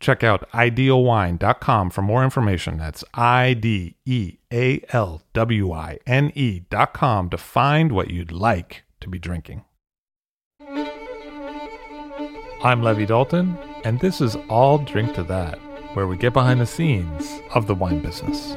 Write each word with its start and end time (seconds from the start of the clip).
Check 0.00 0.22
out 0.22 0.48
idealwine.com 0.52 1.90
for 1.90 2.02
more 2.02 2.22
information. 2.22 2.78
That's 2.78 3.02
I 3.14 3.54
D 3.54 3.96
E 4.04 4.38
A 4.52 4.80
L 4.90 5.22
W 5.32 5.72
I 5.72 5.98
N 6.06 6.30
E.com 6.34 7.30
to 7.30 7.36
find 7.36 7.92
what 7.92 8.10
you'd 8.10 8.32
like 8.32 8.84
to 9.00 9.08
be 9.08 9.18
drinking. 9.18 9.64
I'm 12.62 12.82
Levi 12.82 13.04
Dalton, 13.04 13.56
and 13.84 14.00
this 14.00 14.20
is 14.20 14.36
I'll 14.50 14.78
Drink 14.78 15.14
to 15.14 15.22
That, 15.24 15.58
where 15.94 16.06
we 16.06 16.16
get 16.16 16.32
behind 16.32 16.60
the 16.60 16.66
scenes 16.66 17.40
of 17.54 17.66
the 17.66 17.74
wine 17.74 18.00
business. 18.00 18.54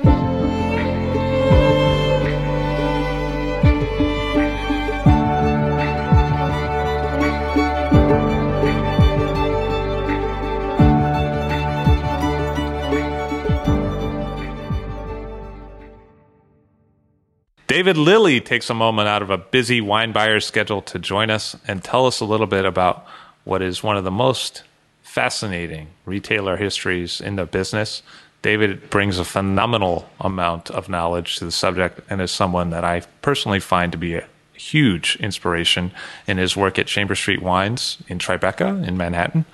David 17.72 17.96
Lillie 17.96 18.42
takes 18.42 18.70
a 18.70 18.74
moment 18.74 19.08
out 19.08 19.22
of 19.22 19.30
a 19.30 19.38
busy 19.38 19.80
wine 19.80 20.12
buyer's 20.12 20.46
schedule 20.46 20.82
to 20.82 21.00
join 21.00 21.30
us 21.30 21.56
and 21.66 21.82
tell 21.82 22.06
us 22.06 22.20
a 22.20 22.26
little 22.26 22.46
bit 22.46 22.66
about 22.66 23.06
what 23.46 23.62
is 23.62 23.82
one 23.82 23.96
of 23.96 24.04
the 24.04 24.12
most 24.12 24.64
fascinating 25.04 25.88
retailer 26.04 26.58
histories 26.58 27.22
in 27.22 27.38
the 27.38 27.46
business. 27.46 28.04
David 28.42 28.90
brings 28.90 29.18
a 29.18 29.24
phenomenal 29.24 30.10
amount 30.20 30.70
of 30.70 30.90
knowledge 30.90 31.38
to 31.38 31.46
the 31.46 31.52
subject 31.54 32.02
and 32.10 32.20
is 32.20 32.30
someone 32.30 32.72
that 32.72 32.84
I 32.84 33.04
personally 33.22 33.62
find 33.62 33.94
to 33.94 33.98
be 33.98 34.16
a 34.16 34.28
huge 34.52 35.16
inspiration 35.22 35.94
in 36.28 36.40
his 36.40 36.58
work 36.58 36.78
at 36.78 36.88
Chamber 36.88 37.16
Street 37.16 37.42
Wines 37.42 38.00
in 38.10 38.20
Tribeca 38.20 38.86
in 38.86 38.98
Manhattan. 38.98 39.46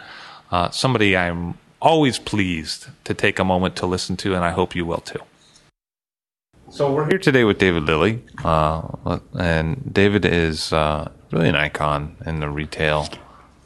Uh, 0.49 0.71
somebody 0.71 1.15
I'm 1.15 1.59
always 1.79 2.17
pleased 2.17 2.87
to 3.03 3.13
take 3.13 3.37
a 3.37 3.43
moment 3.43 3.75
to 3.75 3.85
listen 3.85 4.17
to, 4.17 4.33
and 4.33 4.43
I 4.43 4.49
hope 4.49 4.75
you 4.75 4.87
will 4.87 5.01
too. 5.01 5.21
So 6.69 6.91
we're 6.93 7.07
here 7.09 7.17
today 7.17 7.43
with 7.43 7.57
David 7.59 7.83
Lillie, 7.83 8.21
uh, 8.43 9.19
and 9.39 9.91
David 9.93 10.25
is 10.25 10.73
uh, 10.73 11.09
really 11.31 11.49
an 11.49 11.55
icon 11.55 12.15
in 12.25 12.39
the 12.39 12.49
retail 12.49 13.07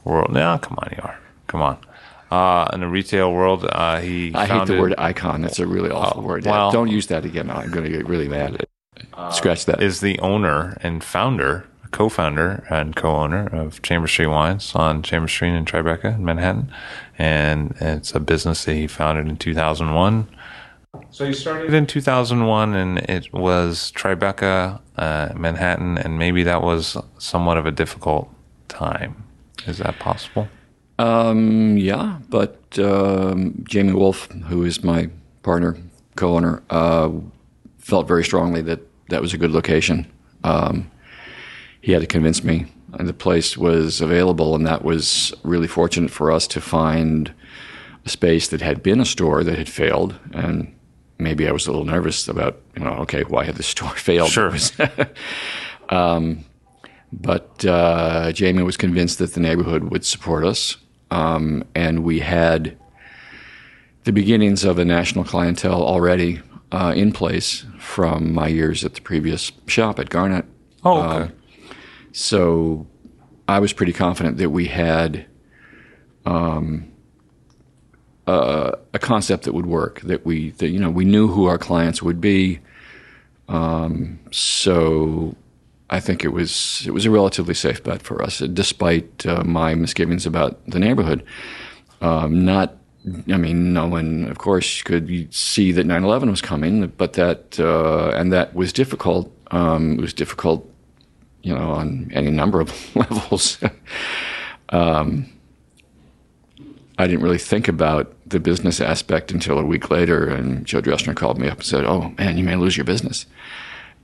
world. 0.04 0.32
Now, 0.32 0.58
come 0.58 0.78
on, 0.82 0.90
you 0.96 1.02
are. 1.04 1.20
Come 1.48 1.62
on. 1.62 1.78
Uh, 2.30 2.70
in 2.74 2.80
the 2.82 2.88
retail 2.88 3.34
world, 3.34 3.66
uh, 3.70 4.00
he. 4.00 4.34
I 4.36 4.46
hate 4.46 4.68
the 4.68 4.80
word 4.80 4.94
icon. 4.98 5.42
That's 5.42 5.60
a 5.60 5.68
really 5.68 5.90
awful 5.90 6.22
Oh, 6.24 6.26
word. 6.28 6.46
well- 6.46 6.72
Don't 6.72 6.90
use 6.90 7.08
that 7.08 7.26
again. 7.26 7.50
I'm 7.50 7.72
going 7.72 7.84
to 7.84 7.90
get 7.92 8.08
really 8.08 8.28
mad. 8.30 8.66
Scratch 9.32 9.66
that. 9.66 9.82
is 9.82 10.00
the 10.02 10.20
owner 10.20 10.78
and 10.82 11.04
founder, 11.04 11.66
co-founder 11.92 12.66
and 12.70 12.96
co-owner 12.96 13.48
of 13.48 13.82
Chamber 13.82 14.08
Street 14.08 14.28
Wines 14.28 14.74
on 14.76 15.02
Chamber 15.02 15.28
Street 15.28 15.54
in 15.56 15.66
Tribeca 15.66 16.16
in 16.16 16.24
Manhattan, 16.24 16.72
and 17.18 17.76
it's 17.82 18.14
a 18.14 18.20
business 18.20 18.64
that 18.66 18.76
he 18.76 18.88
founded 18.88 19.28
in 19.28 19.38
2001. 19.38 20.28
So 21.10 21.24
you 21.24 21.34
started 21.34 21.74
in 21.74 21.88
2001, 21.88 22.74
and 22.74 23.00
it 23.00 23.32
was 23.34 23.94
Tribeca, 23.96 24.82
uh, 24.98 25.30
Manhattan, 25.36 25.98
and 25.98 26.20
maybe 26.20 26.44
that 26.44 26.62
was 26.62 26.98
somewhat 27.18 27.58
of 27.58 27.66
a 27.66 27.72
difficult 27.72 28.30
time. 28.68 29.24
Is 29.68 29.78
that 29.78 30.00
possible? 30.00 30.50
Um, 31.00 31.78
yeah, 31.78 32.20
but 32.30 32.78
um, 32.78 33.64
Jamie 33.64 33.94
Wolff, 33.94 34.30
who 34.32 34.64
is 34.64 34.84
my 34.84 35.10
partner, 35.44 35.78
co-owner, 36.18 36.62
uh, 36.70 37.10
felt 37.80 38.06
very 38.06 38.24
strongly 38.26 38.62
that 38.64 38.82
that 39.10 39.22
was 39.22 39.34
a 39.34 39.38
good 39.38 39.52
location. 39.52 40.12
Um, 40.44 40.92
he 41.80 41.94
had 41.94 42.02
to 42.02 42.08
convince 42.08 42.44
me, 42.44 42.66
and 42.94 43.08
the 43.08 43.14
place 43.14 43.58
was 43.58 44.02
available, 44.02 44.56
and 44.56 44.68
that 44.68 44.84
was 44.84 45.34
really 45.44 45.68
fortunate 45.68 46.12
for 46.12 46.32
us 46.32 46.48
to 46.48 46.60
find 46.60 47.34
a 48.06 48.10
space 48.10 48.50
that 48.50 48.60
had 48.60 48.84
been 48.84 49.00
a 49.00 49.06
store 49.06 49.44
that 49.46 49.58
had 49.58 49.70
failed, 49.70 50.20
and 50.34 50.74
maybe 51.22 51.48
I 51.48 51.52
was 51.52 51.68
a 51.68 51.72
little 51.72 51.86
nervous 51.86 52.28
about, 52.28 52.62
you 52.76 52.84
know, 52.84 52.92
okay, 53.00 53.24
why 53.24 53.46
had 53.46 53.56
the 53.56 53.64
store 53.64 53.90
failed? 53.96 54.30
Sure. 54.30 54.56
But 57.14 57.66
uh, 57.66 58.32
Jamie 58.32 58.64
was 58.64 58.78
convinced 58.78 59.20
that 59.20 59.34
the 59.34 59.42
neighborhood 59.42 59.86
would 59.86 60.06
support 60.06 60.46
us, 60.46 60.78
um, 61.10 61.64
and 61.76 62.04
we 62.04 62.20
had 62.20 62.78
the 64.06 64.14
beginnings 64.14 64.64
of 64.64 64.80
a 64.80 64.86
national 64.86 65.26
clientele 65.26 65.84
already 65.84 66.42
uh, 66.72 66.94
in 66.96 67.12
place 67.12 67.66
from 67.78 68.34
my 68.34 68.48
years 68.48 68.86
at 68.86 68.94
the 68.94 69.02
previous 69.02 69.52
shop 69.68 70.00
at 70.00 70.10
Garnet. 70.10 70.46
Oh, 70.84 71.02
okay. 71.02 71.34
So 72.14 72.88
I 73.48 73.60
was 73.60 73.74
pretty 73.74 73.94
confident 73.94 74.38
that 74.38 74.50
we 74.50 74.68
had 74.68 75.26
um, 76.26 76.91
uh, 78.28 78.72
a 78.94 79.00
concept 79.00 79.44
that 79.44 79.54
would 79.54 79.66
work. 79.66 80.02
That 80.02 80.26
we, 80.26 80.52
that 80.52 80.70
you 80.70 80.80
know, 80.80 80.90
we 80.90 81.06
knew 81.06 81.28
who 81.28 81.46
our 81.46 81.58
clients 81.58 82.02
would 82.02 82.22
be. 82.22 82.60
Um, 83.48 84.20
so 84.32 85.36
I 85.92 86.00
think 86.00 86.24
it 86.24 86.30
was 86.30 86.84
it 86.86 86.92
was 86.92 87.06
a 87.06 87.12
relatively 87.12 87.54
safe 87.54 87.84
bet 87.84 88.02
for 88.02 88.24
us, 88.24 88.40
despite 88.40 89.26
uh, 89.26 89.44
my 89.44 89.76
misgivings 89.76 90.26
about 90.26 90.66
the 90.66 90.80
neighborhood. 90.80 91.24
Um, 92.00 92.46
not, 92.46 92.78
I 93.32 93.38
mean, 93.38 93.74
no 93.74 93.88
one, 93.88 94.26
of 94.30 94.38
course, 94.38 94.82
could 94.84 95.34
see 95.34 95.74
that 95.74 95.86
9/11 95.86 96.30
was 96.30 96.42
coming, 96.42 96.88
but 96.98 97.14
that 97.14 97.60
uh, 97.60 98.12
and 98.16 98.32
that 98.32 98.56
was 98.56 98.72
difficult. 98.72 99.30
Um, 99.52 100.00
it 100.00 100.02
was 100.02 100.14
difficult, 100.14 100.66
you 101.44 101.54
know, 101.54 101.72
on 101.72 102.10
any 102.14 102.32
number 102.32 102.62
of 102.62 102.72
levels. 102.96 103.60
um, 104.70 105.30
I 107.02 107.08
didn't 107.08 107.24
really 107.24 107.38
think 107.38 107.68
about 107.68 108.14
the 108.26 108.40
business 108.40 108.80
aspect 108.80 109.32
until 109.32 109.58
a 109.60 109.66
week 109.66 109.90
later, 109.90 110.28
and 110.30 110.66
Joe 110.66 110.82
Dressner 110.82 111.16
called 111.16 111.38
me 111.40 111.48
up 111.48 111.58
and 111.58 111.66
said, 111.66 111.84
"Oh 111.86 112.14
man, 112.18 112.38
you 112.38 112.44
may 112.44 112.56
lose 112.56 112.78
your 112.78 112.84
business." 112.86 113.26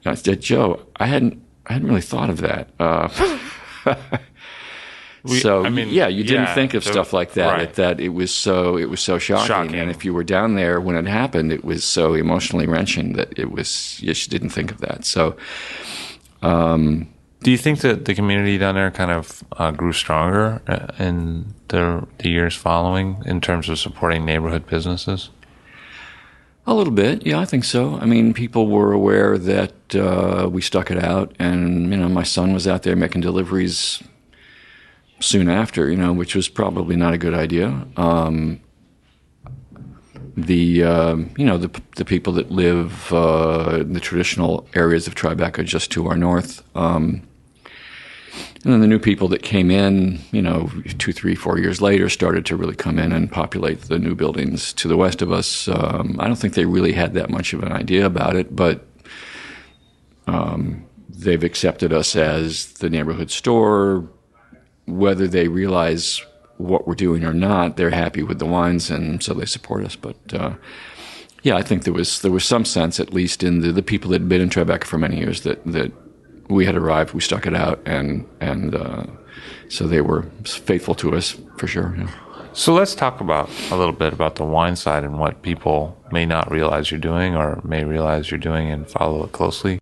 And 0.04 0.12
I 0.12 0.16
said, 0.16 0.42
"Joe, 0.42 0.82
I 0.98 1.06
hadn't, 1.08 1.42
I 1.68 1.74
hadn't 1.74 1.88
really 1.88 2.02
thought 2.02 2.30
of 2.30 2.42
that." 2.42 2.70
Uh, 2.80 3.10
We- 5.24 5.40
so 5.40 5.66
I 5.66 5.70
mean, 5.70 5.90
yeah, 5.90 6.08
you 6.08 6.24
didn't 6.24 6.54
think 6.54 6.74
of 6.74 6.84
so- 6.86 6.92
stuff 6.92 7.12
like 7.12 7.34
that. 7.34 7.52
right. 7.52 7.74
That 7.74 8.00
it 8.00 8.10
was 8.10 8.34
so 8.34 8.78
it 8.78 8.90
was 8.90 9.02
so 9.02 9.18
shocking. 9.18 9.48
Shocking. 9.48 9.76
and 9.76 9.90
if 9.92 10.06
you 10.06 10.14
were 10.14 10.24
down 10.24 10.56
there 10.56 10.80
when 10.80 10.96
it 10.96 11.06
happened, 11.08 11.52
it 11.52 11.66
was 11.66 11.84
so 11.84 12.14
emotionally 12.14 12.66
wrenching 12.66 13.14
that 13.14 13.38
it 13.38 13.52
was 13.52 14.00
you 14.02 14.08
just 14.14 14.30
didn't 14.30 14.50
think 14.52 14.72
of 14.72 14.78
that. 14.82 15.04
So 15.06 15.36
Do 17.44 17.52
you 17.52 17.58
think 17.58 17.82
that 17.82 18.06
the 18.06 18.16
community 18.16 18.58
down 18.58 18.76
there 18.76 18.92
kind 18.92 19.12
of 19.12 19.44
uh, 19.54 19.72
grew 19.72 19.94
stronger 19.94 20.62
uh, 20.68 20.88
in 21.00 21.54
the, 21.68 22.06
the 22.18 22.30
years 22.30 22.56
following 22.56 23.22
in 23.26 23.42
terms 23.42 23.70
of 23.70 23.78
supporting 23.80 24.26
neighborhood 24.26 24.66
businesses? 24.68 25.30
A 26.66 26.74
little 26.74 26.92
bit, 26.92 27.26
yeah, 27.26 27.40
I 27.40 27.46
think 27.46 27.64
so. 27.64 27.98
I 28.00 28.06
mean, 28.06 28.34
people 28.34 28.68
were 28.68 28.92
aware 28.92 29.38
that 29.38 29.96
uh, 29.96 30.50
we 30.52 30.62
stuck 30.62 30.92
it 30.92 31.02
out, 31.02 31.34
and 31.40 31.90
you 31.92 31.98
know, 31.98 32.10
my 32.10 32.24
son 32.24 32.54
was 32.54 32.68
out 32.68 32.84
there 32.84 32.96
making 32.96 33.22
deliveries 33.22 34.04
soon 35.22 35.48
after, 35.48 35.90
you 35.90 35.96
know, 35.96 36.12
which 36.12 36.36
was 36.36 36.50
probably 36.50 36.98
not 36.98 37.14
a 37.14 37.18
good 37.18 37.34
idea. 37.34 37.88
Um, 37.96 38.60
the 40.36 40.84
um, 40.84 41.32
you 41.36 41.46
know 41.46 41.58
the 41.58 41.82
the 41.96 42.06
people 42.06 42.32
that 42.34 42.52
live 42.52 43.12
uh, 43.12 43.80
in 43.82 43.94
the 43.94 44.00
traditional 44.00 44.68
areas 44.76 45.08
of 45.08 45.16
Tribeca, 45.16 45.66
just 45.66 45.92
to 45.92 46.08
our 46.08 46.16
north. 46.16 46.64
Um, 46.76 47.27
and 48.68 48.74
then 48.74 48.82
the 48.82 48.88
new 48.88 49.00
people 49.00 49.30
that 49.30 49.44
came 49.44 49.72
in, 49.72 50.20
you 50.34 50.42
know, 50.42 50.70
two, 50.98 51.14
three, 51.14 51.36
four 51.36 51.58
years 51.58 51.82
later, 51.82 52.10
started 52.10 52.46
to 52.48 52.58
really 52.58 52.76
come 52.76 53.00
in 53.00 53.14
and 53.14 53.32
populate 53.32 53.84
the 53.84 53.98
new 53.98 54.14
buildings 54.14 54.74
to 54.74 54.90
the 54.90 54.98
west 54.98 55.22
of 55.22 55.32
us. 55.32 55.70
Um, 55.70 56.18
I 56.20 56.28
don't 56.28 56.36
think 56.36 56.54
they 56.54 56.66
really 56.66 56.92
had 56.92 57.14
that 57.14 57.30
much 57.30 57.54
of 57.54 57.64
an 57.64 57.72
idea 57.72 58.06
about 58.06 58.36
it, 58.36 58.54
but 58.54 58.86
um, 60.28 60.86
they've 61.08 61.46
accepted 61.46 61.94
us 61.94 62.14
as 62.18 62.74
the 62.74 62.90
neighborhood 62.90 63.32
store. 63.32 64.06
Whether 64.86 65.30
they 65.30 65.48
realize 65.48 66.22
what 66.58 66.86
we're 66.86 66.96
doing 66.96 67.24
or 67.24 67.34
not, 67.34 67.78
they're 67.78 67.90
happy 67.90 68.22
with 68.22 68.40
the 68.40 68.46
wines, 68.46 68.92
and 68.92 69.24
so 69.24 69.34
they 69.34 69.46
support 69.46 69.86
us. 69.86 69.96
But 69.96 70.18
uh, 70.34 70.56
yeah, 71.42 71.56
I 71.56 71.62
think 71.62 71.86
there 71.86 71.94
was 71.94 72.22
there 72.22 72.34
was 72.34 72.44
some 72.44 72.66
sense, 72.66 73.00
at 73.00 73.14
least 73.14 73.44
in 73.44 73.62
the, 73.62 73.72
the 73.72 73.82
people 73.82 74.12
that 74.12 74.20
had 74.20 74.28
been 74.28 74.42
in 74.42 74.50
Tribeca 74.50 74.84
for 74.84 74.98
many 74.98 75.20
years, 75.20 75.44
that 75.44 75.66
that 75.68 75.94
we 76.50 76.66
had 76.66 76.76
arrived, 76.76 77.14
we 77.14 77.22
stuck 77.22 77.46
it 77.46 77.56
out, 77.56 77.82
and 77.86 78.28
and 78.40 78.76
uh, 78.76 79.06
so 79.70 79.88
they 79.88 80.02
were 80.02 80.24
faithful 80.46 80.96
to 80.96 81.16
us 81.16 81.38
for 81.58 81.68
sure. 81.68 81.96
Yeah. 81.98 82.12
So 82.54 82.74
let's 82.74 82.96
talk 82.96 83.22
about 83.22 83.50
a 83.70 83.76
little 83.76 83.94
bit 83.94 84.14
about 84.14 84.36
the 84.36 84.44
wine 84.44 84.76
side 84.76 85.04
and 85.04 85.20
what 85.20 85.44
people 85.44 85.96
may 86.12 86.26
not 86.26 86.50
realize 86.50 86.90
you're 86.90 87.00
doing 87.00 87.36
or 87.36 87.62
may 87.64 87.84
realize 87.84 88.32
you're 88.32 88.40
doing 88.40 88.72
and 88.72 88.90
follow 88.90 89.24
it 89.24 89.32
closely. 89.32 89.78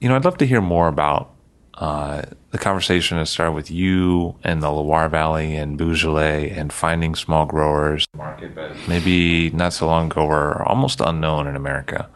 You 0.00 0.08
know, 0.08 0.16
I'd 0.16 0.24
love 0.24 0.38
to 0.38 0.46
hear 0.46 0.62
more 0.62 0.88
about 0.88 1.34
uh, 1.74 2.22
the 2.50 2.58
conversation 2.58 3.18
that 3.18 3.26
started 3.26 3.52
with 3.52 3.70
you 3.70 4.36
and 4.42 4.62
the 4.62 4.70
Loire 4.70 5.10
Valley 5.10 5.54
and 5.54 5.76
Beaujolais 5.76 6.50
and 6.50 6.72
finding 6.72 7.14
small 7.14 7.44
growers. 7.44 8.06
Maybe 8.88 9.50
not 9.50 9.74
so 9.74 9.86
long 9.86 10.06
ago 10.06 10.24
were 10.24 10.66
almost 10.66 11.00
unknown 11.00 11.46
in 11.46 11.56
America. 11.56 12.08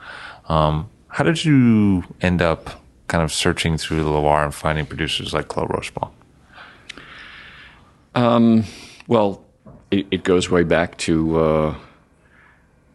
Um, 0.49 0.89
how 1.09 1.23
did 1.23 1.45
you 1.45 2.05
end 2.23 2.41
up 2.41 2.82
kind 3.13 3.23
of 3.23 3.31
searching 3.31 3.77
through 3.77 4.03
the 4.03 4.09
Loire 4.09 4.43
and 4.43 4.55
finding 4.55 4.87
producers 4.87 5.35
like 5.35 5.49
Clos 5.49 5.69
Roche 5.69 5.91
Blanche? 5.91 6.15
Um, 8.15 8.65
well, 9.07 9.45
it, 9.91 10.07
it 10.11 10.25
goes 10.25 10.49
way 10.49 10.63
back 10.63 10.97
to 10.99 11.39
uh, 11.39 11.75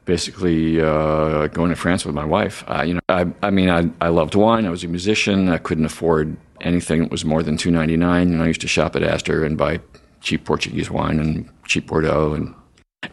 basically 0.05 0.81
uh, 0.81 1.45
going 1.47 1.69
to 1.69 1.75
France 1.75 2.03
with 2.03 2.15
my 2.15 2.25
wife. 2.25 2.63
Uh, 2.67 2.81
you 2.81 2.95
know, 2.95 2.99
I, 3.09 3.27
I 3.43 3.51
mean, 3.51 3.69
I, 3.69 3.91
I 4.01 4.09
loved 4.09 4.33
wine. 4.33 4.65
I 4.65 4.71
was 4.71 4.83
a 4.83 4.87
musician. 4.87 5.49
I 5.49 5.59
couldn't 5.59 5.85
afford 5.85 6.35
anything 6.61 7.01
that 7.01 7.11
was 7.11 7.23
more 7.23 7.43
than 7.43 7.55
two 7.55 7.69
ninety 7.69 7.95
nine. 7.95 8.33
And 8.33 8.41
I 8.41 8.47
used 8.47 8.61
to 8.61 8.67
shop 8.67 8.95
at 8.95 9.03
Astor 9.03 9.45
and 9.45 9.55
buy 9.55 9.79
cheap 10.21 10.45
Portuguese 10.45 10.89
wine 10.89 11.19
and 11.19 11.47
cheap 11.67 11.85
Bordeaux, 11.85 12.33
and 12.33 12.55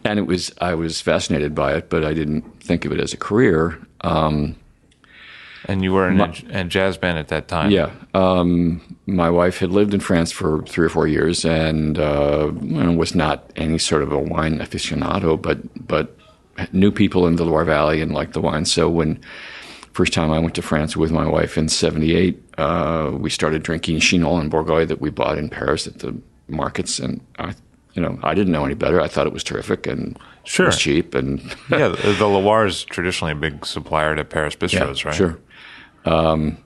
and 0.03 0.17
it 0.17 0.25
was 0.25 0.51
I 0.59 0.73
was 0.73 1.01
fascinated 1.01 1.53
by 1.53 1.75
it, 1.75 1.91
but 1.91 2.03
I 2.03 2.15
didn't 2.15 2.63
think 2.63 2.83
of 2.83 2.91
it 2.91 2.99
as 2.99 3.13
a 3.13 3.17
career. 3.17 3.79
Um, 4.01 4.55
and 5.67 5.83
you 5.83 5.93
were 5.93 6.09
in 6.09 6.17
my, 6.17 6.35
a, 6.49 6.63
jazz 6.63 6.97
band 6.97 7.17
at 7.17 7.27
that 7.29 7.47
time. 7.47 7.71
Yeah. 7.71 7.91
Um, 8.13 8.97
my 9.05 9.29
wife 9.29 9.59
had 9.59 9.71
lived 9.71 9.93
in 9.93 9.99
France 9.99 10.31
for 10.31 10.63
three 10.63 10.85
or 10.85 10.89
four 10.89 11.07
years 11.07 11.45
and 11.45 11.99
uh, 11.99 12.51
was 12.53 13.15
not 13.15 13.51
any 13.55 13.77
sort 13.77 14.03
of 14.03 14.11
a 14.11 14.19
wine 14.19 14.59
aficionado, 14.59 15.41
but 15.41 15.87
but 15.87 16.17
knew 16.71 16.91
people 16.91 17.27
in 17.27 17.35
the 17.35 17.45
Loire 17.45 17.65
Valley 17.65 18.01
and 18.01 18.13
liked 18.13 18.33
the 18.33 18.41
wine. 18.41 18.65
So 18.65 18.89
when 18.89 19.19
first 19.93 20.13
time 20.13 20.31
I 20.31 20.39
went 20.39 20.55
to 20.55 20.61
France 20.61 20.95
with 20.95 21.11
my 21.11 21.27
wife 21.27 21.57
in 21.57 21.69
'78, 21.69 22.41
uh, 22.57 23.11
we 23.13 23.29
started 23.29 23.63
drinking 23.63 23.99
Chinon 23.99 24.41
and 24.41 24.51
Bourgogne 24.51 24.87
that 24.87 25.01
we 25.01 25.09
bought 25.09 25.37
in 25.37 25.49
Paris 25.49 25.87
at 25.87 25.99
the 25.99 26.15
markets, 26.47 26.99
and 26.99 27.21
I, 27.39 27.53
you 27.93 28.01
know, 28.01 28.19
I 28.23 28.33
didn't 28.33 28.51
know 28.51 28.65
any 28.65 28.75
better. 28.75 29.01
I 29.01 29.07
thought 29.07 29.27
it 29.27 29.33
was 29.33 29.43
terrific 29.43 29.87
and 29.87 30.19
sure. 30.43 30.67
was 30.67 30.77
cheap 30.77 31.15
and 31.15 31.41
yeah. 31.69 31.89
The, 31.89 32.15
the 32.19 32.27
Loire 32.27 32.65
is 32.65 32.83
traditionally 32.83 33.31
a 33.31 33.35
big 33.35 33.65
supplier 33.65 34.15
to 34.15 34.23
Paris 34.23 34.55
bistros, 34.55 35.03
yeah, 35.03 35.09
right? 35.09 35.15
Sure. 35.15 35.39
Um, 36.05 36.57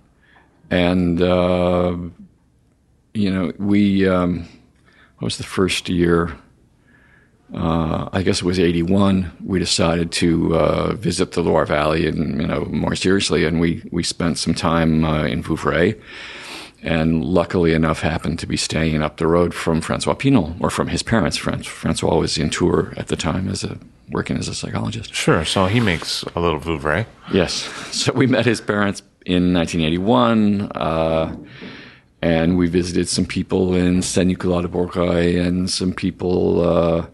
and, 0.70 1.22
uh, 1.22 1.98
you 3.14 3.32
know, 3.32 3.52
we, 3.58 4.08
um, 4.08 4.48
what 5.18 5.26
was 5.26 5.38
the 5.38 5.44
first 5.44 5.90
year? 5.90 6.38
Uh, 7.54 8.08
I 8.14 8.22
guess 8.22 8.42
it 8.42 8.46
was 8.46 8.60
81. 8.60 9.32
We 9.44 9.58
decided 9.58 10.12
to 10.14 10.56
uh, 10.56 10.94
visit 10.94 11.32
the 11.32 11.42
Loire 11.42 11.66
Valley 11.66 12.06
and, 12.06 12.40
you 12.40 12.48
know, 12.48 12.66
more 12.66 12.96
seriously. 12.96 13.46
And 13.46 13.60
we, 13.60 13.82
we 13.92 14.04
spent 14.04 14.38
some 14.38 14.54
time 14.54 15.04
uh, 15.04 15.24
in 15.24 15.42
Vouvray 15.42 16.00
and 16.82 17.26
luckily 17.26 17.74
enough 17.74 18.02
happened 18.02 18.40
to 18.40 18.48
be 18.48 18.58
staying 18.58 19.02
up 19.02 19.18
the 19.18 19.28
road 19.28 19.54
from 19.54 19.82
Francois 19.82 20.14
Pinon 20.14 20.58
or 20.60 20.70
from 20.70 20.88
his 20.88 21.04
parents. 21.04 21.38
Francois 21.38 22.16
was 22.16 22.38
in 22.38 22.50
Tours 22.50 22.94
at 22.98 23.08
the 23.08 23.16
time 23.16 23.50
as 23.50 23.64
a 23.64 23.78
working 24.12 24.38
as 24.38 24.48
a 24.48 24.56
psychologist. 24.56 25.14
Sure. 25.14 25.46
So 25.46 25.66
he 25.66 25.80
makes 25.80 26.24
a 26.36 26.40
little 26.40 26.60
Vouvray. 26.60 27.06
Yes. 27.32 27.70
So 27.96 28.14
we 28.14 28.28
met 28.28 28.46
his 28.46 28.62
parents 28.62 29.02
in 29.26 29.54
1981. 29.54 30.72
Uh, 30.74 31.36
and 32.22 32.58
we 32.58 32.68
visited 32.68 33.08
some 33.08 33.26
people 33.26 33.74
in 33.74 34.02
de 34.02 34.36
Bourgueil 34.36 35.46
and 35.46 35.70
some 35.70 35.94
people. 35.94 36.62
Uh, 36.62 37.08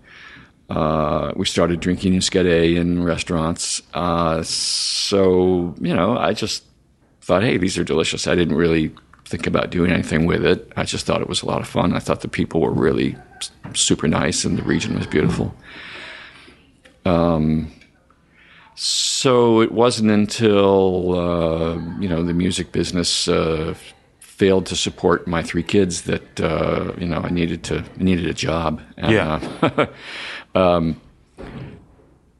uh, 0.69 1.31
we 1.35 1.45
started 1.45 1.79
drinking 1.79 2.13
Muscadet 2.13 2.75
in 2.75 3.03
restaurants. 3.03 3.83
Uh, 3.93 4.41
so 4.43 5.75
you 5.79 5.95
know, 5.95 6.17
I 6.17 6.33
just 6.33 6.63
thought, 7.21 7.43
hey, 7.43 7.57
these 7.57 7.77
are 7.77 7.83
delicious. 7.83 8.27
I 8.27 8.35
didn't 8.35 8.55
really 8.55 8.91
think 9.25 9.47
about 9.47 9.69
doing 9.69 9.91
anything 9.91 10.25
with 10.25 10.45
it. 10.45 10.71
I 10.75 10.83
just 10.83 11.05
thought 11.05 11.21
it 11.21 11.27
was 11.27 11.41
a 11.41 11.45
lot 11.45 11.61
of 11.61 11.67
fun. 11.67 11.93
I 11.93 11.99
thought 11.99 12.21
the 12.21 12.27
people 12.27 12.61
were 12.61 12.71
really 12.71 13.15
super 13.73 14.07
nice 14.07 14.45
and 14.45 14.57
the 14.57 14.63
region 14.63 14.95
was 14.95 15.07
beautiful. 15.07 15.53
Um, 17.05 17.71
so 18.75 19.61
it 19.61 19.71
wasn't 19.71 20.11
until 20.11 21.17
uh, 21.17 21.75
you 21.99 22.09
know 22.09 22.23
the 22.23 22.33
music 22.33 22.71
business 22.71 23.27
uh, 23.27 23.73
failed 24.19 24.65
to 24.65 24.75
support 24.75 25.27
my 25.27 25.41
three 25.41 25.63
kids 25.63 26.03
that 26.03 26.41
uh, 26.41 26.91
you 26.97 27.07
know 27.07 27.19
I 27.19 27.29
needed 27.29 27.63
to 27.65 27.83
I 27.99 28.03
needed 28.03 28.27
a 28.27 28.33
job. 28.33 28.81
And, 28.97 29.11
yeah. 29.11 29.39
Uh, 29.61 29.85
um, 30.59 31.01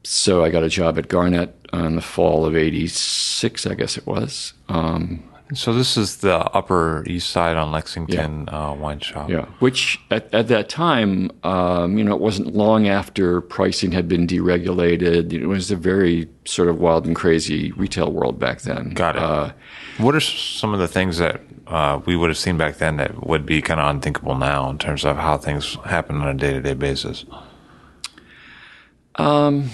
so 0.04 0.44
I 0.44 0.50
got 0.50 0.62
a 0.62 0.68
job 0.68 0.98
at 0.98 1.08
Garnet 1.08 1.54
in 1.72 1.96
the 1.96 2.02
fall 2.02 2.44
of 2.44 2.54
'86, 2.54 3.66
I 3.66 3.74
guess 3.74 3.96
it 3.96 4.06
was. 4.06 4.52
Um, 4.68 5.24
so 5.54 5.72
this 5.72 5.96
is 5.96 6.18
the 6.18 6.38
Upper 6.38 7.04
East 7.06 7.30
Side 7.30 7.56
on 7.56 7.70
Lexington 7.70 8.46
yeah. 8.48 8.70
uh, 8.70 8.74
wine 8.74 8.98
shop. 8.98 9.30
Yeah, 9.30 9.44
which 9.60 10.00
at, 10.10 10.32
at 10.34 10.48
that 10.48 10.68
time, 10.68 11.30
um, 11.44 11.96
you 11.96 12.04
know, 12.04 12.14
it 12.14 12.20
wasn't 12.20 12.54
long 12.54 12.88
after 12.88 13.40
pricing 13.40 13.92
had 13.92 14.08
been 14.08 14.26
deregulated. 14.26 15.32
It 15.32 15.46
was 15.46 15.70
a 15.70 15.76
very 15.76 16.28
sort 16.44 16.68
of 16.68 16.80
wild 16.80 17.06
and 17.06 17.14
crazy 17.14 17.70
retail 17.72 18.10
world 18.10 18.38
back 18.38 18.62
then. 18.62 18.90
Got 18.90 19.16
it. 19.16 19.22
Uh, 19.22 19.52
what 19.98 20.14
are 20.14 20.20
some 20.20 20.74
of 20.74 20.80
the 20.80 20.88
things 20.88 21.18
that 21.18 21.40
uh, 21.68 22.00
we 22.04 22.16
would 22.16 22.28
have 22.28 22.38
seen 22.38 22.56
back 22.56 22.78
then 22.78 22.96
that 22.96 23.26
would 23.26 23.46
be 23.46 23.62
kind 23.62 23.78
of 23.78 23.88
unthinkable 23.88 24.34
now 24.34 24.68
in 24.68 24.78
terms 24.78 25.04
of 25.04 25.16
how 25.16 25.38
things 25.38 25.76
happen 25.84 26.20
on 26.20 26.28
a 26.28 26.34
day 26.34 26.52
to 26.52 26.60
day 26.60 26.74
basis? 26.74 27.24
Um 29.14 29.70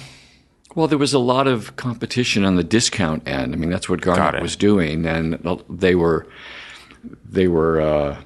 well, 0.75 0.87
there 0.87 0.99
was 0.99 1.13
a 1.13 1.19
lot 1.19 1.47
of 1.47 1.77
competition 1.77 2.45
on 2.45 2.57
the 2.57 2.65
discount 2.65 3.27
end. 3.27 3.55
I 3.55 3.57
mean, 3.57 3.71
that's 3.71 3.89
what 3.89 4.01
Garnet 4.01 4.43
was 4.43 4.57
doing, 4.57 5.07
and 5.07 5.35
they 5.69 5.95
were 5.95 6.27
they 7.25 7.49
were 7.49 7.81
uh, 7.81 8.23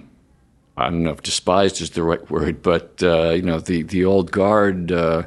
I 0.77 0.85
don't 0.85 1.03
know 1.03 1.11
if 1.11 1.23
despised 1.23 1.81
is 1.81 1.91
the 1.91 2.03
right 2.03 2.31
word, 2.31 2.63
but 2.63 3.03
uh, 3.03 3.31
you 3.31 3.43
know 3.43 3.59
the 3.61 3.83
the 3.83 4.05
old 4.05 4.31
guard 4.31 4.93
uh, 4.93 5.25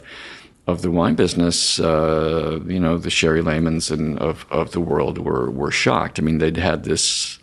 of 0.68 0.82
the 0.82 0.92
wine 0.92 1.16
business, 1.16 1.80
uh, 1.80 2.60
you 2.68 2.80
know 2.80 2.98
the 2.98 3.10
Sherry 3.10 3.42
Lehmanns 3.42 3.92
and 3.92 4.18
of 4.20 4.46
of 4.50 4.72
the 4.72 4.82
world 4.82 5.18
were 5.18 5.50
were 5.50 5.72
shocked. 5.72 6.20
I 6.20 6.22
mean, 6.22 6.38
they'd 6.38 6.58
had 6.58 6.84
this 6.84 7.40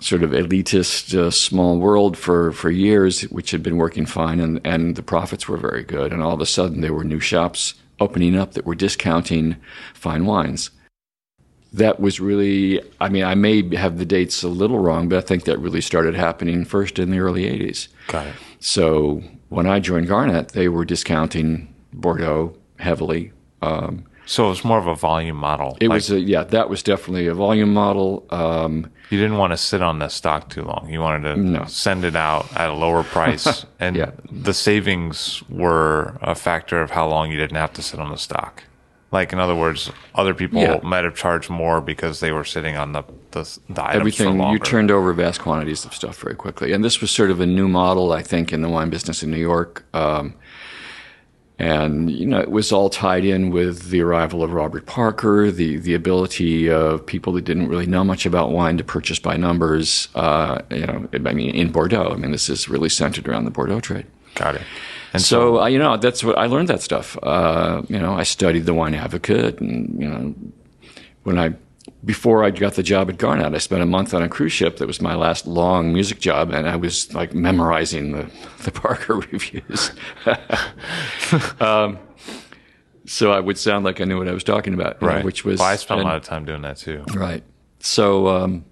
sort 0.00 0.22
of 0.22 0.30
elitist 0.30 1.14
uh, 1.14 1.30
small 1.30 1.78
world 1.78 2.16
for, 2.16 2.52
for 2.52 2.70
years, 2.70 3.20
which 3.24 3.50
had 3.50 3.62
been 3.62 3.76
working 3.76 4.06
fine, 4.06 4.40
and, 4.40 4.58
and 4.64 4.96
the 4.96 5.02
profits 5.02 5.46
were 5.46 5.58
very 5.58 5.82
good. 5.82 6.10
And 6.10 6.22
all 6.22 6.32
of 6.32 6.40
a 6.40 6.46
sudden, 6.46 6.80
there 6.80 6.94
were 6.94 7.04
new 7.04 7.20
shops 7.20 7.74
opening 8.00 8.36
up 8.36 8.54
that 8.54 8.66
were 8.66 8.74
discounting 8.74 9.56
fine 9.94 10.26
wines. 10.26 10.70
That 11.72 12.00
was 12.00 12.18
really, 12.18 12.82
I 13.00 13.08
mean, 13.08 13.22
I 13.22 13.36
may 13.36 13.76
have 13.76 13.98
the 13.98 14.04
dates 14.04 14.42
a 14.42 14.48
little 14.48 14.80
wrong, 14.80 15.08
but 15.08 15.18
I 15.18 15.20
think 15.20 15.44
that 15.44 15.58
really 15.58 15.80
started 15.80 16.14
happening 16.14 16.64
first 16.64 16.98
in 16.98 17.10
the 17.10 17.20
early 17.20 17.44
80s. 17.44 17.88
Got 18.08 18.26
it. 18.26 18.34
So 18.58 19.22
when 19.50 19.66
I 19.66 19.78
joined 19.78 20.08
Garnet, 20.08 20.48
they 20.48 20.68
were 20.68 20.84
discounting 20.84 21.72
Bordeaux 21.92 22.56
heavily. 22.78 23.32
Um, 23.62 24.04
so 24.26 24.46
it 24.46 24.48
was 24.50 24.64
more 24.64 24.78
of 24.78 24.86
a 24.86 24.96
volume 24.96 25.36
model. 25.36 25.76
It 25.80 25.88
like, 25.88 25.96
was, 25.96 26.10
a, 26.10 26.20
yeah, 26.20 26.44
that 26.44 26.68
was 26.70 26.82
definitely 26.82 27.26
a 27.26 27.34
volume 27.34 27.72
model. 27.72 28.26
Um, 28.30 28.90
you 29.10 29.18
didn't 29.18 29.38
want 29.38 29.52
to 29.52 29.56
sit 29.56 29.82
on 29.82 29.98
the 29.98 30.08
stock 30.08 30.48
too 30.48 30.62
long. 30.62 30.88
You 30.88 31.00
wanted 31.00 31.34
to 31.34 31.36
no. 31.36 31.64
send 31.64 32.04
it 32.04 32.16
out 32.16 32.46
at 32.56 32.68
a 32.68 32.72
lower 32.72 33.02
price, 33.02 33.66
and 33.80 33.96
yeah. 33.96 34.12
the 34.30 34.54
savings 34.54 35.42
were 35.48 36.18
a 36.22 36.34
factor 36.34 36.80
of 36.80 36.92
how 36.92 37.08
long 37.08 37.30
you 37.30 37.36
didn't 37.36 37.56
have 37.56 37.72
to 37.74 37.82
sit 37.82 38.00
on 38.00 38.10
the 38.10 38.16
stock. 38.16 38.64
Like 39.12 39.32
in 39.32 39.40
other 39.40 39.56
words, 39.56 39.90
other 40.14 40.34
people 40.34 40.60
yeah. 40.60 40.78
might 40.84 41.02
have 41.02 41.16
charged 41.16 41.50
more 41.50 41.80
because 41.80 42.20
they 42.20 42.30
were 42.30 42.44
sitting 42.44 42.76
on 42.76 42.92
the 42.92 43.02
the, 43.32 43.58
the 43.68 43.84
Everything 43.90 44.40
you 44.40 44.58
turned 44.58 44.90
over 44.90 45.12
vast 45.12 45.40
quantities 45.40 45.84
of 45.84 45.94
stuff 45.94 46.20
very 46.20 46.34
quickly, 46.34 46.72
and 46.72 46.84
this 46.84 47.00
was 47.00 47.10
sort 47.10 47.30
of 47.30 47.40
a 47.40 47.46
new 47.46 47.68
model, 47.68 48.12
I 48.12 48.22
think, 48.22 48.52
in 48.52 48.62
the 48.62 48.68
wine 48.68 48.90
business 48.90 49.22
in 49.22 49.30
New 49.30 49.38
York. 49.38 49.84
Um, 49.92 50.34
and, 51.60 52.10
you 52.10 52.24
know, 52.24 52.40
it 52.40 52.50
was 52.50 52.72
all 52.72 52.88
tied 52.88 53.22
in 53.22 53.50
with 53.50 53.90
the 53.90 54.00
arrival 54.00 54.42
of 54.42 54.54
Robert 54.54 54.86
Parker, 54.86 55.50
the, 55.50 55.76
the 55.76 55.92
ability 55.92 56.70
of 56.70 57.04
people 57.04 57.34
that 57.34 57.44
didn't 57.44 57.68
really 57.68 57.84
know 57.84 58.02
much 58.02 58.24
about 58.24 58.50
wine 58.50 58.78
to 58.78 58.84
purchase 58.84 59.18
by 59.18 59.36
numbers, 59.36 60.08
uh, 60.14 60.62
you 60.70 60.86
know, 60.86 61.06
I 61.12 61.34
mean, 61.34 61.54
in 61.54 61.70
Bordeaux. 61.70 62.12
I 62.12 62.16
mean, 62.16 62.32
this 62.32 62.48
is 62.48 62.70
really 62.70 62.88
centered 62.88 63.28
around 63.28 63.44
the 63.44 63.50
Bordeaux 63.50 63.80
trade. 63.80 64.06
Got 64.36 64.54
it. 64.54 64.62
And 65.12 65.20
so, 65.20 65.56
so 65.56 65.60
uh, 65.60 65.66
you 65.66 65.78
know, 65.78 65.98
that's 65.98 66.24
what 66.24 66.38
I 66.38 66.46
learned 66.46 66.68
that 66.68 66.80
stuff. 66.80 67.18
Uh, 67.22 67.82
you 67.88 67.98
know, 67.98 68.14
I 68.14 68.22
studied 68.22 68.64
the 68.64 68.72
Wine 68.72 68.94
Advocate, 68.94 69.60
and 69.60 70.00
you 70.00 70.08
know, 70.08 70.34
when 71.24 71.38
I 71.38 71.52
before 72.04 72.42
I 72.44 72.50
got 72.50 72.74
the 72.74 72.82
job 72.82 73.10
at 73.10 73.18
Garnet, 73.18 73.54
I 73.54 73.58
spent 73.58 73.82
a 73.82 73.86
month 73.86 74.14
on 74.14 74.22
a 74.22 74.28
cruise 74.28 74.52
ship. 74.52 74.78
That 74.78 74.86
was 74.86 75.00
my 75.00 75.14
last 75.14 75.46
long 75.46 75.92
music 75.92 76.18
job, 76.20 76.50
and 76.50 76.68
I 76.68 76.76
was 76.76 77.12
like 77.14 77.34
memorizing 77.34 78.12
the, 78.12 78.30
the 78.64 78.70
Parker 78.72 79.16
reviews. 79.16 79.92
um, 81.60 81.98
so 83.06 83.32
I 83.32 83.40
would 83.40 83.58
sound 83.58 83.84
like 83.84 84.00
I 84.00 84.04
knew 84.04 84.18
what 84.18 84.28
I 84.28 84.32
was 84.32 84.44
talking 84.44 84.74
about, 84.74 85.00
you 85.00 85.06
know, 85.08 85.14
Right. 85.14 85.24
which 85.24 85.44
was 85.44 85.58
Well, 85.58 85.68
I 85.68 85.76
spent 85.76 86.00
and- 86.00 86.06
a 86.08 86.12
lot 86.12 86.16
of 86.16 86.24
time 86.24 86.44
doing 86.44 86.62
that 86.62 86.76
too. 86.76 87.04
Right. 87.14 87.42
So, 87.80 88.28
um, 88.28 88.64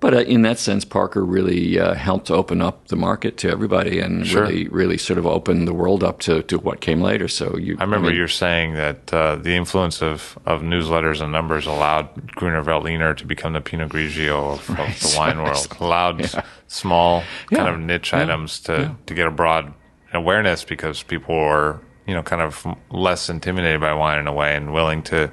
but 0.00 0.14
uh, 0.14 0.18
in 0.20 0.42
that 0.42 0.58
sense, 0.58 0.84
Parker 0.84 1.24
really 1.24 1.78
uh, 1.78 1.94
helped 1.94 2.30
open 2.30 2.60
up 2.62 2.88
the 2.88 2.96
market 2.96 3.36
to 3.38 3.50
everybody 3.50 4.00
and 4.00 4.26
Sure. 4.26 4.42
really, 4.42 4.66
really 4.68 4.98
sort 4.98 5.18
of 5.18 5.26
opened 5.26 5.68
the 5.68 5.74
world 5.74 6.02
up 6.02 6.20
to, 6.20 6.42
to 6.44 6.58
what 6.58 6.80
came 6.80 7.00
later. 7.00 7.28
So 7.28 7.56
you, 7.56 7.76
I 7.78 7.84
remember 7.84 8.08
mean, 8.08 8.16
you're 8.16 8.26
saying 8.28 8.74
that 8.74 9.12
uh, 9.12 9.36
the 9.36 9.54
influence 9.54 10.02
of, 10.02 10.38
of 10.46 10.62
newsletters 10.62 11.20
and 11.20 11.30
numbers 11.30 11.66
allowed 11.66 12.34
Gruner 12.34 12.62
Veltliner 12.64 13.16
to 13.16 13.26
become 13.26 13.52
the 13.52 13.60
Pinot 13.60 13.90
Grigio 13.90 14.54
of, 14.54 14.70
of 14.70 15.00
the 15.00 15.14
wine 15.18 15.38
world. 15.42 15.66
Allowed 15.80 16.22
s- 16.22 16.34
small 16.66 17.20
kind 17.50 17.66
Yeah. 17.66 17.74
of 17.74 17.78
niche 17.80 18.12
Yeah. 18.12 18.22
items 18.22 18.58
to, 18.60 18.72
Yeah. 18.72 18.94
to 19.06 19.14
get 19.14 19.26
a 19.26 19.30
broad 19.30 19.72
awareness 20.12 20.64
because 20.64 21.02
people 21.02 21.34
were 21.36 21.80
you 22.06 22.14
know 22.14 22.22
kind 22.22 22.42
of 22.42 22.66
less 22.90 23.28
intimidated 23.30 23.80
by 23.80 23.92
wine 23.92 24.18
in 24.18 24.26
a 24.26 24.32
way 24.32 24.56
and 24.56 24.72
willing 24.72 25.02
to 25.04 25.30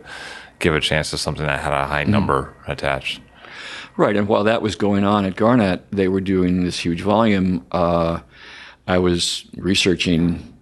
give 0.59 0.75
a 0.75 0.79
chance 0.81 1.09
to 1.11 1.17
something 1.17 1.45
that 1.45 1.59
had 1.61 1.73
a 1.73 1.85
Mm. 1.85 1.87
high 1.87 2.03
number 2.03 2.53
attached. 2.67 3.21
Right, 3.97 4.15
and 4.15 4.27
while 4.27 4.43
that 4.43 4.61
was 4.61 4.75
going 4.75 5.03
on 5.03 5.25
at 5.25 5.35
Garnet, 5.35 5.85
they 5.91 6.07
were 6.07 6.21
doing 6.21 6.63
this 6.63 6.79
huge 6.79 7.01
volume. 7.01 7.65
Uh, 7.71 8.19
I 8.87 8.99
was 8.99 9.45
researching 9.55 10.53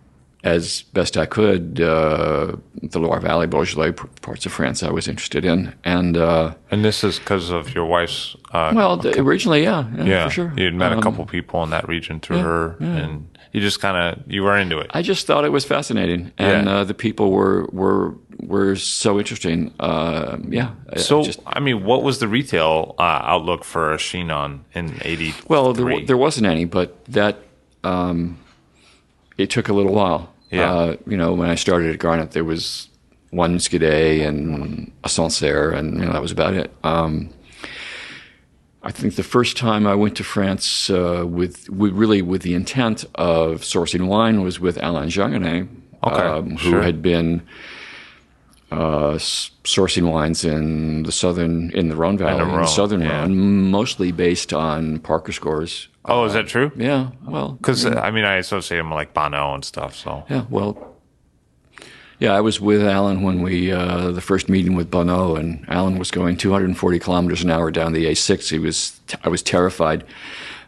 as 0.43 0.83
best 0.93 1.17
I 1.17 1.25
could 1.25 1.81
uh, 1.81 2.55
the 2.81 2.99
Loire 2.99 3.19
Valley, 3.19 3.47
Beaujolais, 3.47 3.91
parts 4.21 4.45
of 4.45 4.51
France 4.53 4.83
I 4.83 4.91
was 4.91 5.07
interested 5.07 5.43
in, 5.43 5.73
and 5.83 6.15
uh, 6.15 6.53
And 6.71 6.85
this 6.85 7.03
is 7.03 7.19
because 7.19 7.49
of 7.49 7.73
your 7.75 7.85
wife's. 7.85 8.35
Uh, 8.51 8.71
well, 8.75 9.01
originally, 9.17 9.63
yeah, 9.63 9.85
yeah, 9.97 10.03
yeah, 10.05 10.25
for 10.27 10.31
sure. 10.31 10.53
You'd 10.55 10.75
met 10.75 10.91
a 10.91 10.95
Um, 10.95 11.01
couple 11.01 11.25
people 11.25 11.61
in 11.63 11.71
that 11.71 11.87
region 11.89 12.19
through 12.19 12.37
her, 12.39 12.77
and 12.79 13.27
you 13.55 13.61
just 13.61 13.79
kind 13.79 13.95
of 13.97 14.31
you 14.31 14.43
were 14.43 14.57
into 14.57 14.77
it. 14.79 14.91
I 14.93 15.01
just 15.01 15.25
thought 15.27 15.45
it 15.45 15.51
was 15.51 15.63
fascinating, 15.65 16.31
and 16.37 16.67
Yeah. 16.67 16.73
uh, 16.79 16.83
the 16.83 16.93
people 16.93 17.31
were 17.31 17.67
were 17.71 18.13
were 18.53 18.75
so 18.75 19.17
interesting. 19.17 19.71
Uh, 19.79 20.37
yeah, 20.49 20.71
So, 20.97 21.21
I 21.21 21.23
just, 21.23 21.39
I 21.47 21.59
mean, 21.61 21.85
what 21.85 22.03
was 22.03 22.19
the 22.19 22.27
retail 22.27 22.95
uh, 22.99 23.21
outlook 23.33 23.63
for 23.63 23.93
a 23.93 23.97
Chinon 23.97 24.65
in 24.73 24.99
'80? 25.01 25.33
well, 25.47 25.71
there, 25.73 26.05
there 26.05 26.17
wasn't 26.17 26.47
any, 26.47 26.65
but 26.65 26.89
that 27.05 27.35
um, 27.85 28.37
it 29.37 29.49
took 29.49 29.69
a 29.69 29.73
little 29.73 29.93
while. 29.93 30.33
Yeah. 30.51 30.73
Uh, 30.73 30.95
you 31.07 31.17
know, 31.17 31.33
when 31.33 31.49
I 31.49 31.55
started 31.55 31.93
at 31.93 31.99
Garnet, 31.99 32.31
there 32.31 32.43
was 32.43 32.89
one 33.31 33.57
Muscadet 33.57 34.27
and 34.27 34.91
a 35.03 35.09
Sancerre, 35.09 35.71
and 35.71 35.97
you 35.99 36.05
know 36.05 36.11
that 36.13 36.21
was 36.21 36.31
about 36.33 36.53
it. 36.55 36.71
Um, 36.83 37.29
I 38.87 38.91
think 38.91 39.15
the 39.15 39.23
first 39.23 39.57
time 39.57 39.87
I 39.87 39.95
went 39.95 40.15
to 40.17 40.23
France 40.23 40.89
uh, 40.91 41.23
with, 41.27 41.67
with 41.69 41.93
really 41.93 42.21
with 42.21 42.43
the 42.43 42.53
intent 42.53 43.03
of 43.15 43.61
sourcing 43.61 44.07
wine 44.07 44.43
was 44.43 44.59
with 44.59 44.77
Alain 44.81 45.09
Junguenet, 45.09 45.67
Okay, 46.03 46.21
um, 46.21 46.51
who 46.51 46.69
sure. 46.69 46.81
had 46.83 47.01
been 47.01 47.41
uh, 48.71 49.13
sourcing 49.63 50.11
wines 50.11 50.45
in 50.45 51.01
the 51.03 51.11
southern 51.11 51.71
in 51.71 51.89
the 51.89 51.95
Rhone 51.95 52.17
Valley, 52.17 52.43
in 52.43 52.47
Rhone, 52.49 52.61
the 52.61 52.67
southern 52.67 53.01
yeah. 53.01 53.21
Rhone, 53.21 53.71
mostly 53.71 54.11
based 54.11 54.53
on 54.53 54.99
Parker 54.99 55.31
scores. 55.31 55.87
oh, 56.05 56.25
is 56.25 56.33
that 56.33 56.47
true? 56.47 56.71
Yeah, 56.75 57.09
well, 57.25 57.53
Because 57.53 57.85
I 57.87 58.11
mean, 58.11 58.25
I 58.25 58.35
associate 58.35 58.77
them 58.77 58.89
with 58.91 58.97
like 58.97 59.13
Bonneau 59.15 59.55
and 59.55 59.65
stuff. 59.65 59.95
So 59.95 60.25
yeah, 60.29 60.45
well, 60.49 60.94
yeah, 62.19 62.33
I 62.33 62.41
was 62.41 62.59
with 62.61 62.81
Alan 62.81 63.21
when 63.23 63.41
we 63.41 63.71
uh, 63.71 64.11
the 64.11 64.21
first 64.21 64.49
meeting 64.49 64.75
with 64.75 64.89
Bonneau, 64.89 65.35
and 65.35 65.65
Alan 65.67 65.97
was 65.97 66.11
going 66.11 66.37
240 66.37 66.99
kilometers 66.99 67.43
an 67.43 67.51
hour 67.51 67.71
down 67.71 67.93
the 67.93 68.05
A6. 68.05 68.49
He 68.49 68.59
was, 68.59 68.99
I 69.23 69.29
was 69.29 69.41
terrified. 69.41 70.05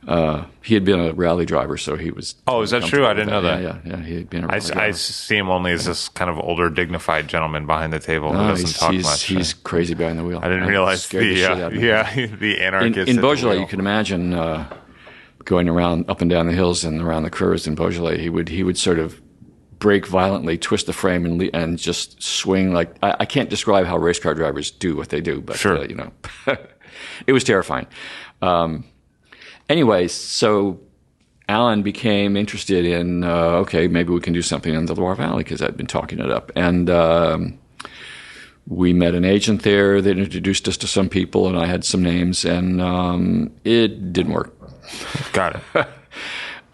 Uh, 0.08 0.46
he 0.64 0.74
had 0.74 0.86
been 0.86 1.00
a 1.00 1.12
rally 1.14 1.46
driver, 1.46 1.76
so 1.78 1.98
he 1.98 2.12
was. 2.12 2.36
Oh, 2.48 2.62
is 2.62 2.70
that 2.72 2.84
true? 2.84 3.06
I 3.06 3.14
didn't 3.14 3.30
know 3.30 3.42
that. 3.42 3.62
Yeah, 3.62 3.80
yeah, 3.84 3.98
yeah. 3.98 4.04
He 4.06 4.16
had 4.16 4.30
been 4.30 4.44
a 4.46 4.48
I, 4.48 4.52
rally 4.52 4.64
I 4.64 4.68
driver. 4.74 4.82
I 4.88 4.92
see 4.92 5.36
him 5.36 5.50
only 5.50 5.72
as 5.74 5.86
this 5.86 6.08
kind 6.10 6.30
of 6.30 6.40
older, 6.40 6.70
dignified 6.70 7.28
gentleman 7.28 7.66
behind 7.66 7.92
the 7.92 8.00
table 8.00 8.32
who 8.32 8.38
No, 8.38 8.48
doesn't 8.50 8.68
he's, 8.68 8.78
talk 8.78 8.94
he's, 8.94 9.04
much. 9.04 9.24
he's 9.24 9.54
crazy 9.54 9.96
behind 9.96 10.18
the 10.18 10.24
wheel. 10.24 10.40
I 10.42 10.48
didn't 10.48 10.68
realize 10.68 11.04
Scared 11.04 11.26
the, 11.26 11.36
shit 11.36 11.50
uh, 11.62 11.70
yeah 11.72 12.14
the 12.38 12.56
in, 12.58 12.62
anarchist 12.62 13.10
in 13.10 13.18
the 13.18 13.22
Beaujolais, 13.22 13.60
you 13.60 13.68
can 13.68 13.80
imagine 13.82 14.34
uh, 14.34 14.74
going 15.44 15.68
around 15.68 16.10
up 16.10 16.22
and 16.22 16.30
down 16.30 16.48
the 16.48 16.54
hills 16.54 16.86
and 16.86 17.02
around 17.02 17.24
the 17.24 17.30
curves 17.30 17.68
in 17.68 17.76
Beaujolais. 17.76 18.20
He 18.20 18.30
would 18.30 18.48
he 18.48 18.64
would 18.64 18.78
sort 18.78 19.00
of 19.00 19.20
brake 19.80 20.08
violently, 20.08 20.58
twist 20.58 20.86
the 20.86 20.94
frame, 20.94 21.26
and 21.26 21.38
le- 21.40 21.50
and 21.54 21.78
just 21.78 22.22
swing 22.22 22.74
like 22.74 22.96
I, 23.04 23.16
I 23.22 23.26
can't 23.26 23.50
describe 23.50 23.86
how 23.86 23.98
race 23.98 24.20
car 24.20 24.34
drivers 24.34 24.72
do 24.72 24.96
what 24.96 25.10
they 25.10 25.22
do, 25.22 25.42
but 25.42 25.58
Sure. 25.58 25.78
uh, 25.80 25.84
you 25.84 25.96
know, 25.96 26.12
it 27.28 27.34
was 27.34 27.44
terrifying. 27.44 27.88
Um, 28.42 28.84
anyways, 29.70 30.12
so. 30.14 30.80
Alan 31.50 31.82
became 31.82 32.36
interested 32.36 32.84
in 32.84 33.24
uh, 33.24 33.62
okay, 33.64 33.88
maybe 33.88 34.12
we 34.12 34.20
can 34.20 34.34
do 34.34 34.42
something 34.42 34.74
in 34.74 34.86
the 34.86 34.94
Loire 34.94 35.16
Valley 35.16 35.46
because 35.46 35.62
I'd 35.62 35.78
been 35.78 35.88
talking 35.88 36.20
it 36.20 36.30
up, 36.30 36.52
and 36.58 36.90
um, 36.90 37.58
we 38.66 38.92
met 38.92 39.16
an 39.16 39.24
agent 39.24 39.64
there 39.64 40.02
that 40.02 40.18
introduced 40.20 40.68
us 40.68 40.76
to 40.76 40.88
some 40.88 41.08
people, 41.08 41.48
and 41.48 41.58
I 41.58 41.66
had 41.66 41.86
some 41.86 42.04
names, 42.04 42.44
and 42.44 42.82
um, 42.82 43.50
it 43.64 44.12
didn't 44.12 44.34
work. 44.34 44.54
Got 45.32 45.62
it. 45.74 45.88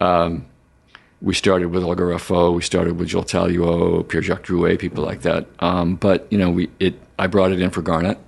We 1.24 1.32
started 1.32 1.68
with 1.70 1.82
Olga 1.82 2.04
Raffault, 2.04 2.54
we 2.54 2.60
started 2.62 2.98
with 2.98 3.08
Joel 3.08 3.24
Taluau, 3.24 4.06
Pierre 4.06 4.22
Jacques 4.22 4.42
Druet, 4.44 4.78
people 4.78 5.02
like 5.02 5.22
that. 5.22 5.46
Um, 5.58 5.96
but 5.96 6.26
you 6.30 6.36
know, 6.36 6.50
we 6.50 6.68
it 6.78 7.00
I 7.18 7.26
brought 7.28 7.50
it 7.50 7.60
in 7.60 7.70
for 7.70 7.80
Garnet. 7.82 8.18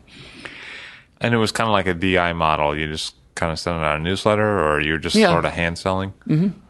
And 1.21 1.35
it 1.35 1.37
was 1.39 1.53
kind 1.53 1.69
of 1.69 1.73
like 1.73 1.87
a 1.87 1.95
DI 1.95 2.33
model. 2.33 2.77
You 2.77 2.89
just 2.89 3.15
kind 3.35 3.53
of 3.53 3.59
sent 3.59 3.77
it 3.79 3.85
out 3.85 3.97
a 3.97 4.03
newsletter, 4.03 4.61
or 4.67 4.81
you're 4.81 4.99
just 4.99 5.15
Yeah. 5.15 5.31
sort 5.31 5.45
of 5.45 5.53
hand 5.53 5.79
selling. 5.79 6.15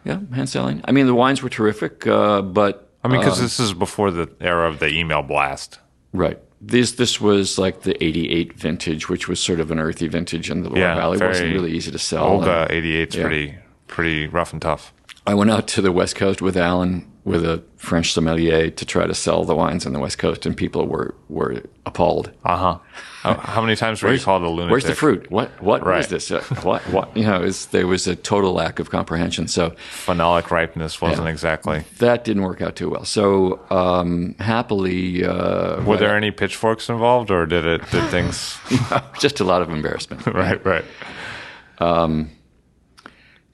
Yeah, 0.04 0.18
hand 0.34 0.48
selling. 0.48 0.80
I 0.84 0.92
mean, 0.92 1.06
the 1.06 1.14
wines 1.14 1.42
were 1.42 1.48
terrific, 1.48 2.06
uh, 2.06 2.42
but 2.42 2.90
I 3.04 3.08
mean, 3.08 3.20
because 3.20 3.40
this 3.40 3.60
is 3.60 3.72
before 3.72 4.10
the 4.10 4.28
era 4.40 4.68
of 4.68 4.78
the 4.80 4.88
email 4.88 5.22
blast. 5.22 5.78
right. 6.12 6.38
This 6.60 6.92
this 6.92 7.20
was 7.20 7.58
like 7.58 7.82
the 7.82 8.02
'88 8.02 8.54
vintage, 8.54 9.08
which 9.10 9.28
was 9.28 9.38
sort 9.38 9.60
of 9.60 9.70
an 9.70 9.78
earthy 9.78 10.08
vintage 10.08 10.50
in 10.50 10.62
the 10.62 10.70
Loire 10.70 10.80
Yeah, 10.80 10.94
Valley. 10.96 11.18
It 11.18 11.24
wasn't 11.24 11.52
really 11.52 11.70
easy 11.72 11.90
to 11.92 11.98
sell. 11.98 12.24
Olga 12.24 12.66
88's 12.70 13.14
yeah. 13.14 13.22
pretty 13.22 13.54
pretty 13.86 14.26
rough 14.26 14.52
and 14.54 14.60
tough. 14.62 14.92
I 15.26 15.34
went 15.34 15.50
out 15.50 15.66
to 15.68 15.82
the 15.82 15.90
West 15.92 16.14
Coast 16.16 16.40
with 16.40 16.56
Alan 16.56 17.10
with 17.24 17.44
a 17.44 17.60
French 17.76 18.12
sommelier 18.12 18.70
to 18.70 18.84
try 18.86 19.04
to 19.04 19.12
sell 19.14 19.42
the 19.44 19.56
wines 19.56 19.84
on 19.84 19.92
the 19.92 19.98
West 19.98 20.18
Coast, 20.18 20.46
and 20.46 20.56
people 20.56 20.86
were 20.86 21.14
were 21.28 21.62
appalled. 21.84 22.30
Uh 22.44 22.56
huh. 22.56 22.78
how, 23.22 23.34
how 23.34 23.60
many 23.60 23.74
times 23.74 24.00
were 24.00 24.12
you 24.12 24.20
called 24.20 24.44
a 24.44 24.48
lunatic? 24.48 24.70
Where's 24.70 24.84
the 24.84 24.94
fruit? 24.94 25.28
What 25.28 25.50
what 25.60 25.84
Right. 25.84 25.98
is 25.98 26.06
this? 26.06 26.30
Uh, 26.30 26.42
what 26.62 26.82
what? 26.92 27.16
You 27.16 27.24
know, 27.24 27.42
is 27.42 27.66
there 27.66 27.88
was 27.88 28.06
a 28.06 28.14
total 28.14 28.52
lack 28.52 28.78
of 28.78 28.90
comprehension. 28.90 29.48
So 29.48 29.70
Phenolic 29.90 30.52
ripeness 30.52 31.00
wasn't 31.00 31.26
exactly. 31.26 31.82
that 31.98 32.22
didn't 32.22 32.44
work 32.44 32.62
out 32.62 32.76
too 32.76 32.90
well. 32.90 33.04
So 33.04 33.58
um, 33.70 34.36
happily, 34.38 35.24
uh, 35.24 35.82
Were 35.82 35.96
there 35.96 36.16
any 36.16 36.30
pitchforks 36.30 36.88
involved, 36.88 37.32
or 37.32 37.44
did 37.46 37.64
it 37.66 37.80
did 37.90 38.08
things? 38.10 38.56
just 39.18 39.40
a 39.40 39.44
lot 39.44 39.62
of 39.62 39.70
embarrassment. 39.70 40.24
right, 40.28 40.64
right. 40.64 40.84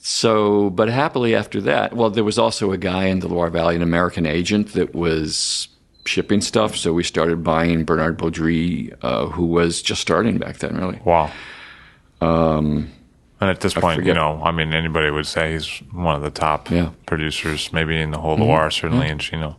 So, 0.04 0.70
but 0.70 0.88
happily 0.88 1.32
after 1.36 1.60
that, 1.60 1.94
well, 1.94 2.10
there 2.10 2.24
was 2.24 2.36
also 2.36 2.72
a 2.72 2.76
guy 2.76 3.04
in 3.04 3.20
the 3.20 3.28
Loire 3.28 3.50
Valley, 3.50 3.76
an 3.76 3.82
American 3.82 4.26
agent 4.26 4.72
that 4.72 4.96
was 4.96 5.68
shipping 6.06 6.40
stuff. 6.40 6.76
So 6.76 6.92
we 6.92 7.04
started 7.04 7.44
buying 7.44 7.84
Bernard 7.84 8.18
Baudry, 8.18 8.92
uh, 9.02 9.26
who 9.26 9.46
was 9.46 9.80
just 9.80 10.00
starting 10.00 10.38
back 10.38 10.56
then, 10.58 10.76
really. 10.76 11.00
Wow. 11.04 11.30
Um, 12.20 12.90
and 13.40 13.48
at 13.48 13.60
this 13.60 13.74
point, 13.74 14.04
you 14.04 14.12
know, 14.12 14.42
I 14.42 14.50
mean, 14.50 14.74
anybody 14.74 15.08
would 15.12 15.26
say 15.26 15.52
he's 15.52 15.68
one 15.92 16.16
of 16.16 16.22
the 16.22 16.30
top 16.30 16.68
Yeah. 16.68 16.86
Mm-hmm. 16.86 17.04
producers, 17.06 17.72
maybe 17.72 17.96
in 18.00 18.10
the 18.10 18.18
whole 18.18 18.36
Loire, 18.36 18.72
certainly 18.72 19.08
in 19.08 19.18
Chinon. 19.20 19.54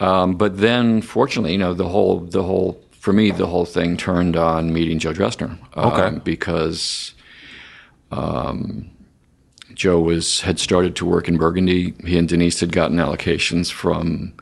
Um, 0.00 0.34
but 0.34 0.58
then, 0.58 1.02
fortunately, 1.02 1.52
you 1.52 1.58
know, 1.58 1.72
the 1.74 1.88
whole, 1.88 2.18
the 2.18 2.42
whole, 2.42 2.80
for 2.90 3.12
me, 3.12 3.30
the 3.30 3.46
whole 3.46 3.64
thing 3.64 3.96
turned 3.96 4.36
on 4.36 4.72
meeting 4.72 4.98
Joe 4.98 5.12
Dressner. 5.12 5.56
um, 5.76 5.92
Okay. 5.92 6.18
Because 6.24 7.14
um, 8.10 8.90
Joe 9.82 9.98
was 9.98 10.42
had 10.42 10.60
started 10.60 10.94
to 10.94 11.04
work 11.04 11.26
in 11.26 11.36
Burgundy. 11.36 11.92
He 12.06 12.16
and 12.16 12.28
Denise 12.28 12.60
had 12.60 12.70
gotten 12.70 12.98
allocations 12.98 13.68
from 13.68 14.32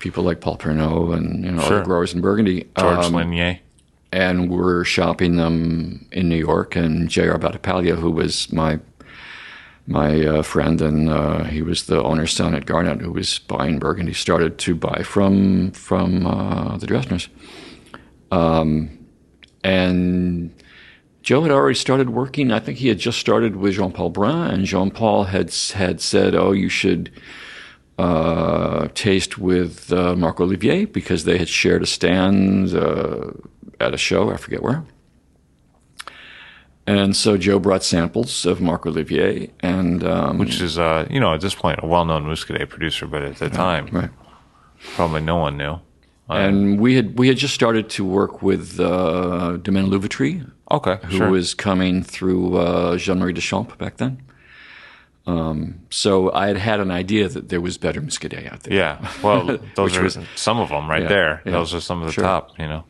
people 0.00 0.24
like 0.24 0.40
Paul 0.40 0.58
Pernot 0.58 1.14
and 1.16 1.44
you 1.44 1.52
know 1.52 1.62
Sure. 1.62 1.76
other 1.76 1.84
growers 1.84 2.12
in 2.12 2.20
Burgundy. 2.20 2.66
George 2.76 3.04
Um, 3.04 3.12
Lignier. 3.14 3.60
and 4.10 4.50
we're 4.50 4.82
shopping 4.82 5.36
them 5.36 6.06
in 6.10 6.28
New 6.28 6.36
York. 6.50 6.74
And 6.74 7.08
J.R. 7.08 7.38
Battipaglia, 7.38 7.94
who 7.94 8.10
was 8.10 8.52
my 8.52 8.80
my 9.86 10.24
uh, 10.26 10.42
friend, 10.42 10.82
and 10.82 11.08
uh, 11.08 11.44
he 11.44 11.62
was 11.62 11.84
the 11.84 12.02
owner's 12.02 12.32
son 12.32 12.52
at 12.52 12.66
Garnet, 12.66 13.00
who 13.00 13.12
was 13.12 13.38
buying 13.38 13.78
Burgundy, 13.78 14.14
started 14.14 14.58
to 14.58 14.74
buy 14.74 15.04
from 15.04 15.70
from 15.70 16.26
uh, 16.26 16.76
the 16.76 16.88
Dressners. 16.88 17.28
Um, 18.32 18.90
and 19.62 20.50
Joe 21.26 21.42
had 21.42 21.50
already 21.50 21.74
started 21.74 22.10
working. 22.10 22.52
I 22.52 22.60
think 22.60 22.78
he 22.78 22.86
had 22.86 23.00
just 23.00 23.18
started 23.18 23.56
with 23.56 23.74
Jean 23.74 23.90
Paul 23.90 24.10
Brun, 24.10 24.48
and 24.48 24.64
Jean 24.64 24.92
Paul 24.92 25.24
had 25.24 25.52
had 25.74 26.00
said, 26.00 26.34
"Oh, 26.34 26.52
you 26.52 26.70
should." 26.70 27.10
Uh, 27.98 28.88
taste 28.92 29.38
with 29.38 29.90
uh, 29.90 30.14
Marc 30.14 30.36
Ollivier 30.36 30.92
because 30.92 31.24
they 31.24 31.38
had 31.38 31.48
shared 31.48 31.82
a 31.82 31.86
stand 31.86 32.74
uh, 32.74 33.30
at 33.80 33.94
a 33.94 33.96
show. 33.96 34.30
I 34.30 34.36
forget 34.36 34.62
where. 34.62 34.84
And 36.86 37.16
so 37.16 37.38
Joe 37.38 37.58
brought 37.58 37.82
samples 37.82 38.44
of 38.44 38.60
Marc 38.60 38.82
Ollivier, 38.82 39.50
and 39.60 40.04
um, 40.04 40.36
which 40.36 40.60
is, 40.60 40.78
uh, 40.78 41.06
you 41.08 41.18
know, 41.18 41.32
at 41.32 41.40
this 41.40 41.54
point, 41.54 41.80
a 41.82 41.86
well-known 41.86 42.24
Muscadet 42.24 42.68
producer, 42.68 43.06
but 43.06 43.22
at 43.22 43.36
the 43.36 43.48
time, 43.48 43.86
right. 43.92 44.10
probably 44.94 45.22
no 45.22 45.36
one 45.36 45.56
knew. 45.56 45.80
and 46.28 46.78
we 46.78 46.96
had 46.96 47.18
we 47.18 47.28
had 47.28 47.38
just 47.38 47.54
started 47.54 47.88
to 47.88 48.04
work 48.04 48.42
with 48.42 48.78
uh, 48.78 49.56
Domaine 49.56 49.86
Louvetrie, 49.86 50.44
Okay, 50.70 50.98
who 51.04 51.16
sure. 51.18 51.30
was 51.30 51.54
coming 51.54 52.02
through 52.02 52.56
uh, 52.56 52.96
Jean 52.96 53.18
Marie 53.20 53.32
Deschamps 53.32 53.76
back 53.76 53.96
then. 53.98 54.22
Um, 55.26 55.80
so 55.90 56.32
I 56.32 56.46
had 56.48 56.56
had 56.56 56.80
an 56.80 56.90
idea 56.90 57.28
that 57.28 57.48
there 57.48 57.60
was 57.60 57.78
better 57.78 58.00
Muscadet 58.00 58.52
out 58.52 58.62
there. 58.62 58.74
yeah, 58.74 59.10
well, 59.22 59.58
those 59.74 59.96
are 59.96 60.02
was- 60.04 60.18
some 60.34 60.58
of 60.60 60.68
them 60.68 60.88
right 60.90 61.02
Yeah, 61.02 61.08
there. 61.08 61.42
yeah, 61.44 61.52
those 61.52 61.74
are 61.74 61.80
some 61.80 62.00
of 62.02 62.06
the 62.08 62.12
sure. 62.12 62.24
top, 62.24 62.58
you 62.58 62.66
know. 62.66 62.84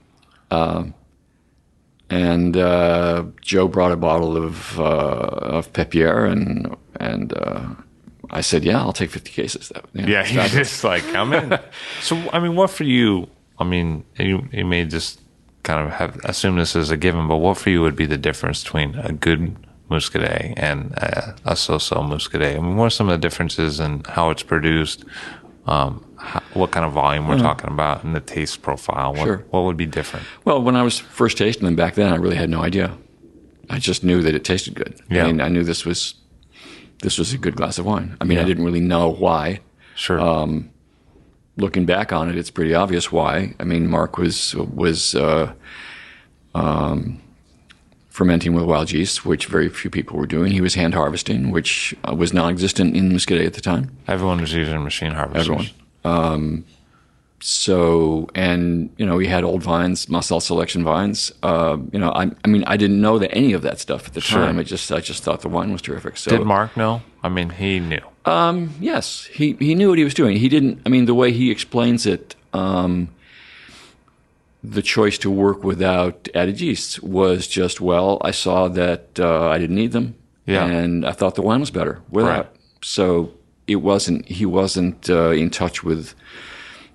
and 2.10 2.56
uh, 2.56 3.24
Joe 3.40 3.68
brought 3.68 3.92
a 3.92 3.96
bottle 3.96 4.36
of 4.36 4.78
uh, 4.78 4.82
of 4.82 5.72
Pépière, 5.72 6.30
and 6.30 6.76
and 7.00 7.32
uh, 7.36 7.68
I 8.30 8.40
said, 8.42 8.64
"Yeah, 8.64 8.78
I'll 8.80 8.92
take 8.92 9.10
fifty 9.10 9.30
cases." 9.32 9.68
That, 9.70 9.84
you 9.92 10.02
know, 10.02 10.08
Yeah, 10.08 10.24
he's 10.24 10.52
just 10.52 10.84
like 10.84 11.04
I'm 11.14 11.32
in. 11.32 11.58
so 12.00 12.16
I 12.32 12.38
mean, 12.38 12.54
what 12.54 12.70
for 12.70 12.84
you? 12.84 13.28
I 13.58 13.64
mean, 13.64 14.04
you 14.18 14.48
you 14.52 14.64
may 14.64 14.84
just 14.84 15.20
kind 15.66 15.80
of 15.86 15.92
have 15.94 16.12
assume 16.24 16.56
this 16.56 16.74
as 16.76 16.90
a 16.90 16.96
given, 16.96 17.26
but 17.28 17.38
what 17.38 17.58
for 17.58 17.70
you 17.70 17.82
would 17.82 17.96
be 17.96 18.06
the 18.06 18.16
difference 18.28 18.62
between 18.64 18.94
a 19.10 19.12
good 19.12 19.42
Muscadet 19.90 20.54
and 20.56 20.92
a, 20.96 21.34
a 21.44 21.56
so-so 21.56 21.96
Muscadet? 21.96 22.56
I 22.56 22.60
mean, 22.60 22.76
what 22.76 22.86
are 22.86 22.90
some 22.98 23.08
of 23.08 23.14
the 23.20 23.28
differences 23.28 23.80
in 23.80 24.02
how 24.16 24.30
it's 24.30 24.42
produced? 24.42 25.04
Um, 25.66 26.04
how, 26.18 26.40
what 26.54 26.70
kind 26.70 26.86
of 26.86 26.92
volume 26.92 27.26
we're 27.28 27.38
talking 27.38 27.70
about, 27.70 28.04
and 28.04 28.14
the 28.14 28.20
taste 28.20 28.62
profile? 28.62 29.10
What, 29.12 29.18
Hmm. 29.20 29.24
Sure. 29.26 29.44
what 29.50 29.64
would 29.64 29.76
be 29.76 29.86
different? 29.86 30.24
Well, 30.44 30.62
when 30.62 30.76
I 30.76 30.82
was 30.82 30.98
first 30.98 31.36
tasting 31.38 31.64
them 31.64 31.76
back 31.76 31.94
then, 31.94 32.12
I 32.12 32.16
really 32.16 32.36
had 32.36 32.48
no 32.50 32.62
idea. 32.62 32.96
I 33.68 33.78
just 33.80 34.04
knew 34.04 34.22
that 34.22 34.34
it 34.34 34.44
tasted 34.44 34.74
good. 34.74 34.94
Yeah. 35.10 35.24
I 35.24 35.26
mean, 35.26 35.40
I 35.40 35.48
knew 35.48 35.64
this 35.64 35.84
was 35.84 36.14
this 37.02 37.18
was 37.18 37.32
a 37.34 37.38
good 37.38 37.56
glass 37.56 37.78
of 37.78 37.84
wine. 37.84 38.16
I 38.20 38.24
mean, 38.24 38.38
I 38.38 38.44
didn't 38.44 38.64
really 38.64 38.80
know 38.80 39.08
why. 39.08 39.60
Sure. 39.96 40.18
Um, 40.20 40.70
Looking 41.56 41.86
back 41.86 42.12
on 42.12 42.28
it, 42.28 42.36
it's 42.36 42.50
pretty 42.50 42.74
obvious 42.74 43.10
why. 43.10 43.54
I 43.58 43.64
mean, 43.64 43.88
Mark 43.88 44.18
was 44.18 44.54
was 44.54 45.14
uh, 45.14 45.52
um, 46.54 47.20
fermenting 48.10 48.54
with 48.54 48.64
wild 48.64 48.92
yeast, 48.92 49.24
which 49.24 49.46
very 49.46 49.68
few 49.68 49.90
people 49.90 50.18
were 50.18 50.26
doing. 50.26 50.52
He 50.52 50.60
was 50.60 50.74
hand 50.74 50.94
harvesting, 50.94 51.50
which 51.50 51.94
uh, 52.08 52.14
was 52.14 52.32
non-existent 52.32 52.96
in 52.96 53.10
Muscadet 53.10 53.46
at 53.46 53.54
the 53.54 53.60
time. 53.60 53.96
Everyone 54.06 54.40
was 54.40 54.52
using 54.52 54.82
machine 54.84 55.12
harvesters. 55.12 55.48
Everyone. 55.48 55.66
Um, 56.04 56.64
so, 57.40 58.28
and 58.34 58.90
you 58.96 59.04
know, 59.04 59.16
we 59.16 59.26
had 59.26 59.44
old 59.44 59.62
vines, 59.62 60.08
massal 60.08 60.40
selection 60.40 60.82
vines. 60.84 61.32
Uh, 61.42 61.76
you 61.92 61.98
know, 61.98 62.10
I, 62.10 62.30
I 62.44 62.48
mean, 62.48 62.64
I 62.66 62.76
didn't 62.76 63.00
know 63.00 63.18
that 63.18 63.34
any 63.34 63.52
of 63.52 63.62
that 63.62 63.78
stuff 63.78 64.06
at 64.06 64.14
the 64.14 64.20
Sure. 64.20 64.40
time. 64.44 64.58
I 64.58 64.62
just, 64.62 64.90
I 64.90 65.00
just 65.00 65.22
thought 65.22 65.42
the 65.42 65.48
wine 65.48 65.70
was 65.72 65.82
terrific. 65.82 66.16
So, 66.16 66.30
Did 66.30 66.46
Mark 66.46 66.76
know? 66.76 67.02
I 67.26 67.28
mean, 67.28 67.50
he 67.50 67.80
knew. 67.80 68.00
yes, 68.80 69.24
he 69.38 69.56
he 69.58 69.74
knew 69.74 69.88
what 69.90 69.98
he 69.98 70.04
was 70.04 70.14
doing. 70.14 70.36
He 70.38 70.48
didn't. 70.48 70.80
I 70.86 70.88
mean, 70.88 71.04
the 71.06 71.14
way 71.14 71.32
he 71.32 71.50
explains 71.50 72.06
it, 72.06 72.34
um, 72.52 73.08
the 74.64 74.82
choice 74.82 75.18
to 75.18 75.30
work 75.30 75.62
without 75.64 76.28
added 76.34 76.60
yeasts 76.60 77.00
was 77.00 77.46
just 77.46 77.80
well. 77.80 78.18
I 78.22 78.32
saw 78.32 78.68
that 78.68 79.20
uh, 79.20 79.48
I 79.54 79.58
didn't 79.58 79.76
need 79.76 79.92
them, 79.92 80.14
Yeah. 80.46 80.64
and 80.66 81.04
I 81.06 81.12
thought 81.12 81.34
the 81.34 81.42
wine 81.42 81.60
was 81.60 81.70
better 81.70 82.00
without. 82.10 82.46
Right. 82.46 82.46
So 82.82 83.32
it 83.66 83.76
wasn't. 83.76 84.26
He 84.26 84.46
wasn't 84.46 85.08
uh, 85.10 85.30
in 85.30 85.50
touch 85.50 85.84
with 85.84 86.14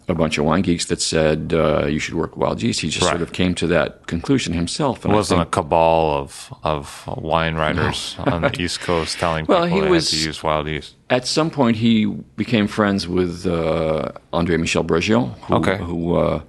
a 0.08 0.14
bunch 0.14 0.38
of 0.38 0.46
wine 0.46 0.62
geeks 0.62 0.86
that 0.86 1.02
said 1.02 1.54
uh, 1.54 1.86
you 1.86 2.00
should 2.00 2.16
work 2.16 2.36
wild 2.36 2.62
yeast. 2.62 2.82
He 2.82 2.90
just 2.90 3.04
Right. 3.06 3.12
sort 3.12 3.22
of 3.22 3.32
came 3.34 3.54
to 3.56 3.68
that 3.68 4.08
conclusion 4.08 4.54
himself. 4.54 5.06
And 5.06 5.14
It 5.14 5.16
wasn't 5.16 5.40
think- 5.42 5.48
a 5.56 5.62
cabal 5.62 6.12
of 6.22 6.54
of 6.64 7.04
wine 7.18 7.56
writers 7.56 8.16
on 8.20 8.42
the 8.42 8.62
East 8.62 8.80
Coast 8.82 9.20
telling 9.20 9.46
Well, 9.48 9.64
people 9.64 9.78
he 9.78 9.82
they 9.86 9.90
was- 9.90 10.12
had 10.12 10.20
to 10.20 10.26
use 10.28 10.44
wild 10.44 10.68
yeast. 10.68 10.96
at 11.10 11.28
some 11.28 11.50
point 11.50 11.78
he 11.78 12.06
became 12.36 12.68
friends 12.68 13.08
with 13.08 13.46
uh, 13.46 14.10
Andre 14.34 14.58
Michel 14.58 14.84
Bregeon, 14.84 15.26
who, 15.48 15.54
Okay. 15.56 15.78
who 15.78 16.16
uh, 16.16 16.42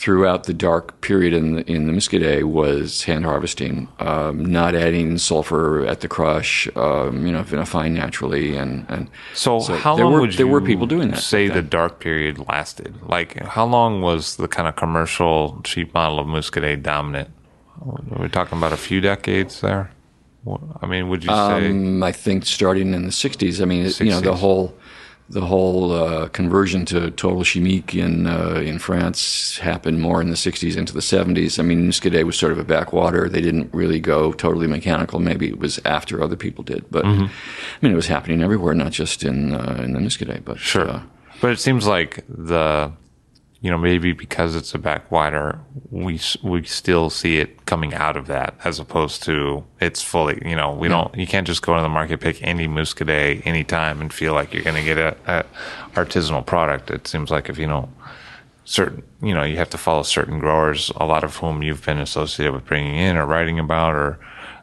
throughout 0.00 0.44
the 0.44 0.54
dark 0.54 0.98
period 1.02 1.34
in 1.34 1.56
the, 1.56 1.70
in 1.70 1.86
the 1.86 1.92
Muscadet 1.92 2.44
was 2.44 3.02
hand 3.02 3.26
harvesting, 3.26 3.86
um, 3.98 4.42
not 4.42 4.74
adding 4.74 5.18
sulfur 5.18 5.84
at 5.84 6.00
the 6.00 6.08
crush, 6.08 6.66
um, 6.74 7.26
you 7.26 7.30
know, 7.32 7.42
vinifying 7.42 7.92
naturally, 7.92 8.56
and 8.56 8.86
and 8.88 9.10
So, 9.34 9.60
how 9.60 9.96
there 9.96 10.06
long 10.06 10.14
were, 10.14 10.20
would 10.22 10.32
there 10.32 10.46
were 10.46 10.62
people 10.62 10.86
doing 10.86 11.10
that? 11.10 11.18
say 11.20 11.48
the 11.48 11.60
dark 11.60 12.00
period 12.00 12.38
lasted? 12.48 12.94
Like, 13.06 13.38
how 13.44 13.66
long 13.66 14.00
was 14.00 14.36
the 14.36 14.48
kind 14.48 14.66
of 14.68 14.74
commercial 14.76 15.60
cheap 15.64 15.92
model 15.92 16.18
of 16.18 16.26
Muscadet 16.26 16.82
dominant? 16.82 17.28
We're 17.84 18.22
we 18.22 18.28
talking 18.30 18.56
about 18.56 18.72
a 18.72 18.78
few 18.78 19.02
decades 19.02 19.60
there? 19.60 19.90
I 20.80 20.86
mean, 20.86 21.10
would 21.10 21.22
you 21.24 21.28
say? 21.28 21.68
Um, 21.68 22.02
I 22.02 22.12
think 22.12 22.46
starting 22.46 22.94
in 22.94 23.02
the 23.04 23.12
'60s. 23.12 23.60
I 23.60 23.66
mean, 23.66 23.84
it- 23.84 24.00
you 24.00 24.06
know, 24.06 24.20
the 24.20 24.34
whole 24.36 24.74
the 25.30 25.46
whole 25.46 25.92
uh, 25.92 26.28
conversion 26.28 26.84
to 26.86 27.10
total 27.12 27.42
chimique 27.44 27.94
in 27.94 28.26
uh, 28.26 28.60
in 28.70 28.78
France 28.80 29.58
happened 29.58 30.00
more 30.00 30.20
in 30.20 30.28
the 30.28 30.36
'60s 30.36 30.76
into 30.76 30.92
the 30.92 31.00
'70s. 31.00 31.58
I 31.58 31.62
mean, 31.62 31.88
Muscadet 31.88 32.24
was 32.24 32.36
sort 32.36 32.52
of 32.52 32.58
a 32.58 32.64
backwater. 32.64 33.28
They 33.28 33.40
didn't 33.40 33.72
really 33.72 34.00
go 34.00 34.32
totally 34.32 34.66
mechanical. 34.66 35.20
Maybe 35.20 35.46
it 35.48 35.58
was 35.58 35.78
after 35.84 36.22
other 36.22 36.36
people 36.36 36.64
did, 36.64 36.84
but 36.90 37.04
Mm-hmm. 37.04 37.24
I 37.24 37.78
mean, 37.80 37.92
it 37.92 37.96
was 37.96 38.08
happening 38.08 38.42
everywhere, 38.42 38.74
not 38.74 38.92
just 38.92 39.22
in 39.22 39.54
uh, 39.54 39.80
in 39.84 39.92
the 39.92 40.00
Muscadet. 40.00 40.44
But 40.44 40.58
Sure. 40.58 40.88
uh, 40.88 41.02
but 41.40 41.50
it 41.52 41.58
seems 41.60 41.86
like 41.86 42.22
the, 42.28 42.92
you 43.62 43.70
know, 43.70 43.76
maybe 43.76 44.12
because 44.12 44.54
it's 44.54 44.74
a 44.74 44.78
backwater, 44.78 45.60
we 45.90 46.18
we 46.42 46.64
still 46.64 47.10
see 47.10 47.36
it 47.38 47.66
coming 47.66 47.92
out 47.92 48.16
of 48.16 48.26
that 48.26 48.54
as 48.64 48.78
opposed 48.78 49.22
to 49.24 49.64
it's 49.80 50.00
fully, 50.00 50.40
you 50.46 50.56
know, 50.56 50.72
we 50.72 50.88
don't, 50.88 51.14
you 51.14 51.26
can't 51.26 51.46
just 51.46 51.60
go 51.60 51.76
to 51.76 51.82
the 51.82 51.88
market, 51.88 52.20
pick 52.20 52.42
any 52.42 52.66
Muscadet 52.66 53.46
anytime 53.46 54.00
and 54.00 54.12
feel 54.12 54.32
like 54.32 54.54
you're 54.54 54.62
going 54.62 54.76
to 54.76 54.82
get 54.82 54.96
a, 54.96 55.14
a 55.26 55.44
artisanal 55.94 56.44
product. 56.44 56.90
It 56.90 57.06
seems 57.06 57.30
like 57.30 57.50
if 57.50 57.58
you 57.58 57.66
don't, 57.66 57.90
certain, 58.64 59.02
you 59.20 59.34
know, 59.34 59.42
you 59.42 59.56
have 59.58 59.70
to 59.70 59.78
follow 59.78 60.04
certain 60.04 60.38
growers, 60.38 60.90
a 60.96 61.04
lot 61.04 61.22
of 61.22 61.36
whom 61.36 61.62
you've 61.62 61.84
been 61.84 61.98
associated 61.98 62.54
with 62.54 62.64
bringing 62.64 62.96
in 62.96 63.16
or 63.16 63.26
writing 63.26 63.58
about 63.58 63.94
or, 63.94 64.18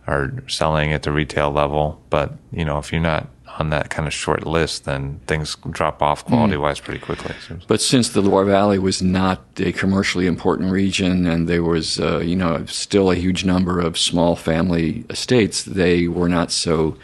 or 0.08 0.44
selling 0.48 0.92
at 0.92 1.04
the 1.04 1.12
retail 1.12 1.52
level. 1.52 2.02
But, 2.10 2.34
you 2.52 2.66
know, 2.66 2.80
if 2.80 2.92
you're 2.92 3.02
not 3.02 3.28
on 3.60 3.70
that 3.72 3.90
kind 3.90 4.08
of 4.08 4.14
short 4.14 4.46
list, 4.46 4.86
then 4.86 5.20
things 5.26 5.56
drop 5.72 6.02
off 6.02 6.24
quality 6.26 6.58
wise 6.58 6.80
pretty 6.80 7.00
quickly. 7.00 7.34
But 7.68 7.82
since 7.82 8.10
the 8.10 8.22
Loire 8.22 8.46
Valley 8.46 8.78
was 8.80 9.02
not 9.02 9.42
a 9.58 9.72
commercially 9.72 10.28
important 10.28 10.72
region, 10.72 11.26
and 11.26 11.48
there 11.50 11.64
was, 11.64 12.00
uh, 12.00 12.20
you 12.20 12.36
know, 12.36 12.66
still 12.68 13.10
a 13.12 13.16
huge 13.16 13.46
number 13.46 13.80
of 13.80 13.98
small 13.98 14.36
family 14.36 15.06
estates, 15.10 15.64
they 15.64 16.08
were 16.08 16.30
not 16.30 16.52
so 16.52 16.98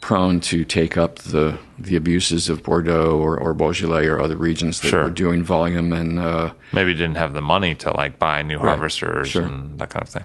prone 0.00 0.40
to 0.40 0.64
take 0.64 0.96
up 0.96 1.16
the 1.20 1.56
the 1.78 1.94
abuses 1.96 2.48
of 2.48 2.62
Bordeaux 2.64 3.16
or, 3.18 3.38
or 3.38 3.54
Beaujolais 3.54 4.06
or 4.06 4.20
other 4.20 4.36
regions 4.36 4.80
that 4.80 4.88
Sure. 4.88 5.04
were 5.04 5.10
doing 5.10 5.42
volume 5.44 5.92
and 5.92 6.18
uh, 6.18 6.52
Maybe 6.72 6.92
didn't 6.92 7.16
have 7.16 7.32
the 7.34 7.40
money 7.40 7.74
to 7.76 7.92
like 7.96 8.18
buy 8.18 8.42
new 8.42 8.58
harvesters 8.58 9.28
Sure. 9.28 9.42
and 9.42 9.78
that 9.78 9.90
kind 9.90 10.02
of 10.02 10.08
thing. 10.08 10.24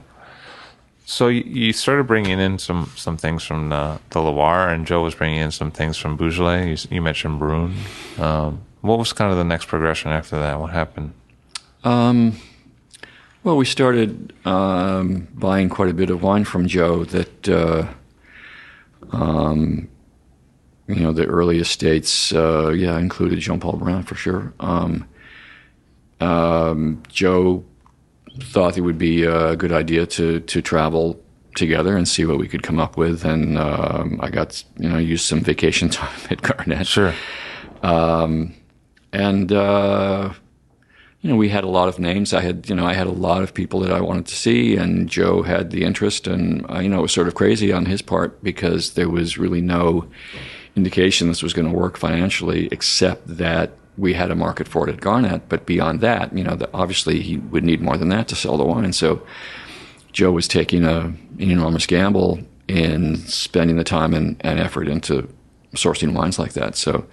So 1.10 1.30
you, 1.30 1.72
started 1.72 2.06
bringing 2.06 2.38
in 2.38 2.60
some, 2.60 2.92
some 2.98 3.16
things 3.16 3.42
from 3.42 3.70
the, 3.70 3.98
the 4.10 4.22
Loire, 4.22 4.68
and 4.68 4.86
Joe 4.86 5.04
was 5.04 5.16
bringing 5.16 5.40
in 5.40 5.52
some 5.52 5.72
things 5.72 5.96
from 5.96 6.18
Beaujolais. 6.18 6.72
You, 6.72 6.78
you 6.98 7.02
mentioned 7.02 7.40
Brun. 7.40 7.76
Um, 8.20 8.62
what 8.82 9.00
was 9.00 9.14
kind 9.14 9.32
of 9.32 9.38
the 9.38 9.46
next 9.46 9.68
progression 9.68 10.12
after 10.12 10.38
that? 10.38 10.60
What 10.60 10.72
happened? 10.72 11.14
Well, 13.42 13.56
we 13.56 13.64
started 13.64 14.34
um, 14.46 15.30
buying 15.34 15.70
quite 15.70 15.90
a 15.90 15.94
bit 15.94 16.10
of 16.10 16.24
wine 16.24 16.44
from 16.44 16.68
Joe. 16.68 17.06
That 17.06 17.48
uh, 17.48 17.88
um, 19.14 19.88
you 20.88 20.96
know, 20.96 21.14
the 21.14 21.26
early 21.26 21.60
estates, 21.60 22.34
uh, 22.34 22.72
yeah, 22.72 23.00
included 23.00 23.40
Jean 23.40 23.62
Paul 23.62 23.78
Brun 23.78 24.04
for 24.04 24.16
sure. 24.16 24.52
Um, 24.60 25.08
um, 26.20 27.02
Joe 27.08 27.64
thought 28.42 28.78
it 28.78 28.82
would 28.82 28.98
be 28.98 29.24
a 29.24 29.56
good 29.56 29.72
idea 29.72 30.06
to 30.08 30.40
to 30.42 30.62
travel 30.62 31.20
together 31.56 31.98
and 31.98 32.08
see 32.08 32.24
what 32.26 32.38
we 32.38 32.48
could 32.48 32.62
come 32.64 32.80
up 32.80 32.98
with, 32.98 33.26
and 33.26 33.58
um, 33.58 34.20
I 34.22 34.30
got 34.30 34.64
you 34.78 34.90
know 34.90 34.98
used 34.98 35.26
some 35.26 35.42
vacation 35.42 35.90
time 36.00 36.20
at 36.30 36.42
Garnet 36.42 36.88
Sure. 36.88 37.14
and 39.14 39.52
uh, 39.52 40.34
you 41.22 41.30
know 41.30 41.36
we 41.36 41.50
had 41.50 41.64
a 41.64 41.68
lot 41.70 41.88
of 41.90 42.00
names. 42.00 42.34
I 42.34 42.42
had 42.42 42.70
you 42.70 42.76
know 42.76 42.86
I 42.86 42.94
had 42.94 43.08
a 43.08 43.12
lot 43.12 43.44
of 43.44 43.54
people 43.54 43.80
that 43.82 43.92
I 43.92 44.02
wanted 44.02 44.26
to 44.28 44.36
see, 44.36 44.76
and 44.76 45.10
Joe 45.10 45.42
had 45.44 45.72
the 45.72 45.84
interest, 45.84 46.28
and 46.28 46.66
uh, 46.70 46.80
you 46.80 46.90
know 46.90 47.00
it 47.00 47.04
was 47.04 47.12
sort 47.14 47.28
of 47.28 47.36
crazy 47.36 47.72
on 47.74 47.86
his 47.86 48.02
part 48.02 48.44
because 48.44 48.94
there 48.94 49.10
was 49.10 49.38
really 49.38 49.62
no 49.62 50.08
indication 50.76 51.28
this 51.28 51.42
was 51.42 51.54
going 51.54 51.68
to 51.68 51.76
work 51.76 51.98
financially, 51.98 52.68
except 52.72 53.26
that 53.38 53.72
we 53.98 54.14
had 54.14 54.32
a 54.32 54.36
market 54.36 54.68
for 54.68 54.88
it 54.88 54.94
at 54.94 55.02
Garnet, 55.02 55.50
But 55.50 55.66
beyond 55.66 56.02
that, 56.02 56.36
you 56.38 56.44
know, 56.44 56.56
the, 56.56 56.70
obviously 56.74 57.22
he 57.22 57.38
would 57.38 57.64
need 57.64 57.82
more 57.82 57.98
than 57.98 58.10
that 58.10 58.28
to 58.30 58.36
sell 58.36 58.58
the 58.58 58.64
wine. 58.64 58.94
So 58.94 59.22
Joe 60.14 60.32
was 60.32 60.48
taking 60.48 60.84
a, 60.84 61.00
an 61.00 61.18
enormous 61.40 61.86
gamble 61.86 62.40
in 62.68 63.16
spending 63.18 63.78
the 63.78 63.84
time 63.84 64.14
and, 64.14 64.36
and 64.42 64.60
effort 64.60 64.88
into 64.88 65.28
sourcing 65.76 66.14
wines 66.14 66.38
like 66.38 66.54
that. 66.54 66.76
So 66.76 67.06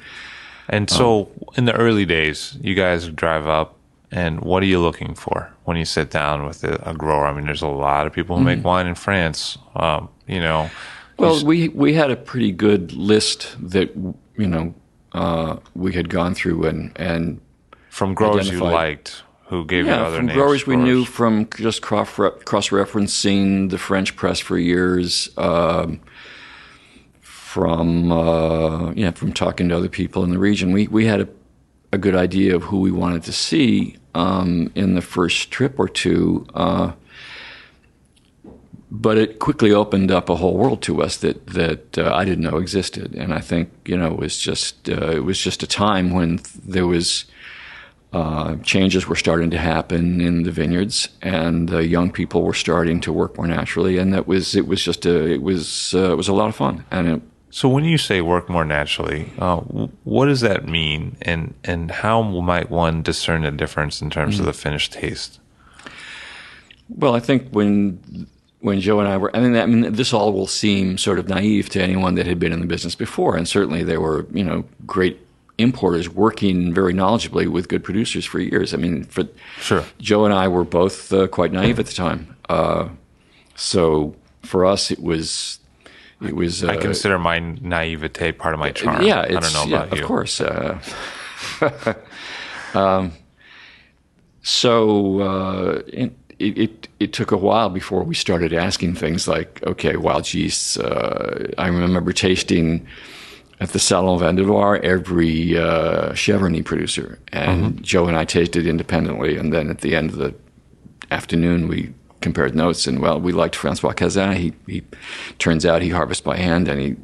And 0.69 0.91
so 0.91 1.31
in 1.57 1.65
the 1.65 1.75
early 1.75 2.05
days, 2.05 2.57
you 2.61 2.75
guys 2.75 3.09
drive 3.09 3.47
up 3.47 3.77
and 4.11 4.41
what 4.41 4.63
are 4.63 4.67
you 4.67 4.81
looking 4.81 5.15
for 5.15 5.51
when 5.65 5.77
you 5.77 5.85
sit 5.85 6.11
down 6.11 6.47
with 6.47 6.63
a, 6.65 6.91
a 6.91 6.95
grower? 6.95 7.27
I 7.27 7.33
mean, 7.35 7.47
there's 7.47 7.63
a 7.63 7.67
lot 7.67 8.07
of 8.07 8.13
people 8.13 8.37
who 8.39 8.45
make 8.45 8.63
wine 8.65 8.87
in 8.87 8.95
France. 8.95 9.59
Um, 9.75 10.09
you 10.27 10.41
know, 10.41 10.71
Well, 11.19 11.45
we 11.45 11.69
we 11.69 11.95
had 11.95 12.11
a 12.11 12.17
pretty 12.17 12.53
good 12.53 12.93
list 12.93 13.57
that 13.61 13.93
you 14.37 14.47
know 14.47 14.75
uh, 15.15 15.57
we 15.75 15.93
had 15.93 16.09
gone 16.09 16.35
through 16.35 16.67
and 16.67 16.93
and 16.97 17.41
from 17.89 18.15
growers 18.15 18.51
you 18.51 18.61
liked 18.61 19.23
who 19.47 19.65
gave 19.65 19.85
you 19.87 19.93
yeah, 19.93 20.05
other 20.05 20.17
from 20.17 20.27
names. 20.27 20.37
growers 20.37 20.67
we 20.67 20.77
knew 20.77 21.05
from 21.05 21.49
just 21.57 21.83
cross 21.83 22.11
cross 22.11 22.69
referencing 22.71 23.71
the 23.71 23.79
French 23.79 24.17
press 24.17 24.41
for 24.41 24.59
years. 24.59 25.29
Um, 25.37 26.01
from 27.21 28.11
uh, 28.11 28.93
yeah, 28.95 29.13
from 29.13 29.33
talking 29.33 29.69
to 29.69 29.77
other 29.77 29.89
people 29.89 30.25
in 30.25 30.31
the 30.31 30.39
region, 30.39 30.73
we 30.73 30.89
we 30.89 31.07
had 31.07 31.21
a, 31.21 31.29
a 31.93 31.99
good 31.99 32.17
idea 32.17 32.57
of 32.57 32.65
who 32.65 32.81
we 32.81 32.91
wanted 32.91 33.23
to 33.23 33.33
see 33.33 33.97
um, 34.15 34.73
in 34.75 34.95
the 34.95 35.03
first 35.03 35.51
trip 35.53 35.79
or 35.79 35.89
two. 35.89 36.47
Uh, 36.55 36.93
but 38.97 39.19
it 39.19 39.39
quickly 39.39 39.73
opened 39.73 40.11
up 40.11 40.29
a 40.29 40.37
whole 40.37 40.57
world 40.57 40.81
to 40.83 41.03
us 41.03 41.17
that 41.19 41.37
that 41.49 41.99
uh, 41.99 42.15
I 42.15 42.25
didn't 42.25 42.45
know 42.49 42.59
existed, 42.59 43.15
and 43.15 43.35
I 43.35 43.41
think 43.41 43.69
you 43.85 43.97
know 43.97 44.13
it 44.15 44.19
was 44.19 44.39
just 44.49 44.89
uh, 44.89 45.11
it 45.19 45.25
was 45.25 45.39
just 45.45 45.63
a 45.63 45.67
time 45.67 46.11
when 46.15 46.39
there 46.65 46.87
was 46.87 47.25
uh, 48.13 48.55
changes 48.63 49.09
were 49.09 49.17
starting 49.17 49.51
to 49.51 49.59
happen 49.59 50.21
in 50.21 50.45
the 50.45 50.53
vineyards, 50.53 51.09
and 51.21 51.73
uh, 51.73 51.79
young 51.79 52.13
people 52.13 52.43
were 52.43 52.55
starting 52.55 53.01
to 53.01 53.13
work 53.13 53.37
more 53.37 53.49
naturally, 53.49 53.99
and 53.99 54.13
that 54.13 54.27
was 54.29 54.55
it 54.55 54.67
was 54.69 54.85
just 54.85 55.07
a 55.07 55.27
it 55.35 55.43
was 55.43 55.93
uh, 55.95 56.13
it 56.13 56.17
was 56.17 56.29
a 56.29 56.33
lot 56.35 56.49
of 56.49 56.55
fun, 56.57 56.85
and 56.91 57.09
it, 57.09 57.23
So 57.51 57.69
when 57.69 57.85
you 57.85 57.99
say 57.99 58.21
work 58.21 58.49
more 58.49 58.65
naturally, 58.65 59.33
uh, 59.39 59.61
what 60.05 60.27
does 60.27 60.41
that 60.41 60.69
mean, 60.69 61.17
and 61.23 61.55
and 61.65 61.91
how 61.91 62.23
might 62.23 62.71
one 62.71 63.03
discern 63.03 63.43
the 63.43 63.51
difference 63.51 64.05
in 64.05 64.11
terms 64.11 64.37
Mm. 64.37 64.41
of 64.41 64.47
the 64.47 64.53
finished 64.53 64.93
taste? 64.93 65.41
Well, 66.89 67.17
I 67.17 67.21
think 67.21 67.43
when 67.51 67.99
when 68.65 68.81
Joe 68.81 68.99
and 68.99 69.07
I 69.07 69.19
were, 69.19 69.31
I 69.37 69.41
mean, 69.41 69.57
I 69.57 69.67
mean, 69.67 69.93
this 69.93 70.15
all 70.15 70.33
will 70.33 70.47
seem 70.47 70.97
sort 70.97 71.19
of 71.19 71.29
naive 71.29 71.69
to 71.71 71.83
anyone 71.83 72.15
that 72.15 72.25
had 72.25 72.39
been 72.39 72.51
in 72.51 72.61
the 72.61 72.67
business 72.67 72.95
before, 72.95 73.37
and 73.37 73.47
certainly 73.47 73.85
there 73.85 74.01
were, 74.01 74.27
you 74.33 74.43
know, 74.43 74.65
great 74.87 75.21
importers 75.59 76.09
working 76.09 76.73
very 76.73 76.95
knowledgeably 76.95 77.47
with 77.47 77.69
good 77.69 77.85
producers 77.85 78.25
for 78.25 78.41
years. 78.41 78.73
I 78.73 78.79
mean, 78.79 79.05
for 79.05 79.29
Sure. 79.61 79.85
Joe 80.01 80.25
and 80.25 80.33
I 80.33 80.49
were 80.49 80.65
both 80.65 81.13
uh, 81.13 81.27
quite 81.27 81.53
naive 81.53 81.79
at 81.79 81.85
the 81.85 81.93
time, 81.93 82.37
uh, 82.49 82.89
so 83.55 84.17
for 84.41 84.65
us 84.65 84.91
it 84.91 85.03
was 85.03 85.59
it 86.23 86.35
was. 86.35 86.65
Uh, 86.65 86.69
I 86.69 86.79
consider 86.79 87.19
my 87.19 87.41
naivete 87.41 88.33
part 88.33 88.55
of 88.55 88.61
my 88.61 88.71
charm. 88.71 89.03
yeah, 89.03 89.21
I 89.21 89.25
it's, 89.25 89.53
don't 89.53 89.69
know 89.69 89.77
yeah, 89.77 89.95
you. 89.95 90.01
Of 90.01 90.09
course. 90.09 90.41
Uh, 90.41 90.81
um, 92.75 93.13
so 94.43 95.21
uh, 95.21 95.83
it, 96.39 96.59
it 96.59 96.89
it 97.01 97.13
took 97.13 97.33
a 97.33 97.37
while 97.37 97.71
before 97.71 98.03
we 98.03 98.15
started 98.15 98.53
asking 98.53 98.95
things 98.95 99.29
like, 99.29 99.63
okay, 99.67 99.97
wild 99.97 100.33
yeasts. 100.33 100.79
Uh, 100.79 101.53
I 101.59 101.69
remember 101.69 102.13
tasting 102.13 102.87
at 103.61 103.71
the 103.71 103.79
Salon 103.79 104.19
Vins 104.19 104.37
de 104.37 104.43
Loire 104.43 104.79
every 104.83 105.57
uh, 105.57 106.13
Cheverny 106.13 106.65
producer, 106.65 107.19
and 107.33 107.83
Joe 107.83 108.07
and 108.07 108.17
I 108.17 108.25
tasted 108.25 108.67
independently, 108.67 109.37
and 109.37 109.53
then 109.53 109.71
at 109.71 109.81
the 109.81 109.95
end 109.95 110.11
of 110.11 110.17
the 110.17 110.35
afternoon 111.11 111.69
we 111.69 111.95
compared 112.21 112.55
notes, 112.55 112.87
and 112.87 113.01
well, 113.01 113.21
we 113.21 113.33
liked 113.33 113.55
Francois 113.55 113.93
Cazin. 113.93 114.35
He, 114.35 114.55
he 114.67 114.83
turns 115.39 115.67
out 115.67 115.83
he 115.83 115.91
harvests 115.91 116.23
by 116.23 116.39
hand, 116.39 116.69
and 116.69 116.81
he 116.81 116.97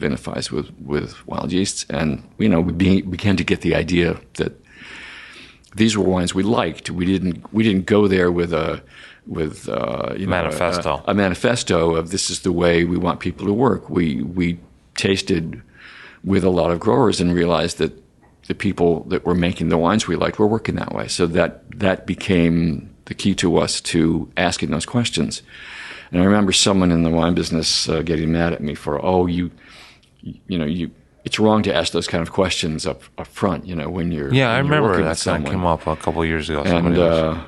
vinifies 0.00 0.50
with, 0.50 0.70
with 0.80 1.26
wild 1.26 1.52
yeasts, 1.52 1.86
and 1.88 2.22
you 2.38 2.48
know 2.48 2.60
we 2.60 2.72
be, 2.72 3.02
began 3.02 3.36
to 3.36 3.44
get 3.44 3.62
the 3.62 3.74
idea 3.74 4.20
that 4.34 4.52
these 5.76 5.96
were 5.96 6.04
wines 6.04 6.34
we 6.34 6.42
liked. 6.42 6.90
We 6.90 7.04
didn't 7.04 7.52
we 7.52 7.62
didn't 7.62 7.86
go 7.86 8.08
there 8.08 8.30
with 8.30 8.52
a 8.52 8.82
with 9.26 9.68
uh, 9.68 10.14
you 10.16 10.26
know, 10.26 10.30
Manifesto. 10.30 11.02
a, 11.06 11.10
a 11.10 11.14
manifesto 11.14 11.96
of 11.96 12.10
this 12.10 12.30
is 12.30 12.40
the 12.40 12.52
way 12.52 12.84
we 12.84 12.96
want 12.96 13.20
people 13.20 13.46
to 13.46 13.52
work. 13.52 13.90
We 13.90 14.22
we 14.22 14.58
tasted 14.94 15.62
with 16.24 16.44
a 16.44 16.50
lot 16.50 16.70
of 16.70 16.80
growers 16.80 17.20
and 17.20 17.34
realized 17.34 17.78
that 17.78 17.92
the 18.46 18.54
people 18.54 19.04
that 19.04 19.24
were 19.24 19.34
making 19.34 19.68
the 19.68 19.78
wines 19.78 20.06
we 20.06 20.16
liked 20.16 20.38
were 20.38 20.46
working 20.46 20.76
that 20.76 20.92
way. 20.92 21.08
So 21.08 21.26
that 21.26 21.62
that 21.78 22.06
became 22.06 22.90
the 23.06 23.14
key 23.14 23.34
to 23.36 23.58
us 23.58 23.80
to 23.80 24.30
asking 24.36 24.70
those 24.70 24.86
questions. 24.86 25.42
And 26.10 26.22
I 26.22 26.24
remember 26.24 26.52
someone 26.52 26.92
in 26.92 27.02
the 27.02 27.10
wine 27.10 27.34
business 27.34 27.88
uh, 27.88 28.02
getting 28.02 28.32
mad 28.32 28.52
at 28.52 28.60
me 28.60 28.74
for, 28.74 29.04
oh, 29.04 29.26
you, 29.26 29.50
you 30.22 30.58
know, 30.58 30.64
you. 30.64 30.90
It's 31.26 31.38
wrong 31.40 31.62
to 31.64 31.74
ask 31.74 31.92
those 31.92 32.06
kind 32.06 32.22
of 32.22 32.30
questions 32.32 32.86
up 32.86 33.02
up 33.18 33.26
front. 33.26 33.66
You 33.66 33.74
know, 33.76 33.90
when 33.90 34.12
you're 34.12 34.32
Yeah, 34.32 34.50
I 34.50 34.56
when 34.62 34.66
you're 34.66 34.74
remember 34.76 35.02
that, 35.02 35.08
with 35.10 35.18
someone. 35.18 35.50
came 35.52 35.66
up 35.66 35.86
a 35.86 35.96
couple 35.96 36.22
of 36.22 36.28
years 36.28 36.48
ago. 36.48 36.62
And 36.62 36.96
uh, 36.96 37.42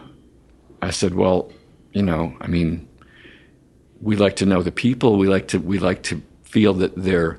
I 0.83 0.91
said, 0.91 1.14
well, 1.14 1.51
you 1.93 2.03
know, 2.03 2.35
I 2.41 2.49
mean, 2.49 2.87
we 4.01 4.17
like 4.17 4.37
to 4.37 4.47
know 4.47 4.62
the 4.62 4.73
people. 4.73 5.17
We 5.17 5.29
like 5.29 5.49
to 5.49 5.59
we 5.61 5.79
like 5.79 6.03
to 6.05 6.21
feel 6.43 6.75
that 6.75 6.93
they're 6.97 7.38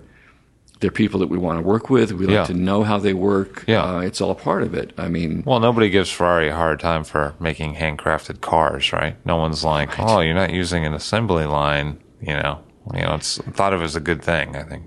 they're 0.80 0.91
people 0.91 1.19
that 1.19 1.28
we 1.28 1.38
want 1.38 1.60
to 1.60 1.62
work 1.67 1.89
with. 1.89 2.13
We 2.13 2.25
like 2.25 2.34
Yeah. 2.34 2.45
to 2.45 2.54
know 2.54 2.84
how 2.84 2.99
they 2.99 3.13
work. 3.13 3.65
Yeah. 3.67 3.84
Uh, 3.84 3.99
it's 3.99 4.21
all 4.21 4.34
part 4.34 4.63
of 4.63 4.73
it. 4.73 4.93
I 4.97 5.10
mean, 5.10 5.43
Well, 5.45 5.60
nobody 5.60 5.89
gives 5.89 6.10
Ferrari 6.10 6.47
a 6.47 6.56
hard 6.56 6.80
time 6.80 7.04
for 7.04 7.36
making 7.38 7.75
handcrafted 7.75 8.39
cars, 8.39 8.93
right? 8.93 9.15
No 9.25 9.36
one's 9.36 9.65
like, 9.65 9.99
"Oh, 9.99 10.21
you're 10.21 10.34
not 10.36 10.54
using 10.54 10.86
an 10.86 10.93
assembly 10.93 11.45
line." 11.45 11.97
You 12.21 12.36
know, 12.36 12.60
you 12.93 13.02
know, 13.02 13.15
it's 13.15 13.39
thought 13.54 13.73
of 13.73 13.82
as 13.82 13.97
a 13.97 13.99
good 13.99 14.21
thing. 14.23 14.56
I 14.56 14.63
think. 14.63 14.84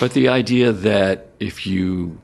But 0.00 0.12
the 0.12 0.28
idea 0.28 0.72
that 0.72 1.28
if 1.40 1.66
you 1.66 2.20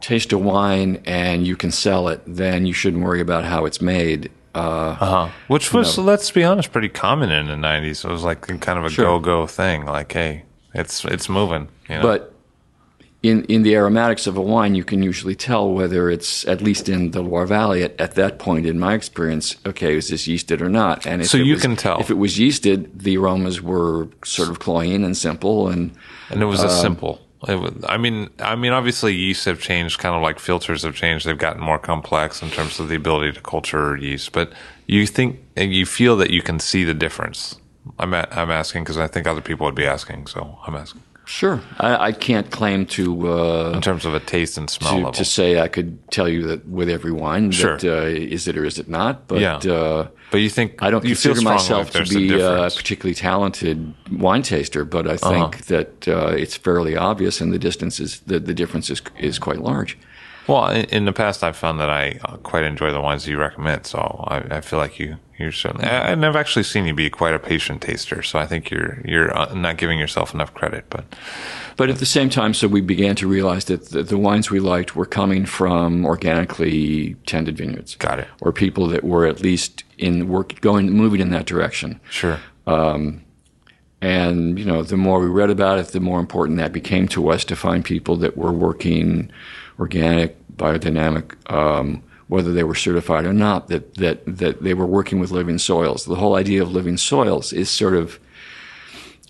taste 0.00 0.32
a 0.32 0.38
wine 0.38 1.02
and 1.04 1.46
you 1.46 1.56
can 1.56 1.70
sell 1.70 2.08
it, 2.08 2.20
then 2.26 2.66
you 2.66 2.72
shouldn't 2.72 3.02
worry 3.02 3.20
about 3.20 3.44
how 3.44 3.64
it's 3.66 3.80
made. 3.80 4.30
Uh, 4.54 4.96
Uh-huh. 5.00 5.28
Which 5.48 5.72
was, 5.72 5.98
let's 5.98 6.30
be 6.30 6.44
honest, 6.44 6.72
pretty 6.72 6.88
common 6.88 7.30
in 7.30 7.46
the 7.46 7.54
'90s. 7.54 8.04
It 8.04 8.10
was 8.10 8.24
like 8.24 8.40
kind 8.60 8.78
of 8.78 8.84
a 8.84 8.90
Sure. 8.90 9.04
go-go 9.04 9.46
thing. 9.46 9.84
Like, 9.86 10.12
hey, 10.12 10.44
it's 10.74 11.04
it's 11.04 11.28
moving. 11.28 11.68
You 11.88 11.96
know? 11.96 12.02
But 12.02 12.34
in 13.22 13.44
in 13.44 13.62
the 13.62 13.74
aromatics 13.74 14.26
of 14.26 14.36
a 14.36 14.40
wine, 14.40 14.74
you 14.74 14.84
can 14.84 15.02
usually 15.02 15.34
tell 15.34 15.68
whether 15.70 16.08
it's 16.10 16.46
at 16.48 16.60
least 16.62 16.88
in 16.88 17.10
the 17.10 17.20
Loire 17.20 17.46
Valley 17.46 17.82
at, 17.82 18.00
at 18.00 18.14
that 18.14 18.38
point. 18.38 18.64
In 18.66 18.78
my 18.78 18.94
experience, 18.94 19.56
okay, 19.66 19.96
is 19.96 20.08
this 20.08 20.26
yeasted 20.26 20.60
or 20.60 20.68
not? 20.68 21.06
And 21.06 21.22
if 21.22 21.28
So 21.28 21.36
you 21.38 21.54
was- 21.54 21.62
can 21.62 21.76
tell. 21.76 21.98
if 22.00 22.10
it 22.10 22.18
was 22.18 22.38
yeasted, 22.38 22.86
the 22.94 23.16
aromas 23.18 23.60
were 23.60 24.08
sort 24.24 24.48
of 24.50 24.58
cloying 24.60 25.04
and 25.04 25.16
simple, 25.16 25.68
and 25.68 25.90
and 26.30 26.42
it 26.42 26.46
was 26.46 26.60
um, 26.60 26.66
a 26.66 26.70
simple. 26.70 27.20
It 27.46 27.84
I 27.88 27.98
mean, 27.98 28.30
I 28.40 28.56
mean, 28.56 28.72
obviously, 28.72 29.14
yeasts 29.14 29.44
have 29.44 29.60
changed, 29.60 29.98
kind 29.98 30.14
of 30.14 30.22
like 30.22 30.38
filters 30.38 30.82
have 30.82 30.94
changed. 30.94 31.24
They've 31.24 31.38
gotten 31.38 31.62
more 31.62 31.78
complex 31.78 32.42
in 32.42 32.50
terms 32.50 32.80
of 32.80 32.88
the 32.88 32.96
ability 32.96 33.32
to 33.32 33.40
culture 33.40 33.96
yeast. 33.96 34.32
But 34.32 34.52
you 34.86 35.06
think 35.06 35.38
and 35.56 35.72
you 35.72 35.86
feel 35.86 36.16
that 36.16 36.30
you 36.30 36.42
can 36.42 36.58
see 36.58 36.84
the 36.84 36.94
difference. 36.94 37.56
I'm 37.98 38.12
a, 38.12 38.26
I'm 38.30 38.50
asking 38.50 38.84
because 38.84 38.98
I 38.98 39.06
think 39.06 39.26
other 39.26 39.40
people 39.40 39.64
would 39.66 39.74
be 39.74 39.86
asking, 39.86 40.26
so 40.26 40.58
I'm 40.66 40.74
asking 40.74 41.02
sure, 41.28 41.60
I, 41.78 42.08
I 42.08 42.12
can't 42.12 42.50
claim 42.50 42.86
to. 42.86 43.28
Uh, 43.28 43.72
in 43.74 43.80
terms 43.80 44.04
of 44.04 44.14
a 44.14 44.20
taste 44.20 44.58
and 44.58 44.68
smell 44.70 44.90
to, 44.92 44.96
level. 44.96 45.12
to 45.12 45.24
say 45.24 45.60
I 45.60 45.68
could 45.68 45.98
tell 46.10 46.28
you 46.28 46.42
that 46.48 46.66
with 46.66 46.88
every 46.88 47.12
wine 47.12 47.50
Sure. 47.52 47.76
that 47.76 47.84
uh, 47.84 48.06
is 48.34 48.48
it 48.48 48.56
or 48.56 48.64
is 48.64 48.78
it 48.78 48.88
not, 48.88 49.26
but 49.28 49.40
Yeah. 49.40 49.56
uh, 49.58 50.08
but 50.30 50.38
you 50.38 50.50
think 50.50 50.82
I 50.82 50.90
don't 50.90 51.04
you 51.04 51.10
consider 51.14 51.40
myself 51.42 51.90
to 51.92 52.04
be 52.04 52.32
a 52.40 52.68
particularly 52.70 53.14
talented 53.14 53.94
wine 54.10 54.42
taster, 54.42 54.84
but 54.84 55.06
I 55.06 55.14
Uh-huh. 55.14 55.30
think 55.50 55.66
that 55.66 56.08
uh, 56.08 56.28
it's 56.42 56.56
fairly 56.56 56.96
obvious, 56.96 57.40
and 57.40 57.52
the 57.52 57.58
distance 57.58 58.00
is 58.00 58.20
the, 58.26 58.38
the 58.40 58.54
difference 58.54 58.90
is 58.90 59.00
is 59.18 59.38
quite 59.38 59.60
large. 59.60 59.96
Well, 60.46 60.70
in, 60.70 60.84
in 60.86 61.04
the 61.04 61.12
past, 61.12 61.44
I've 61.44 61.56
found 61.58 61.78
that 61.80 61.90
I 61.90 62.18
uh, 62.24 62.36
quite 62.38 62.64
enjoy 62.64 62.90
the 62.90 63.00
wines 63.02 63.26
you 63.28 63.38
recommend. 63.38 63.86
So 63.86 63.98
I, 64.28 64.56
I 64.56 64.60
feel 64.62 64.78
like 64.78 64.98
you 64.98 65.16
you're 65.38 65.52
certainly. 65.52 65.86
I- 65.86 66.10
And 66.12 66.24
I've 66.26 66.36
actually 66.36 66.64
seen 66.64 66.86
you 66.86 66.94
be 66.94 67.10
quite 67.10 67.34
a 67.34 67.38
patient 67.38 67.82
taster. 67.82 68.22
So 68.22 68.38
I 68.38 68.46
think 68.46 68.70
you're 68.70 69.00
you're 69.04 69.36
uh, 69.36 69.54
not 69.54 69.76
giving 69.76 69.98
yourself 69.98 70.34
enough 70.34 70.52
credit. 70.54 70.84
But 70.90 71.04
But 71.76 71.88
at 71.90 71.98
the 71.98 72.06
same 72.06 72.28
time, 72.30 72.54
so 72.54 72.66
we 72.68 72.80
began 72.80 73.14
to 73.16 73.28
realize 73.28 73.64
that 73.66 73.90
the, 73.90 74.02
the 74.02 74.18
wines 74.18 74.50
we 74.50 74.60
liked 74.60 74.96
were 74.96 75.06
coming 75.06 75.46
from 75.46 76.04
organically 76.04 77.14
tended 77.26 77.56
vineyards. 77.58 77.94
Got 77.96 78.18
it. 78.20 78.28
Or 78.40 78.52
people 78.52 78.88
that 78.88 79.04
were 79.04 79.26
at 79.26 79.40
least 79.40 79.84
in 79.96 80.28
work 80.28 80.60
going 80.60 80.90
moving 80.90 81.20
in 81.20 81.30
that 81.30 81.46
direction. 81.46 82.00
sure, 82.10 82.38
Um, 82.66 83.22
And 84.00 84.58
you 84.58 84.64
know, 84.64 84.82
the 84.84 84.96
more 84.96 85.18
we 85.20 85.26
read 85.26 85.50
about 85.50 85.78
it, 85.78 85.88
the 85.92 86.00
more 86.00 86.20
important 86.20 86.58
that 86.58 86.72
became 86.72 87.08
to 87.08 87.30
us 87.30 87.44
to 87.44 87.56
find 87.56 87.84
people 87.84 88.16
that 88.16 88.36
were 88.36 88.52
working 88.52 89.30
organic, 89.80 90.36
biodynamic, 90.56 91.34
um, 91.52 92.02
whether 92.28 92.52
they 92.52 92.62
were 92.62 92.74
certified 92.74 93.24
or 93.26 93.32
not. 93.32 93.68
That 93.68 93.94
that 93.94 94.24
that 94.26 94.62
they 94.62 94.74
were 94.74 94.86
working 94.86 95.18
with 95.18 95.30
living 95.30 95.58
soils. 95.58 96.04
The 96.04 96.14
whole 96.14 96.36
idea 96.36 96.62
of 96.62 96.72
living 96.72 96.96
soils 96.96 97.52
is 97.52 97.70
sort 97.70 97.94
of, 97.94 98.18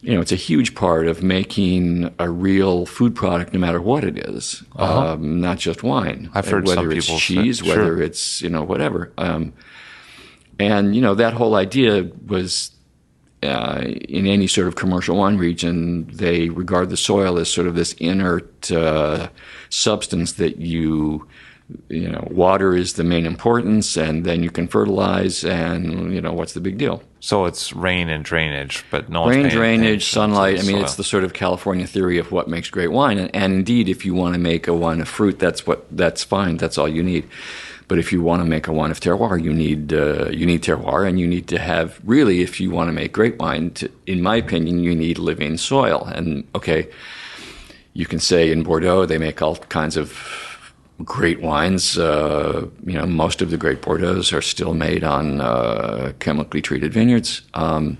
you 0.00 0.14
know, 0.14 0.20
it's 0.20 0.32
a 0.32 0.36
huge 0.36 0.74
part 0.74 1.06
of 1.06 1.22
making 1.22 2.14
a 2.18 2.28
real 2.30 2.86
food 2.86 3.14
product, 3.14 3.52
no 3.52 3.58
matter 3.58 3.80
what 3.80 4.04
it 4.04 4.18
is, 4.18 4.62
um, 4.76 5.40
not 5.40 5.58
just 5.58 5.82
wine. 5.82 6.26
Uh-huh. 6.26 6.38
I've 6.38 6.48
heard 6.48 6.66
whether 6.66 6.82
some 6.82 6.92
it's 6.92 7.06
people 7.06 7.18
say- 7.18 7.34
cheese, 7.34 7.58
sure. 7.58 7.68
whether 7.68 8.02
it's 8.02 8.42
you 8.42 8.50
know 8.50 8.62
whatever. 8.62 9.12
Um, 9.16 9.52
and 10.58 10.94
you 10.94 11.00
know 11.00 11.14
that 11.14 11.34
whole 11.34 11.54
idea 11.54 12.10
was 12.26 12.72
uh, 13.42 13.82
in 13.86 14.26
any 14.26 14.46
sort 14.46 14.66
of 14.66 14.74
commercial 14.74 15.16
wine 15.16 15.36
region, 15.36 16.08
they 16.08 16.48
regard 16.48 16.90
the 16.90 16.96
soil 16.96 17.38
as 17.38 17.48
sort 17.48 17.68
of 17.68 17.76
this 17.76 17.92
inert 17.94 18.70
uh, 18.72 19.28
substance 19.68 20.32
that 20.34 20.56
you 20.56 21.26
you 21.88 22.08
know, 22.08 22.26
water 22.30 22.74
is 22.74 22.94
the 22.94 23.04
main 23.04 23.26
importance, 23.26 23.96
and 23.96 24.24
then 24.24 24.42
you 24.42 24.50
can 24.50 24.66
fertilize, 24.68 25.44
and 25.44 26.14
you 26.14 26.20
know, 26.20 26.32
what's 26.32 26.54
the 26.54 26.60
big 26.60 26.78
deal? 26.78 27.02
So 27.20 27.44
it's 27.44 27.72
rain 27.74 28.08
and 28.08 28.24
drainage, 28.24 28.84
but 28.90 29.10
no 29.10 29.28
Rain, 29.28 29.48
drainage, 29.48 30.08
sunlight. 30.08 30.60
I 30.60 30.62
mean, 30.62 30.76
soil. 30.76 30.84
it's 30.84 30.94
the 30.96 31.04
sort 31.04 31.24
of 31.24 31.34
California 31.34 31.86
theory 31.86 32.18
of 32.18 32.32
what 32.32 32.48
makes 32.48 32.70
great 32.70 32.92
wine. 32.92 33.18
And, 33.18 33.34
and 33.34 33.52
indeed, 33.52 33.88
if 33.88 34.04
you 34.06 34.14
want 34.14 34.34
to 34.34 34.38
make 34.38 34.66
a 34.66 34.74
wine 34.74 35.00
of 35.00 35.08
fruit, 35.08 35.38
that's 35.38 35.66
what 35.66 35.84
that's 35.94 36.24
fine. 36.24 36.56
That's 36.56 36.78
all 36.78 36.88
you 36.88 37.02
need. 37.02 37.28
But 37.86 37.98
if 37.98 38.12
you 38.12 38.22
want 38.22 38.42
to 38.42 38.48
make 38.48 38.66
a 38.66 38.72
wine 38.72 38.90
of 38.90 39.00
terroir, 39.00 39.42
you 39.42 39.52
need 39.52 39.92
uh, 39.92 40.28
you 40.30 40.46
need 40.46 40.62
terroir, 40.62 41.06
and 41.06 41.20
you 41.20 41.26
need 41.26 41.48
to 41.48 41.58
have 41.58 42.00
really, 42.04 42.40
if 42.40 42.60
you 42.60 42.70
want 42.70 42.88
to 42.88 42.92
make 42.92 43.12
great 43.12 43.38
wine, 43.38 43.72
to, 43.72 43.90
in 44.06 44.22
my 44.22 44.36
opinion, 44.36 44.78
you 44.78 44.94
need 44.94 45.18
living 45.18 45.58
soil. 45.58 46.04
And 46.06 46.46
okay, 46.54 46.88
you 47.92 48.06
can 48.06 48.20
say 48.20 48.50
in 48.50 48.62
Bordeaux 48.62 49.04
they 49.04 49.18
make 49.18 49.42
all 49.42 49.56
kinds 49.56 49.98
of 49.98 50.47
great 51.04 51.40
wines. 51.40 51.98
Uh, 51.98 52.68
you 52.84 52.94
know, 52.94 53.06
most 53.06 53.42
of 53.42 53.50
the 53.50 53.56
great 53.56 53.80
Bordeaux's 53.82 54.32
are 54.32 54.42
still 54.42 54.74
made 54.74 55.04
on 55.04 55.40
uh, 55.40 56.12
chemically 56.18 56.60
treated 56.62 56.92
vineyards. 56.92 57.42
Um, 57.54 57.98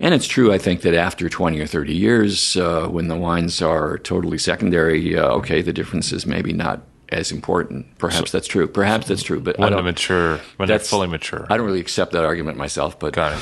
and 0.00 0.14
it's 0.14 0.26
true, 0.28 0.52
I 0.52 0.58
think, 0.58 0.82
that 0.82 0.94
after 0.94 1.28
20 1.28 1.58
or 1.60 1.66
30 1.66 1.94
years, 1.94 2.56
uh, 2.56 2.86
when 2.86 3.08
the 3.08 3.16
wines 3.16 3.60
are 3.60 3.98
totally 3.98 4.38
secondary, 4.38 5.18
uh, 5.18 5.26
okay, 5.30 5.60
the 5.60 5.72
difference 5.72 6.12
is 6.12 6.24
maybe 6.24 6.52
not 6.52 6.82
as 7.08 7.32
important. 7.32 7.98
Perhaps 7.98 8.30
that's 8.30 8.46
true. 8.46 8.68
Perhaps 8.68 9.08
that's 9.08 9.22
true. 9.24 9.40
But 9.40 9.58
I 9.58 9.62
when 9.62 9.70
they're 9.72 9.78
don't, 9.78 9.84
mature, 9.86 10.36
when 10.56 10.68
they're 10.68 10.78
that's- 10.78 10.88
fully 10.88 11.08
mature. 11.08 11.46
I 11.50 11.56
don't 11.56 11.66
really 11.66 11.80
accept 11.80 12.12
that 12.12 12.24
argument 12.24 12.58
myself. 12.58 12.98
But 12.98 13.14
Got 13.14 13.32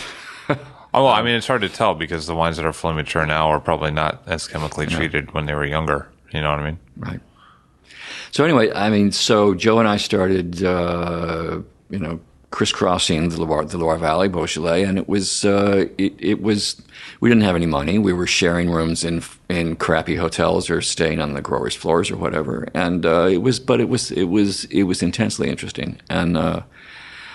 it. 0.48 0.58
Oh, 0.94 1.04
well, 1.04 1.12
I 1.12 1.20
mean, 1.20 1.34
it's 1.34 1.46
hard 1.46 1.60
to 1.60 1.68
tell 1.68 1.94
because 1.94 2.26
the 2.26 2.34
wines 2.34 2.56
that 2.56 2.64
are 2.64 2.72
fully 2.72 2.94
mature 2.94 3.26
now 3.26 3.48
are 3.48 3.60
probably 3.60 3.90
not 3.90 4.22
as 4.26 4.48
chemically 4.48 4.86
treated 4.86 5.34
when 5.34 5.44
they 5.44 5.52
were 5.52 5.66
younger. 5.66 6.08
You 6.32 6.40
know 6.40 6.48
what 6.48 6.60
I 6.60 6.64
mean? 6.70 6.78
Right. 6.96 7.20
So 8.36 8.44
anyway, 8.44 8.70
I 8.70 8.90
mean, 8.90 9.12
so 9.12 9.54
Joe 9.54 9.78
and 9.78 9.88
I 9.88 9.96
started, 9.96 10.62
uh, 10.62 11.62
you 11.88 11.98
know, 11.98 12.20
crisscrossing 12.50 13.30
the 13.30 13.40
Loire, 13.40 13.64
the 13.64 13.78
Loire 13.78 13.96
Valley, 13.96 14.28
Beaujolais, 14.28 14.82
and 14.82 14.98
it 14.98 15.08
was, 15.08 15.46
uh, 15.46 15.86
it, 15.96 16.12
it 16.18 16.42
was, 16.42 16.82
we 17.20 17.30
didn't 17.30 17.44
have 17.44 17.56
any 17.56 17.64
money. 17.64 17.98
We 17.98 18.12
were 18.12 18.26
sharing 18.26 18.68
rooms 18.68 19.04
in 19.04 19.22
in 19.48 19.76
crappy 19.76 20.16
hotels 20.16 20.68
or 20.68 20.82
staying 20.82 21.18
on 21.18 21.32
the 21.32 21.40
growers' 21.40 21.74
floors 21.74 22.10
or 22.10 22.18
whatever, 22.18 22.68
and 22.74 23.06
uh, 23.06 23.26
it 23.26 23.38
was, 23.38 23.58
but 23.58 23.80
it 23.80 23.88
was, 23.88 24.10
it 24.10 24.24
was, 24.24 24.66
it 24.66 24.82
was 24.82 25.02
intensely 25.02 25.48
interesting, 25.48 25.98
and 26.10 26.36
uh, 26.36 26.60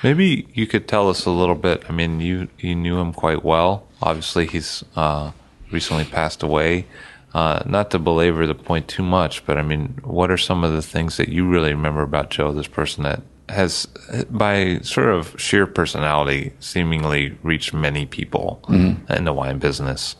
Maybe 0.04 0.48
you 0.54 0.68
could 0.68 0.88
tell 0.88 1.10
us 1.10 1.26
a 1.26 1.32
little 1.32 1.56
bit. 1.56 1.84
I 1.90 1.94
mean, 1.94 2.22
you 2.22 2.48
you 2.60 2.76
knew 2.76 3.00
him 3.00 3.12
quite 3.12 3.44
well. 3.44 3.88
Obviously, 4.04 4.46
he's 4.46 4.84
uh, 4.96 5.32
recently 5.72 6.06
passed 6.06 6.44
away. 6.44 6.86
Uh, 7.34 7.64
not 7.66 7.90
to 7.92 8.00
belabor 8.00 8.46
the 8.46 8.56
point 8.56 8.88
too 8.90 9.04
much, 9.04 9.46
but 9.46 9.58
I 9.58 9.62
mean, 9.62 10.00
what 10.04 10.30
are 10.30 10.38
some 10.38 10.64
of 10.66 10.74
the 10.74 10.82
things 10.82 11.16
that 11.18 11.30
you 11.30 11.48
really 11.48 11.74
remember 11.74 12.02
about 12.02 12.30
Joe, 12.30 12.52
this 12.52 12.68
person 12.68 13.04
that 13.04 13.22
has, 13.48 13.86
by 14.30 14.80
sort 14.80 15.10
of 15.10 15.40
sheer 15.40 15.66
personality, 15.66 16.52
seemingly 16.60 17.38
reached 17.42 17.74
many 17.74 18.06
people 18.06 18.62
in 19.10 19.24
the 19.24 19.32
wine 19.34 19.60
business? 19.60 20.18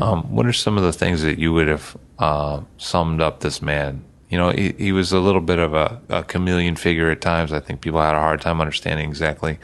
Um, 0.00 0.34
what 0.34 0.46
are 0.46 0.52
some 0.52 0.76
of 0.76 0.82
the 0.82 0.92
things 0.92 1.22
that 1.22 1.38
you 1.38 1.52
would 1.52 1.68
have 1.68 1.96
uh, 2.18 2.60
summed 2.76 3.20
up 3.20 3.40
this 3.40 3.62
man? 3.62 4.04
You 4.28 4.38
know, 4.38 4.50
he, 4.50 4.74
he 4.76 4.92
was 4.92 5.12
a 5.12 5.20
little 5.20 5.40
bit 5.40 5.58
of 5.58 5.74
a, 5.74 6.00
a 6.08 6.22
chameleon 6.24 6.76
figure 6.76 7.10
at 7.10 7.20
times. 7.20 7.52
I 7.52 7.60
think 7.60 7.80
people 7.80 8.00
had 8.00 8.14
a 8.14 8.20
hard 8.20 8.40
time 8.40 8.60
understanding 8.60 9.08
exactly 9.08 9.58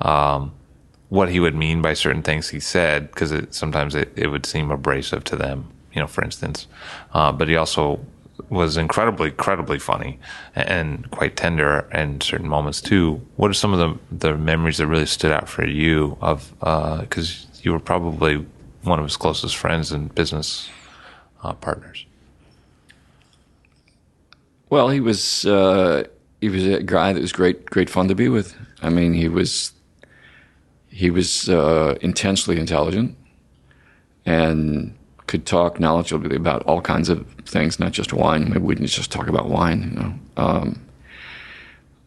um, 0.00 0.52
what 1.08 1.30
he 1.30 1.40
would 1.40 1.54
mean 1.54 1.82
by 1.82 1.94
certain 1.94 2.22
things 2.22 2.50
he 2.50 2.60
said 2.60 3.08
because 3.08 3.32
it, 3.32 3.54
sometimes 3.54 3.94
it, 3.94 4.12
it 4.14 4.28
would 4.28 4.46
seem 4.46 4.70
abrasive 4.70 5.24
to 5.24 5.36
them, 5.36 5.68
you 5.98 6.04
know, 6.04 6.06
for 6.06 6.22
instance. 6.22 6.68
Uh, 7.12 7.32
but 7.32 7.48
he 7.48 7.56
also 7.56 7.98
was 8.50 8.76
incredibly, 8.76 9.30
incredibly 9.30 9.80
funny 9.80 10.16
and 10.54 11.10
quite 11.10 11.36
tender 11.36 11.88
in 11.92 12.20
certain 12.20 12.48
moments 12.48 12.80
too. 12.80 13.20
What 13.34 13.50
are 13.50 13.54
some 13.54 13.74
of 13.74 13.80
the, 13.80 14.28
the 14.28 14.38
memories 14.38 14.78
that 14.78 14.86
really 14.86 15.06
stood 15.06 15.32
out 15.32 15.48
for 15.48 15.66
you 15.66 16.16
of, 16.20 16.54
because 17.00 17.48
you 17.62 17.72
were 17.72 17.80
probably 17.80 18.46
one 18.82 19.00
of 19.00 19.04
his 19.04 19.16
closest 19.16 19.56
friends 19.56 19.90
and 19.90 20.14
business 20.14 20.70
uh, 21.42 21.54
partners? 21.54 22.06
Well, 24.70 24.88
he 24.90 25.00
was 25.00 25.46
uh, 25.46 26.04
he 26.40 26.48
was 26.48 26.64
a 26.64 26.82
guy 26.82 27.12
that 27.12 27.20
was 27.20 27.32
great 27.32 27.66
great 27.66 27.90
fun 27.90 28.06
to 28.06 28.14
be 28.14 28.28
with. 28.28 28.54
I 28.82 28.90
mean, 28.90 29.14
he 29.14 29.28
was 29.28 29.72
he 30.90 31.10
was 31.10 31.48
uh, 31.48 31.96
intensely 32.02 32.60
intelligent 32.60 33.16
and 34.28 34.97
could 35.28 35.46
talk 35.46 35.78
knowledgeably 35.78 36.34
about 36.34 36.62
all 36.64 36.80
kinds 36.80 37.08
of 37.08 37.26
things, 37.44 37.78
not 37.78 37.92
just 37.92 38.12
wine. 38.12 38.50
We 38.50 38.58
wouldn't 38.58 38.88
just 38.88 39.12
talk 39.12 39.28
about 39.28 39.48
wine, 39.48 39.82
you 39.82 40.00
know. 40.00 40.14
Um, 40.36 40.86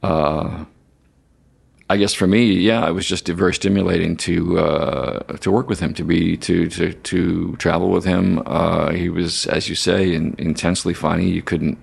uh, 0.03 0.65
I 1.89 1.97
guess 1.97 2.13
for 2.13 2.27
me, 2.27 2.53
yeah, 2.53 2.87
it 2.87 2.91
was 2.91 3.05
just 3.05 3.27
very 3.27 3.53
stimulating 3.53 4.17
to 4.17 4.59
uh, 4.59 5.37
to 5.37 5.51
work 5.51 5.69
with 5.69 5.79
him, 5.79 5.93
to 5.93 6.03
be 6.03 6.37
to 6.37 6.67
to 6.69 6.93
to 6.93 7.55
travel 7.57 7.89
with 7.89 8.05
him. 8.05 8.41
Uh, 8.45 8.91
he 8.91 9.09
was, 9.09 9.45
as 9.47 9.69
you 9.69 9.75
say, 9.75 10.13
in, 10.13 10.35
intensely 10.37 10.93
funny. 10.93 11.29
You 11.29 11.41
couldn't 11.41 11.77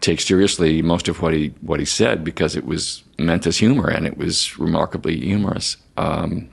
take 0.00 0.20
seriously 0.20 0.82
most 0.82 1.08
of 1.08 1.22
what 1.22 1.32
he 1.32 1.54
what 1.60 1.78
he 1.78 1.86
said 1.86 2.24
because 2.24 2.56
it 2.56 2.64
was 2.64 3.04
meant 3.18 3.46
as 3.46 3.58
humor 3.58 3.88
and 3.88 4.06
it 4.06 4.16
was 4.16 4.58
remarkably 4.58 5.20
humorous. 5.20 5.76
Um, 5.96 6.48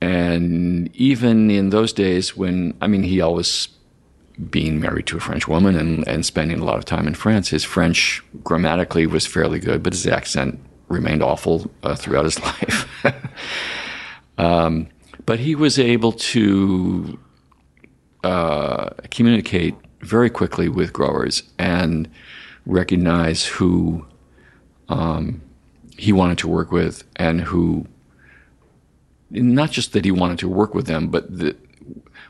and 0.00 0.94
even 0.94 1.50
in 1.50 1.70
those 1.70 1.92
days 1.92 2.36
when 2.36 2.74
I 2.80 2.86
mean 2.86 3.02
he 3.02 3.20
always 3.20 3.68
being 4.50 4.78
married 4.80 5.06
to 5.06 5.16
a 5.16 5.20
French 5.20 5.48
woman 5.48 5.76
and, 5.76 6.06
and 6.06 6.24
spending 6.24 6.60
a 6.60 6.64
lot 6.64 6.78
of 6.78 6.84
time 6.84 7.08
in 7.08 7.14
France, 7.14 7.48
his 7.48 7.64
French 7.64 8.22
grammatically 8.44 9.06
was 9.06 9.26
fairly 9.26 9.58
good, 9.58 9.82
but 9.82 9.92
his 9.92 10.06
accent 10.06 10.60
remained 10.88 11.22
awful 11.22 11.70
uh, 11.82 11.96
throughout 11.96 12.24
his 12.24 12.40
life. 12.44 13.04
um, 14.38 14.88
but 15.26 15.40
he 15.40 15.54
was 15.54 15.78
able 15.78 16.12
to 16.12 17.18
uh, 18.22 18.90
communicate 19.10 19.74
very 20.00 20.30
quickly 20.30 20.68
with 20.68 20.92
growers 20.92 21.42
and 21.58 22.08
recognize 22.64 23.44
who 23.44 24.06
um, 24.88 25.42
he 25.96 26.12
wanted 26.12 26.38
to 26.38 26.48
work 26.48 26.70
with 26.70 27.02
and 27.16 27.40
who 27.40 27.84
not 29.30 29.70
just 29.70 29.92
that 29.92 30.04
he 30.04 30.10
wanted 30.10 30.38
to 30.40 30.48
work 30.48 30.74
with 30.74 30.86
them, 30.86 31.08
but 31.08 31.38
the, 31.38 31.56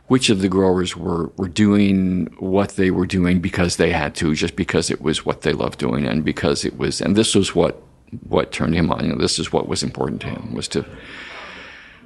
which 0.06 0.30
of 0.30 0.40
the 0.40 0.48
growers 0.48 0.96
were, 0.96 1.30
were 1.36 1.48
doing 1.48 2.26
what 2.38 2.70
they 2.70 2.90
were 2.90 3.06
doing 3.06 3.40
because 3.40 3.76
they 3.76 3.92
had 3.92 4.14
to, 4.16 4.34
just 4.34 4.56
because 4.56 4.90
it 4.90 5.00
was 5.00 5.24
what 5.24 5.42
they 5.42 5.52
loved 5.52 5.78
doing 5.78 6.06
and 6.06 6.24
because 6.24 6.64
it 6.64 6.78
was, 6.78 7.00
and 7.00 7.14
this 7.14 7.34
was 7.34 7.54
what, 7.54 7.82
what 8.28 8.52
turned 8.52 8.74
him 8.74 8.90
on. 8.90 9.04
You 9.04 9.12
know, 9.12 9.18
this 9.18 9.38
is 9.38 9.52
what 9.52 9.68
was 9.68 9.82
important 9.82 10.20
to 10.22 10.28
him 10.28 10.54
was 10.54 10.66
to 10.68 10.84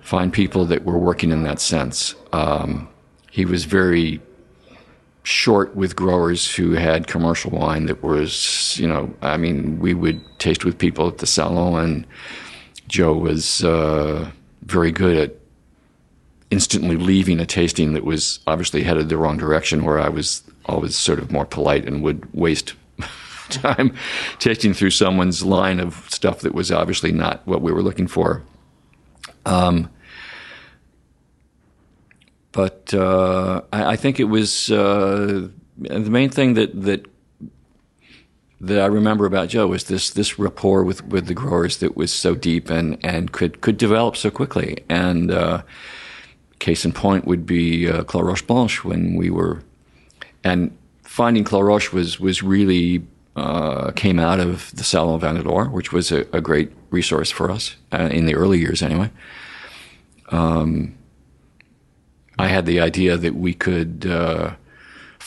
find 0.00 0.32
people 0.32 0.64
that 0.66 0.84
were 0.84 0.98
working 0.98 1.30
in 1.30 1.44
that 1.44 1.60
sense. 1.60 2.14
Um, 2.32 2.88
he 3.30 3.44
was 3.44 3.64
very 3.64 4.20
short 5.22 5.76
with 5.76 5.94
growers 5.94 6.52
who 6.52 6.72
had 6.72 7.06
commercial 7.06 7.52
wine 7.52 7.86
that 7.86 8.02
was, 8.02 8.76
you 8.78 8.88
know, 8.88 9.14
I 9.22 9.36
mean, 9.36 9.78
we 9.78 9.94
would 9.94 10.20
taste 10.38 10.64
with 10.64 10.76
people 10.76 11.06
at 11.06 11.18
the 11.18 11.26
salon, 11.26 11.84
and 11.84 12.06
Joe 12.88 13.14
was 13.14 13.62
uh, 13.62 14.30
very 14.62 14.92
good 14.92 15.16
at 15.16 15.36
instantly 16.50 16.96
leaving 16.96 17.40
a 17.40 17.46
tasting 17.46 17.94
that 17.94 18.04
was 18.04 18.40
obviously 18.46 18.82
headed 18.82 19.08
the 19.08 19.16
wrong 19.16 19.38
direction, 19.38 19.84
where 19.84 19.98
I 19.98 20.08
was 20.08 20.42
always 20.66 20.96
sort 20.96 21.18
of 21.18 21.32
more 21.32 21.46
polite 21.46 21.86
and 21.86 22.02
would 22.02 22.32
waste 22.34 22.74
time 23.48 23.94
tasting 24.38 24.74
through 24.74 24.90
someone's 24.90 25.44
line 25.44 25.80
of 25.80 26.06
stuff 26.10 26.40
that 26.40 26.54
was 26.54 26.70
obviously 26.70 27.12
not 27.12 27.46
what 27.46 27.62
we 27.62 27.72
were 27.72 27.82
looking 27.82 28.06
for. 28.06 28.42
Um, 29.44 29.88
but 32.52 32.92
uh, 32.94 33.62
I, 33.72 33.92
I, 33.92 33.96
think 33.96 34.20
it 34.20 34.24
was 34.24 34.70
uh, 34.70 35.48
the 35.78 36.10
main 36.10 36.30
thing 36.30 36.54
that 36.54 36.80
that 36.82 37.06
that 38.62 38.80
I 38.80 38.86
remember 38.86 39.26
about 39.26 39.48
Joe 39.48 39.66
was 39.66 39.84
this 39.84 40.10
this 40.10 40.38
rapport 40.38 40.84
with, 40.84 41.04
with 41.06 41.26
the 41.26 41.34
growers 41.34 41.78
that 41.78 41.96
was 41.96 42.12
so 42.12 42.36
deep 42.36 42.70
and, 42.70 42.96
and 43.04 43.32
could 43.32 43.60
could 43.60 43.76
develop 43.76 44.16
so 44.16 44.30
quickly. 44.30 44.78
And 44.88 45.30
uh, 45.32 45.62
case 46.60 46.84
in 46.84 46.92
point 46.92 47.26
would 47.26 47.44
be 47.44 47.88
uh, 47.88 48.04
Clos 48.04 48.24
Roche 48.24 48.46
Blanche 48.46 48.84
when 48.84 49.16
we 49.16 49.30
were 49.30 49.62
and 50.44 50.76
finding 51.02 51.42
Clos 51.42 51.64
Roche 51.64 51.92
was 51.92 52.20
was 52.20 52.42
really 52.42 53.04
uh, 53.34 53.90
came 53.92 54.20
out 54.20 54.38
of 54.38 54.70
the 54.76 54.84
Salon 54.84 55.18
Vin 55.18 55.42
d'Or, 55.42 55.66
which 55.66 55.92
was 55.92 56.12
a, 56.12 56.20
a, 56.32 56.40
great 56.40 56.70
resource 56.90 57.30
for 57.30 57.50
us 57.50 57.76
uh, 57.90 58.10
in 58.12 58.26
the 58.26 58.34
early 58.34 58.58
years, 58.58 58.82
anyway. 58.82 59.10
Um, 60.28 60.94
I 62.38 62.48
had 62.48 62.66
the 62.66 62.78
idea 62.80 63.16
that 63.16 63.34
we 63.34 63.54
could 63.54 64.04
uh, 64.06 64.54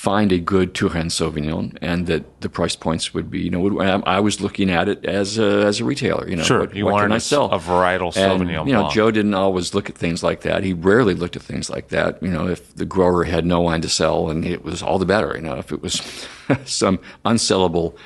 find 0.05 0.31
a 0.31 0.37
good 0.37 0.75
Touraine 0.75 1.09
Sauvignon, 1.09 1.75
and 1.81 2.05
that 2.05 2.41
the 2.41 2.47
price 2.47 2.75
points 2.75 3.15
would 3.15 3.31
be, 3.31 3.39
you 3.39 3.49
know, 3.49 3.79
I 4.05 4.19
was 4.19 4.39
looking 4.39 4.69
at 4.69 4.87
it 4.87 5.03
as 5.03 5.39
a, 5.39 5.65
as 5.65 5.79
a 5.79 5.83
retailer. 5.83 6.29
You 6.29 6.35
know, 6.35 6.43
sure, 6.43 6.59
what, 6.59 6.75
you 6.75 6.85
what 6.85 6.93
wanted 6.93 7.05
can 7.05 7.11
I 7.13 7.17
sell? 7.17 7.51
a 7.51 7.57
varietal 7.57 8.13
Sauvignon 8.13 8.41
and, 8.41 8.67
you 8.67 8.73
know, 8.73 8.81
Blanc. 8.81 8.93
Joe 8.93 9.09
didn't 9.09 9.33
always 9.33 9.73
look 9.73 9.89
at 9.89 9.97
things 9.97 10.21
like 10.21 10.41
that. 10.41 10.63
He 10.63 10.73
rarely 10.73 11.15
looked 11.15 11.35
at 11.35 11.41
things 11.41 11.71
like 11.71 11.87
that. 11.87 12.21
You 12.21 12.29
know, 12.29 12.47
if 12.47 12.75
the 12.75 12.85
grower 12.85 13.23
had 13.23 13.47
no 13.47 13.61
wine 13.61 13.81
to 13.81 13.89
sell, 13.89 14.29
and 14.29 14.45
it 14.45 14.63
was 14.63 14.83
all 14.83 14.99
the 14.99 15.07
better. 15.07 15.33
You 15.35 15.41
know, 15.41 15.55
if 15.55 15.71
it 15.71 15.81
was 15.81 15.95
some 16.65 16.99
unsellable, 17.25 17.97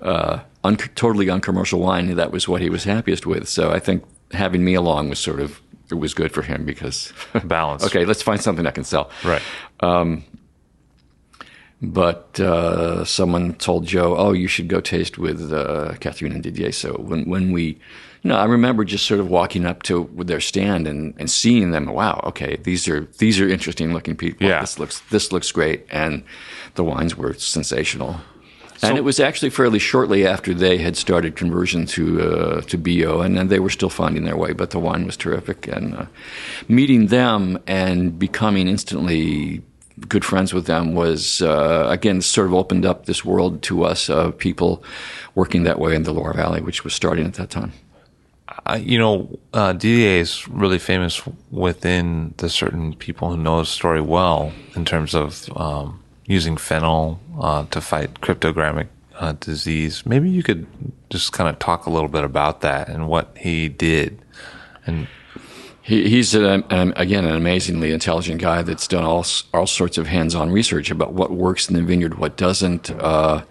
uh, 0.00 0.40
un- 0.64 0.78
totally 0.96 1.30
uncommercial 1.30 1.78
wine, 1.78 2.16
that 2.16 2.32
was 2.32 2.48
what 2.48 2.60
he 2.60 2.68
was 2.70 2.82
happiest 2.82 3.24
with. 3.24 3.48
So 3.48 3.70
I 3.70 3.78
think 3.78 4.02
having 4.32 4.64
me 4.64 4.74
along 4.74 5.10
was 5.10 5.20
sort 5.20 5.38
of 5.38 5.60
it 5.92 5.94
was 5.94 6.12
good 6.12 6.32
for 6.32 6.42
him 6.42 6.64
because 6.64 7.12
balance. 7.44 7.84
okay, 7.88 8.04
let's 8.04 8.22
find 8.22 8.40
something 8.40 8.66
I 8.66 8.72
can 8.72 8.84
sell. 8.84 9.10
right. 9.24 9.42
But 11.82 12.38
uh, 12.38 13.04
someone 13.06 13.54
told 13.54 13.86
Joe, 13.86 14.14
"Oh, 14.16 14.32
you 14.32 14.48
should 14.48 14.68
go 14.68 14.80
taste 14.80 15.16
with 15.16 15.50
uh, 15.50 15.94
Catherine 15.98 16.32
and 16.32 16.42
Didier." 16.42 16.72
So 16.72 16.92
when 16.98 17.24
when 17.24 17.52
we, 17.52 17.78
you 18.22 18.28
know, 18.28 18.36
I 18.36 18.44
remember 18.44 18.84
just 18.84 19.06
sort 19.06 19.18
of 19.18 19.30
walking 19.30 19.64
up 19.64 19.82
to 19.84 20.10
their 20.18 20.40
stand 20.40 20.86
and, 20.86 21.14
and 21.18 21.30
seeing 21.30 21.70
them. 21.70 21.86
Wow, 21.86 22.20
okay, 22.26 22.56
these 22.64 22.86
are 22.86 23.06
these 23.16 23.40
are 23.40 23.48
interesting 23.48 23.94
looking 23.94 24.14
people. 24.14 24.46
Yeah. 24.46 24.60
This 24.60 24.78
looks 24.78 25.00
this 25.10 25.32
looks 25.32 25.50
great, 25.52 25.86
and 25.90 26.22
the 26.74 26.84
wines 26.84 27.16
were 27.16 27.32
sensational. 27.32 28.20
and 28.82 28.98
it 28.98 29.04
was 29.04 29.18
actually 29.18 29.50
fairly 29.50 29.78
shortly 29.78 30.26
after 30.26 30.52
they 30.52 30.76
had 30.78 30.96
started 30.98 31.34
conversion 31.34 31.86
to 31.86 32.20
uh, 32.20 32.60
to 32.62 32.76
bio, 32.76 33.22
and 33.22 33.38
then 33.38 33.48
they 33.48 33.58
were 33.58 33.70
still 33.70 33.88
finding 33.90 34.24
their 34.24 34.36
way. 34.36 34.52
But 34.52 34.70
the 34.70 34.78
wine 34.78 35.06
was 35.06 35.16
terrific, 35.16 35.66
and 35.66 35.94
uh, 35.94 36.06
meeting 36.68 37.06
them 37.06 37.58
and 37.66 38.18
becoming 38.18 38.68
instantly 38.68 39.62
good 40.08 40.24
friends 40.24 40.52
with 40.52 40.66
them 40.66 40.94
was 40.94 41.42
uh, 41.42 41.86
again 41.90 42.20
sort 42.20 42.46
of 42.46 42.54
opened 42.54 42.86
up 42.86 43.06
this 43.06 43.24
world 43.24 43.62
to 43.62 43.84
us 43.84 44.10
of 44.10 44.36
people 44.38 44.82
working 45.34 45.64
that 45.64 45.78
way 45.78 45.94
in 45.94 46.02
the 46.04 46.12
Loire 46.12 46.34
Valley, 46.34 46.60
which 46.60 46.84
was 46.84 46.94
starting 46.94 47.26
at 47.26 47.34
that 47.34 47.50
time. 47.50 47.72
You 48.78 48.98
know, 48.98 49.38
uh, 49.52 49.72
Didier 49.72 50.20
is 50.20 50.46
really 50.48 50.78
famous 50.78 51.22
within 51.50 52.34
the 52.36 52.48
certain 52.48 52.94
people 52.94 53.30
who 53.30 53.36
know 53.36 53.60
his 53.60 53.68
story 53.68 54.00
well 54.00 54.52
in 54.76 54.84
terms 54.84 55.14
of 55.14 55.48
um, 55.56 56.00
using 56.26 56.56
fennel 56.56 57.20
uh, 57.40 57.64
to 57.66 57.80
fight 57.80 58.20
cryptogamic 58.20 58.88
uh, 59.18 59.32
disease. 59.32 60.04
Maybe 60.06 60.30
you 60.30 60.42
could 60.42 60.66
just 61.10 61.32
kind 61.32 61.48
of 61.48 61.58
talk 61.58 61.86
a 61.86 61.90
little 61.90 62.08
bit 62.08 62.22
about 62.22 62.60
that 62.60 62.88
and 62.88 63.08
what 63.08 63.36
he 63.36 63.68
did. 63.68 64.18
And 64.86 65.08
He, 65.82 66.08
he's 66.08 66.34
an, 66.34 66.62
an, 66.70 66.92
again 66.96 67.24
an 67.24 67.34
amazingly 67.34 67.90
intelligent 67.92 68.40
guy 68.40 68.62
that's 68.62 68.86
done 68.86 69.04
all 69.04 69.24
all 69.54 69.66
sorts 69.66 69.96
of 69.98 70.06
hands-on 70.06 70.50
research 70.50 70.90
about 70.90 71.14
what 71.14 71.30
works 71.32 71.68
in 71.68 71.74
the 71.74 71.82
vineyard, 71.82 72.18
what 72.18 72.36
doesn't. 72.36 72.90
Uh, 72.90 73.42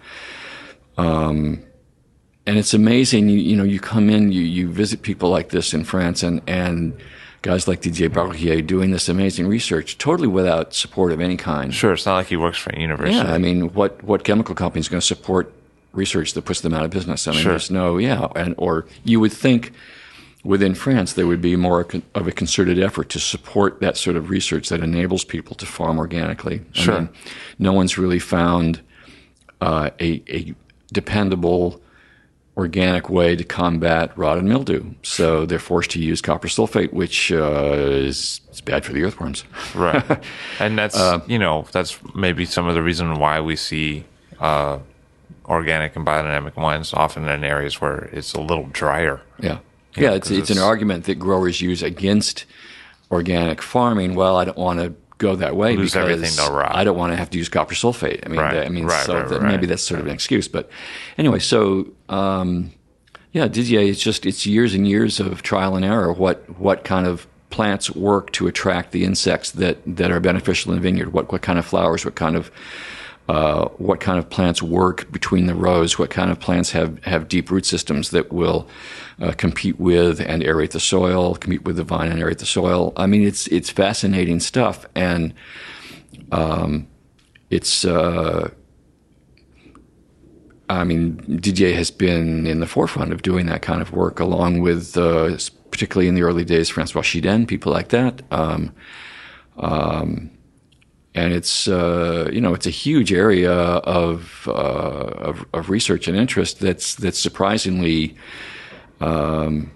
um, 0.96 1.62
and 2.46 2.58
it's 2.58 2.74
amazing. 2.74 3.28
You, 3.28 3.38
you 3.38 3.56
know, 3.56 3.64
you 3.64 3.80
come 3.80 4.08
in, 4.10 4.32
you, 4.32 4.42
you 4.42 4.68
visit 4.68 5.02
people 5.02 5.28
like 5.30 5.50
this 5.50 5.74
in 5.74 5.84
France, 5.84 6.22
and 6.22 6.40
and 6.46 6.96
guys 7.42 7.66
like 7.68 7.80
Didier 7.80 8.08
Barrier 8.10 8.60
doing 8.62 8.90
this 8.90 9.08
amazing 9.08 9.46
research, 9.46 9.98
totally 9.98 10.28
without 10.28 10.74
support 10.74 11.12
of 11.12 11.20
any 11.20 11.36
kind. 11.36 11.74
sure, 11.74 11.92
it's 11.92 12.06
not 12.06 12.14
like 12.16 12.26
he 12.28 12.36
works 12.36 12.58
for 12.58 12.70
a 12.70 12.78
university. 12.80 13.16
Yeah, 13.16 13.32
I 13.32 13.38
mean, 13.38 13.72
what 13.72 14.02
what 14.04 14.24
chemical 14.24 14.54
company 14.54 14.80
is 14.80 14.88
going 14.88 15.00
to 15.00 15.06
support 15.06 15.52
research 15.92 16.34
that 16.34 16.42
puts 16.44 16.60
them 16.60 16.74
out 16.74 16.84
of 16.84 16.90
business? 16.90 17.26
I 17.26 17.32
mean, 17.32 17.40
Sure. 17.42 17.52
there's 17.52 17.70
no, 17.70 17.98
yeah, 17.98 18.28
and 18.36 18.54
or 18.58 18.86
you 19.04 19.20
would 19.20 19.32
think 19.32 19.72
within 20.44 20.74
France 20.74 21.12
there 21.14 21.26
would 21.26 21.40
be 21.42 21.54
more 21.56 21.86
of 22.14 22.26
a 22.26 22.32
concerted 22.32 22.78
effort 22.78 23.08
to 23.10 23.18
support 23.18 23.80
that 23.80 23.96
sort 23.96 24.16
of 24.16 24.30
research 24.30 24.68
that 24.70 24.80
enables 24.80 25.24
people 25.24 25.54
to 25.56 25.66
farm 25.66 25.98
organically. 25.98 26.62
I 26.74 26.78
Sure. 26.78 26.94
mean, 27.00 27.08
no 27.58 27.72
one's 27.72 27.98
really 27.98 28.18
found 28.18 28.80
uh, 29.60 29.90
a, 30.00 30.22
a 30.28 30.54
dependable 30.92 31.80
organic 32.56 33.08
way 33.08 33.36
to 33.36 33.44
combat 33.44 34.16
rot 34.18 34.36
and 34.38 34.48
mildew. 34.48 34.84
So 35.02 35.46
they're 35.46 35.58
forced 35.58 35.90
to 35.92 35.98
use 35.98 36.20
copper 36.20 36.48
sulfate, 36.48 36.92
which 36.92 37.30
uh, 37.32 37.74
is, 37.76 38.40
is 38.52 38.60
bad 38.60 38.84
for 38.84 38.92
the 38.92 39.02
earthworms. 39.04 39.44
right 39.74 40.04
and 40.58 40.76
that's 40.78 40.96
Uh, 40.98 41.20
you 41.26 41.38
know 41.38 41.66
that's 41.72 41.98
maybe 42.14 42.44
some 42.44 42.66
of 42.68 42.74
the 42.74 42.82
reason 42.82 43.18
why 43.18 43.40
we 43.40 43.56
see 43.56 44.04
uh, 44.40 44.78
organic 45.46 45.96
and 45.96 46.06
biodynamic 46.06 46.56
wines 46.56 46.92
often 46.94 47.28
in 47.28 47.44
areas 47.44 47.80
where 47.80 48.08
it's 48.12 48.32
a 48.34 48.40
little 48.40 48.66
drier 48.72 49.20
Yeah. 49.38 49.58
Yeah, 49.96 50.12
it's, 50.12 50.28
'cause 50.28 50.38
it's, 50.38 50.50
an 50.50 50.56
it's- 50.58 50.66
argument 50.66 51.04
that 51.04 51.16
growers 51.16 51.60
use 51.60 51.82
against 51.82 52.44
organic 53.10 53.60
farming. 53.62 54.14
Well, 54.14 54.36
I 54.36 54.44
don't 54.44 54.58
want 54.58 54.78
to 54.80 54.94
go 55.18 55.36
that 55.36 55.56
way 55.56 55.74
because. 55.76 55.94
I 56.76 56.84
don't 56.84 56.96
want 56.96 57.12
to 57.12 57.16
have 57.16 57.30
to 57.30 57.38
use 57.38 57.48
copper 57.48 57.74
sulfate. 57.74 58.20
I 58.24 58.28
mean, 58.28 58.40
Right, 58.40 58.66
I 58.66 58.68
mean, 58.68 58.84
right, 58.84 59.04
so 59.04 59.14
right, 59.18 59.28
that 59.28 59.42
maybe 59.42 59.66
that's 59.66 59.82
sort 59.82 60.00
of 60.00 60.06
an 60.06 60.12
excuse. 60.12 60.48
But 60.48 60.70
anyway, 61.18 61.40
so 61.40 61.88
um, 62.08 62.70
yeah, 63.32 63.46
Didier, 63.48 63.80
it's 63.80 64.00
just 64.00 64.26
it's 64.26 64.46
years 64.46 64.74
and 64.74 64.86
years 64.88 65.20
of 65.20 65.42
trial 65.42 65.76
and 65.76 65.84
error. 65.84 66.12
What 66.12 66.58
what 66.58 66.84
kind 66.84 67.06
of 67.06 67.26
plants 67.50 67.90
work 67.90 68.30
to 68.32 68.46
attract 68.46 68.92
the 68.92 69.04
insects 69.04 69.50
that 69.52 69.78
that 69.86 70.10
are 70.12 70.20
beneficial 70.20 70.72
in 70.72 70.78
the 70.78 70.82
vineyard? 70.82 71.12
What 71.12 71.30
what 71.32 71.42
kind 71.42 71.58
of 71.58 71.66
flowers? 71.66 72.04
What 72.04 72.14
kind 72.14 72.36
of 72.36 72.50
uh, 73.30 73.68
what 73.78 74.00
kind 74.00 74.18
of 74.18 74.28
plants 74.28 74.60
work 74.60 75.08
between 75.12 75.46
the 75.46 75.54
rows, 75.54 75.96
what 76.00 76.10
kind 76.10 76.32
of 76.32 76.40
plants 76.40 76.72
have, 76.72 76.98
have 77.04 77.28
deep 77.28 77.48
root 77.48 77.64
systems 77.64 78.10
that 78.10 78.32
will 78.32 78.66
uh, 79.20 79.30
compete 79.36 79.78
with 79.78 80.18
and 80.20 80.42
aerate 80.42 80.72
the 80.72 80.80
soil, 80.80 81.36
compete 81.36 81.64
with 81.64 81.76
the 81.76 81.84
vine 81.84 82.10
and 82.10 82.20
aerate 82.20 82.38
the 82.38 82.46
soil. 82.46 82.92
I 82.96 83.06
mean, 83.06 83.22
it's 83.22 83.46
it's 83.46 83.70
fascinating 83.70 84.40
stuff, 84.40 84.84
and 84.96 85.32
um, 86.32 86.88
it's. 87.50 87.84
Uh, 87.84 88.50
I 90.68 90.82
mean, 90.82 91.16
Didier 91.40 91.74
has 91.76 91.92
been 91.92 92.48
in 92.48 92.58
the 92.58 92.66
forefront 92.66 93.12
of 93.12 93.22
doing 93.22 93.46
that 93.46 93.62
kind 93.62 93.80
of 93.80 93.92
work, 93.92 94.18
along 94.18 94.60
with, 94.60 94.96
uh, 94.96 95.36
particularly 95.70 96.06
in 96.06 96.14
the 96.14 96.22
early 96.22 96.44
days, 96.44 96.68
Francois 96.68 97.02
Chidaine, 97.02 97.46
people 97.46 97.72
like 97.72 97.88
that. 97.88 98.22
Um, 98.30 98.72
um, 99.56 100.30
and 101.14 101.32
it's 101.32 101.68
uh, 101.68 102.28
you 102.32 102.40
know 102.40 102.54
it's 102.54 102.66
a 102.66 102.70
huge 102.70 103.12
area 103.12 103.52
of, 103.52 104.46
uh, 104.48 104.52
of 104.52 105.44
of 105.52 105.70
research 105.70 106.08
and 106.08 106.16
interest 106.16 106.60
that's 106.60 106.94
that's 106.94 107.18
surprisingly 107.18 108.16
um, 109.00 109.70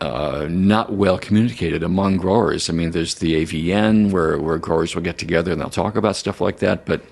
uh, 0.00 0.46
not 0.50 0.92
well 0.92 1.18
communicated 1.18 1.82
among 1.82 2.16
growers. 2.16 2.70
I 2.70 2.72
mean, 2.72 2.90
there's 2.90 3.16
the 3.16 3.44
AVN 3.44 4.10
where 4.10 4.38
where 4.38 4.58
growers 4.58 4.94
will 4.94 5.02
get 5.02 5.18
together 5.18 5.52
and 5.52 5.60
they'll 5.60 5.70
talk 5.70 5.96
about 5.96 6.16
stuff 6.16 6.40
like 6.40 6.58
that, 6.58 6.86
but 6.86 7.02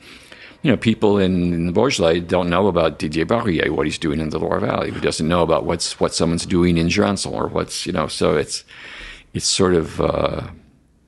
you 0.62 0.72
know, 0.72 0.76
people 0.76 1.18
in, 1.18 1.54
in 1.54 1.66
the 1.66 1.72
Beaujolais 1.72 2.18
don't 2.18 2.50
know 2.50 2.66
about 2.66 2.98
Didier 2.98 3.24
Barrier, 3.24 3.72
what 3.72 3.86
he's 3.86 3.96
doing 3.98 4.18
in 4.18 4.30
the 4.30 4.40
Loire 4.40 4.58
Valley. 4.58 4.90
Who 4.90 5.00
doesn't 5.00 5.28
know 5.28 5.42
about 5.42 5.64
what's 5.64 6.00
what 6.00 6.12
someone's 6.12 6.44
doing 6.44 6.78
in 6.78 6.88
Jurançon 6.88 7.32
or 7.32 7.46
what's 7.46 7.86
you 7.86 7.92
know. 7.92 8.08
So 8.08 8.36
it's 8.36 8.64
it's 9.34 9.46
sort 9.46 9.74
of. 9.74 10.00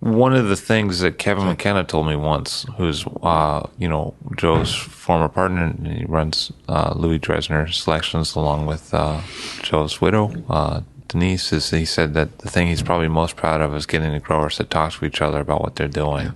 One 0.01 0.35
of 0.35 0.49
the 0.49 0.57
things 0.57 1.01
that 1.01 1.19
Kevin 1.19 1.45
McKenna 1.45 1.85
told 1.85 2.07
me 2.07 2.17
once, 2.17 2.65
who's 2.79 3.05
uh, 3.23 3.67
you 3.77 3.87
know 3.87 4.15
Joe's 4.35 4.75
former 4.75 5.29
partner, 5.29 5.65
and 5.65 5.87
he 5.87 6.05
runs 6.07 6.51
uh, 6.69 6.95
Louis 6.97 7.19
Dressner 7.19 7.71
Selections 7.73 8.35
along 8.35 8.65
with 8.65 8.95
uh, 8.95 9.21
Joe's 9.63 10.01
widow 10.01 10.33
uh, 10.49 10.81
Denise, 11.09 11.53
is 11.53 11.71
he 11.71 11.85
said 11.85 12.15
that 12.15 12.39
the 12.39 12.49
thing 12.49 12.69
he's 12.69 12.83
probably 12.83 13.09
most 13.09 13.37
proud 13.37 13.61
of 13.61 13.75
is 13.75 13.85
getting 13.85 14.13
the 14.13 14.21
growers 14.21 14.57
to 14.57 14.65
talk 14.65 14.93
to 14.93 15.05
each 15.05 15.21
other 15.21 15.41
about 15.41 15.61
what 15.61 15.75
they're 15.77 15.89
doing, 15.89 16.33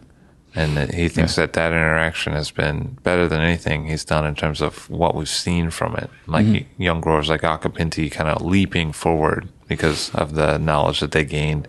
and 0.55 0.77
that 0.77 0.92
he 0.92 1.09
thinks 1.09 1.37
that 1.37 1.55
that 1.55 1.72
interaction 1.72 2.33
has 2.35 2.50
been 2.50 2.98
better 3.03 3.29
than 3.29 3.40
anything 3.40 3.87
he's 3.87 4.05
done 4.05 4.27
in 4.27 4.35
terms 4.35 4.61
of 4.61 4.90
what 4.90 5.14
we've 5.14 5.29
seen 5.29 5.70
from 5.70 5.94
it. 5.96 6.11
Like 6.27 6.66
young 6.77 7.00
growers 7.00 7.31
like 7.31 7.42
Occhipinti 7.42 8.11
kind 8.11 8.29
of 8.29 8.42
leaping 8.42 8.92
forward 8.92 9.48
because 9.68 10.14
of 10.14 10.35
the 10.35 10.59
knowledge 10.59 11.00
that 11.00 11.12
they 11.12 11.24
gained 11.24 11.66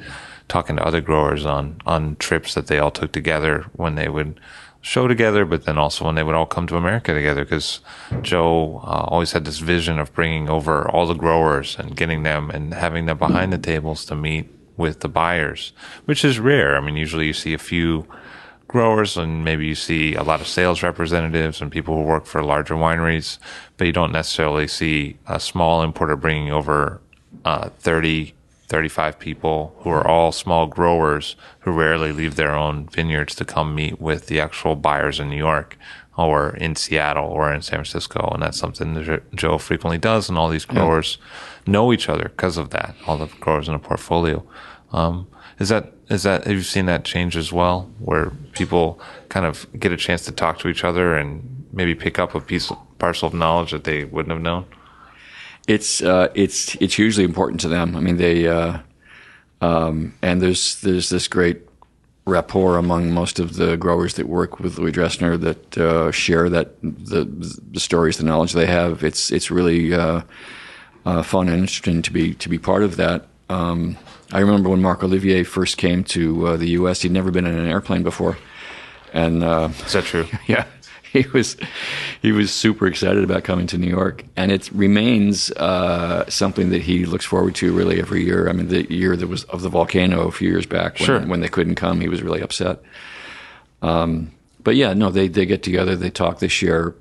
talking 0.47 0.75
to 0.75 0.85
other 0.85 1.01
growers 1.01 1.45
on 1.45 1.81
on 1.85 2.15
trips 2.17 2.53
that 2.53 2.67
they 2.67 2.79
all 2.79 2.91
took 2.91 3.11
together 3.11 3.65
when 3.73 3.95
they 3.95 4.09
would 4.09 4.39
show 4.85 5.07
together, 5.07 5.45
but 5.45 5.65
then 5.65 5.79
also 5.79 6.05
when 6.05 6.13
they 6.13 6.21
would 6.21 6.35
all 6.35 6.45
come 6.45 6.67
to 6.67 6.77
America 6.77 7.11
together. 7.11 7.43
Because 7.43 7.79
Joe 8.21 8.81
uh, 8.83 9.05
always 9.07 9.31
had 9.31 9.43
this 9.43 9.57
vision 9.57 9.97
of 9.97 10.13
bringing 10.13 10.47
over 10.47 10.87
all 10.89 11.07
the 11.07 11.15
growers 11.15 11.75
and 11.79 11.95
getting 11.95 12.21
them 12.21 12.51
and 12.51 12.73
having 12.73 13.07
them 13.07 13.17
behind 13.17 13.51
the 13.51 13.57
tables 13.57 14.05
to 14.05 14.15
meet 14.15 14.47
with 14.77 14.99
the 14.99 15.09
buyers, 15.09 15.73
which 16.05 16.23
is 16.23 16.39
rare. 16.39 16.77
I 16.77 16.81
mean, 16.81 16.97
usually 16.97 17.25
you 17.25 17.33
see 17.33 17.53
a 17.55 17.57
few 17.57 18.05
growers 18.67 19.17
and 19.17 19.43
maybe 19.43 19.65
you 19.65 19.73
see 19.73 20.13
a 20.13 20.21
lot 20.21 20.41
of 20.41 20.47
sales 20.47 20.83
representatives 20.83 21.61
and 21.61 21.71
people 21.71 21.95
who 21.95 22.03
work 22.03 22.27
for 22.27 22.43
larger 22.43 22.75
wineries, 22.75 23.39
but 23.77 23.87
you 23.87 23.93
don't 23.93 24.11
necessarily 24.11 24.67
see 24.67 25.17
a 25.27 25.39
small 25.39 25.81
importer 25.81 26.15
bringing 26.15 26.51
over 26.51 27.01
uh, 27.43 27.69
30, 27.79 28.34
35 28.67 29.19
people 29.19 29.75
who 29.79 29.89
are 29.89 30.07
all 30.07 30.31
small 30.31 30.65
growers 30.65 31.35
who 31.59 31.71
rarely 31.71 32.11
leave 32.11 32.35
their 32.35 32.55
own 32.55 32.87
vineyards 32.87 33.35
to 33.35 33.45
come 33.45 33.75
meet 33.75 34.01
with 34.01 34.27
the 34.27 34.39
actual 34.39 34.75
buyers 34.75 35.19
in 35.19 35.29
New 35.29 35.37
York 35.37 35.77
or 36.17 36.55
in 36.55 36.75
Seattle 36.75 37.27
or 37.27 37.53
in 37.53 37.61
San 37.61 37.77
Francisco. 37.77 38.29
And 38.33 38.41
that's 38.41 38.57
something 38.57 38.93
that 38.93 39.35
Joe 39.35 39.57
frequently 39.57 39.97
does. 39.97 40.29
And 40.29 40.37
all 40.37 40.49
these 40.49 40.65
growers 40.65 41.17
know 41.67 41.91
each 41.91 42.09
other 42.09 42.29
because 42.29 42.57
of 42.57 42.69
that, 42.71 42.95
all 43.05 43.17
the 43.17 43.27
growers 43.39 43.67
in 43.67 43.73
the 43.73 43.79
portfolio. 43.79 44.43
Um, 44.91 45.27
is 45.59 45.69
that 45.69 45.93
is 46.09 46.23
that 46.23 46.45
have 46.45 46.55
you 46.55 46.61
seen 46.61 46.85
that 46.85 47.03
change 47.03 47.35
as 47.35 47.51
well, 47.51 47.89
where 47.99 48.31
people 48.51 48.99
kind 49.29 49.45
of 49.45 49.67
get 49.79 49.91
a 49.91 49.97
chance 49.97 50.23
to 50.25 50.31
talk 50.31 50.59
to 50.59 50.67
each 50.67 50.83
other 50.83 51.15
and 51.15 51.65
maybe 51.71 51.95
pick 51.95 52.19
up 52.19 52.35
a 52.35 52.39
piece 52.39 52.71
parcel 52.99 53.27
of 53.27 53.33
knowledge 53.33 53.71
that 53.71 53.85
they 53.85 54.03
wouldn't 54.05 54.31
have 54.31 54.41
known? 54.41 54.65
It's 55.67 56.01
uh, 56.01 56.29
it's 56.35 56.75
it's 56.75 56.95
hugely 56.95 57.23
important 57.23 57.61
to 57.61 57.67
them. 57.67 57.95
I 57.95 57.99
mean, 57.99 58.17
they 58.17 58.47
uh, 58.47 58.79
um, 59.61 60.13
and 60.21 60.41
there's 60.41 60.81
there's 60.81 61.09
this 61.09 61.27
great 61.27 61.61
rapport 62.25 62.77
among 62.77 63.11
most 63.11 63.39
of 63.39 63.55
the 63.55 63.77
growers 63.77 64.15
that 64.15 64.27
work 64.27 64.59
with 64.59 64.77
Louis 64.77 64.91
Dressner 64.91 65.39
that 65.41 65.77
uh, 65.77 66.11
share 66.11 66.49
that 66.49 66.79
the 66.81 67.25
the 67.71 67.79
stories, 67.79 68.17
the 68.17 68.23
knowledge 68.23 68.53
they 68.53 68.65
have. 68.65 69.03
It's 69.03 69.31
it's 69.31 69.49
really 69.49 69.93
uh, 69.93 70.21
uh, 71.05 71.23
fun 71.23 71.47
and 71.47 71.59
interesting 71.59 72.01
to 72.01 72.11
be 72.11 72.33
to 72.35 72.49
be 72.49 72.59
part 72.59 72.83
of 72.83 72.97
that. 72.97 73.27
Um, 73.49 73.97
I 74.31 74.39
remember 74.39 74.69
when 74.69 74.81
Marc 74.81 75.01
Ollivier 75.01 75.45
first 75.45 75.77
came 75.77 76.03
to 76.05 76.47
uh, 76.47 76.57
the 76.57 76.69
U.S. 76.69 77.01
He'd 77.01 77.11
never 77.11 77.31
been 77.31 77.45
in 77.45 77.57
an 77.57 77.67
airplane 77.67 78.03
before, 78.03 78.37
and 79.13 79.43
is 79.43 79.93
that 79.93 80.03
true? 80.03 80.27
yeah, 80.47 80.65
he 81.23 81.25
was 81.33 81.55
he 82.21 82.31
was 82.31 82.51
super 82.51 82.87
excited 82.87 83.23
about 83.23 83.43
coming 83.43 83.67
to 83.67 83.77
New 83.77 83.89
York, 83.89 84.23
and 84.35 84.51
it 84.51 84.69
remains 84.73 85.49
uh, 85.51 86.29
something 86.29 86.69
that 86.71 86.81
he 86.81 87.05
looks 87.05 87.25
forward 87.25 87.55
to 87.55 87.73
really 87.73 87.99
every 87.99 88.23
year. 88.25 88.49
I 88.49 88.53
mean, 88.53 88.67
the 88.67 88.91
year 88.93 89.15
that 89.15 89.27
was 89.27 89.43
of 89.45 89.61
the 89.61 89.69
volcano 89.69 90.27
a 90.27 90.31
few 90.31 90.49
years 90.49 90.65
back, 90.65 90.99
when, 90.99 91.05
Sure. 91.05 91.19
when 91.21 91.39
they 91.39 91.47
couldn't 91.47 91.75
come, 91.75 92.01
he 92.01 92.09
was 92.09 92.21
really 92.21 92.41
upset. 92.41 92.81
Um, 93.81 94.31
but 94.63 94.75
yeah, 94.75 94.93
no, 94.93 95.09
they 95.11 95.27
they 95.27 95.45
get 95.45 95.63
together, 95.63 95.95
they 95.95 96.09
talk, 96.09 96.39
they 96.39 96.47
share 96.47 96.95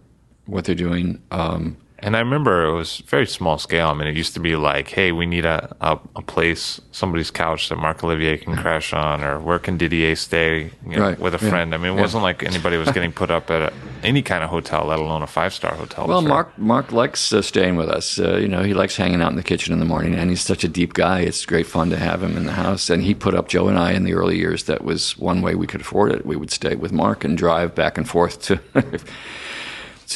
what 0.46 0.64
they're 0.64 0.74
doing. 0.74 1.20
Um, 1.30 1.76
And 2.04 2.18
I 2.18 2.20
remember 2.20 2.66
it 2.66 2.74
was 2.74 2.98
very 3.06 3.26
small 3.26 3.56
scale. 3.56 3.88
I 3.88 3.94
mean, 3.94 4.06
it 4.06 4.14
used 4.14 4.34
to 4.34 4.40
be 4.40 4.56
like, 4.56 4.88
hey, 4.88 5.10
we 5.10 5.24
need 5.24 5.46
a, 5.46 5.74
a, 5.80 5.98
a 6.16 6.20
place, 6.20 6.78
somebody's 6.92 7.30
couch 7.30 7.70
that 7.70 7.76
Marc 7.76 8.00
Ollivier 8.00 8.38
can 8.38 8.54
crash 8.56 8.92
on, 8.92 9.24
or 9.24 9.40
where 9.40 9.58
can 9.58 9.78
Didier 9.78 10.14
stay 10.14 10.70
you 10.86 10.96
know, 10.96 11.02
Right, 11.02 11.18
with 11.18 11.34
a 11.34 11.42
yeah, 11.42 11.50
friend. 11.50 11.74
I 11.74 11.78
mean, 11.78 11.92
it 11.92 11.94
yeah. 11.94 12.02
wasn't 12.02 12.22
like 12.22 12.42
anybody 12.42 12.76
was 12.76 12.90
getting 12.92 13.10
put 13.22 13.30
up 13.30 13.50
at 13.50 13.72
a, 13.72 13.72
any 14.02 14.20
kind 14.20 14.44
of 14.44 14.50
hotel, 14.50 14.84
let 14.84 14.98
alone 14.98 15.22
a 15.22 15.26
five 15.26 15.54
star 15.54 15.74
hotel. 15.74 16.06
Well, 16.06 16.20
Marc 16.20 16.58
Marc 16.58 16.92
likes 16.92 17.32
uh, 17.32 17.40
staying 17.40 17.76
with 17.76 17.88
us. 17.88 18.18
Uh, 18.18 18.36
you 18.36 18.48
know, 18.48 18.62
he 18.62 18.74
likes 18.74 18.96
hanging 18.96 19.22
out 19.22 19.30
in 19.30 19.36
the 19.36 19.42
kitchen 19.42 19.72
in 19.72 19.78
the 19.78 19.86
morning, 19.86 20.14
and 20.14 20.28
he's 20.28 20.42
such 20.42 20.62
a 20.62 20.68
deep 20.68 20.92
guy. 20.92 21.20
It's 21.20 21.46
great 21.46 21.66
fun 21.66 21.88
to 21.88 21.96
have 21.96 22.22
him 22.22 22.36
in 22.36 22.44
the 22.44 22.52
house. 22.52 22.90
And 22.90 23.02
he 23.02 23.14
put 23.14 23.34
up 23.34 23.48
Joe 23.48 23.68
and 23.68 23.78
I 23.78 23.92
in 23.92 24.04
the 24.04 24.12
early 24.12 24.36
years. 24.36 24.64
That 24.64 24.84
was 24.84 25.16
one 25.16 25.40
way 25.40 25.54
we 25.54 25.66
could 25.66 25.80
afford 25.80 26.12
it. 26.12 26.26
We 26.26 26.36
would 26.36 26.50
stay 26.50 26.74
with 26.74 26.92
Marc 26.92 27.24
and 27.24 27.34
drive 27.34 27.74
back 27.74 27.96
and 27.96 28.06
forth 28.06 28.42
to 28.42 28.60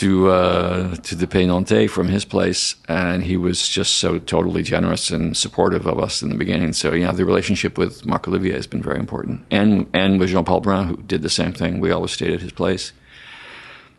to 0.00 0.28
uh, 0.28 0.94
to 0.96 1.14
the 1.14 1.26
Pays 1.26 1.90
from 1.90 2.08
his 2.08 2.24
place, 2.24 2.76
and 2.88 3.22
he 3.22 3.36
was 3.36 3.68
just 3.68 3.94
so 3.94 4.18
totally 4.18 4.62
generous 4.62 5.10
and 5.10 5.36
supportive 5.36 5.86
of 5.86 5.98
us 5.98 6.22
in 6.22 6.28
the 6.28 6.36
beginning. 6.36 6.72
So, 6.72 6.94
yeah, 6.94 7.12
the 7.12 7.24
relationship 7.24 7.78
with 7.78 8.04
Marc 8.04 8.24
Ollivier 8.26 8.54
has 8.54 8.66
been 8.66 8.82
very 8.82 8.98
important, 8.98 9.46
and 9.50 9.86
and 9.92 10.18
with 10.20 10.30
Jean 10.30 10.44
Paul 10.44 10.60
Brun, 10.60 10.88
who 10.88 10.96
did 10.96 11.22
the 11.22 11.30
same 11.30 11.52
thing. 11.52 11.80
We 11.80 11.90
always 11.90 12.12
stayed 12.12 12.32
at 12.32 12.40
his 12.40 12.52
place 12.52 12.92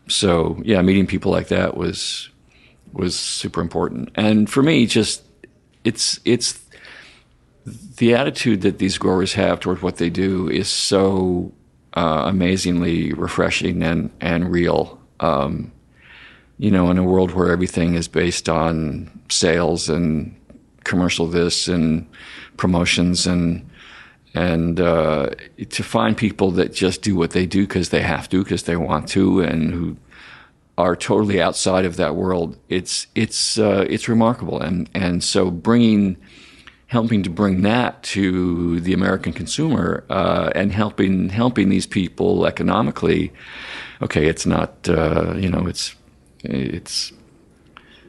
so 0.10 0.60
yeah, 0.64 0.82
meeting 0.82 1.08
people 1.08 1.32
like 1.32 1.48
that 1.48 1.78
was 1.78 2.30
was 2.92 3.18
super 3.18 3.62
important. 3.62 4.10
And 4.16 4.50
for 4.50 4.64
me, 4.64 4.86
just 4.86 5.24
it's 5.84 6.20
it's 6.26 6.60
the 7.66 8.16
attitude 8.16 8.62
that 8.62 8.80
these 8.80 8.98
growers 8.98 9.34
have 9.34 9.60
toward 9.60 9.82
what 9.82 9.98
they 9.98 10.10
do 10.10 10.50
is 10.50 10.68
so 10.68 11.52
uh, 11.94 12.24
amazingly 12.26 13.14
refreshing 13.14 13.84
and 13.84 14.12
and 14.20 14.52
real. 14.52 15.00
Um, 15.20 15.72
you 16.60 16.70
know, 16.70 16.92
in 16.92 16.98
a 16.98 17.04
world 17.04 17.32
where 17.32 17.52
everything 17.52 17.96
is 17.96 18.08
based 18.08 18.50
on 18.50 19.10
sales 19.30 19.90
and 19.90 20.36
commercial 20.84 21.26
this 21.26 21.68
and 21.68 22.06
promotions 22.58 23.26
and 23.26 23.66
and 24.36 24.80
uh, 24.80 25.30
to 25.70 25.84
find 25.84 26.16
people 26.16 26.52
that 26.52 26.74
just 26.74 27.02
do 27.02 27.16
what 27.16 27.32
they 27.32 27.46
do 27.48 27.66
because 27.66 27.90
they 27.90 28.02
have 28.02 28.30
to, 28.30 28.44
because 28.44 28.64
they 28.64 28.76
want 28.76 29.08
to, 29.10 29.42
and 29.42 29.74
who 29.74 29.98
are 30.78 30.96
totally 30.96 31.42
outside 31.42 31.84
of 31.84 31.96
that 31.96 32.16
world, 32.16 32.58
it's 32.70 33.08
it's 33.16 33.58
uh, 33.58 33.86
it's 33.90 34.08
remarkable. 34.08 34.62
And 34.62 34.90
and 34.94 35.24
so 35.24 35.50
bringing, 35.50 36.16
helping 36.88 37.24
to 37.24 37.30
bring 37.30 37.64
that 37.64 38.04
to 38.04 38.80
the 38.82 38.94
American 38.94 39.34
consumer, 39.34 40.04
uh, 40.10 40.52
and 40.54 40.72
helping 40.72 41.30
helping 41.30 41.70
these 41.70 41.88
people 41.88 42.46
economically. 42.46 43.34
Okay, 44.02 44.28
it's 44.28 44.46
not 44.46 44.88
uh, 44.88 45.34
you 45.38 45.50
know 45.50 45.66
it's 45.66 45.96
it's 46.44 47.12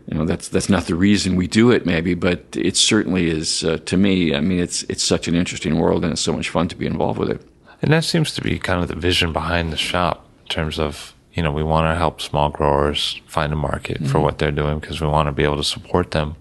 you 0.07 0.17
know 0.19 0.25
that's 0.25 0.49
that's 0.49 0.69
not 0.69 0.87
the 0.87 0.95
reason 0.95 1.37
we 1.37 1.47
do 1.47 1.71
it 1.71 1.85
maybe 1.87 2.15
but 2.15 2.45
it 2.57 2.77
certainly 2.77 3.29
is 3.29 3.65
uh, 3.65 3.79
to 3.85 3.97
me 3.97 4.35
i 4.35 4.41
mean 4.41 4.59
it's 4.59 4.83
it's 4.85 5.03
such 5.05 5.29
an 5.29 5.35
interesting 5.35 5.79
world 5.79 6.03
and 6.05 6.13
it's 6.13 6.23
so 6.23 6.33
much 6.33 6.49
fun 6.49 6.69
to 6.69 6.77
be 6.77 6.87
involved 6.87 7.19
with 7.19 7.31
it 7.31 7.43
And 7.83 7.93
that 7.93 8.05
seems 8.05 8.35
to 8.35 8.43
be 8.43 8.59
kind 8.59 8.83
of 8.83 8.89
the 8.89 8.95
vision 9.09 9.33
behind 9.33 9.73
the 9.73 9.77
shop 9.79 10.27
in 10.43 10.49
terms 10.49 10.79
of, 10.79 11.15
you 11.33 11.43
know, 11.43 11.51
we 11.51 11.63
want 11.63 11.87
to 11.91 11.95
help 11.99 12.21
small 12.21 12.51
growers 12.51 13.21
find 13.27 13.53
a 13.53 13.57
market 13.57 13.99
for 14.07 14.21
what 14.21 14.37
they're 14.39 14.53
doing 14.63 14.81
because 14.81 15.01
we 15.01 15.09
want 15.09 15.29
to 15.29 15.33
be 15.33 15.45
able 15.45 15.57
to 15.57 15.65
support 15.65 16.11
them. 16.11 16.35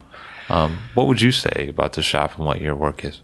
Um, 0.49 0.79
what 0.95 1.07
would 1.07 1.21
you 1.21 1.31
say 1.31 1.67
about 1.69 1.93
the 1.93 2.01
shop 2.01 2.35
and 2.37 2.45
what 2.45 2.59
your 2.59 2.75
work 2.75 3.05
is? 3.05 3.21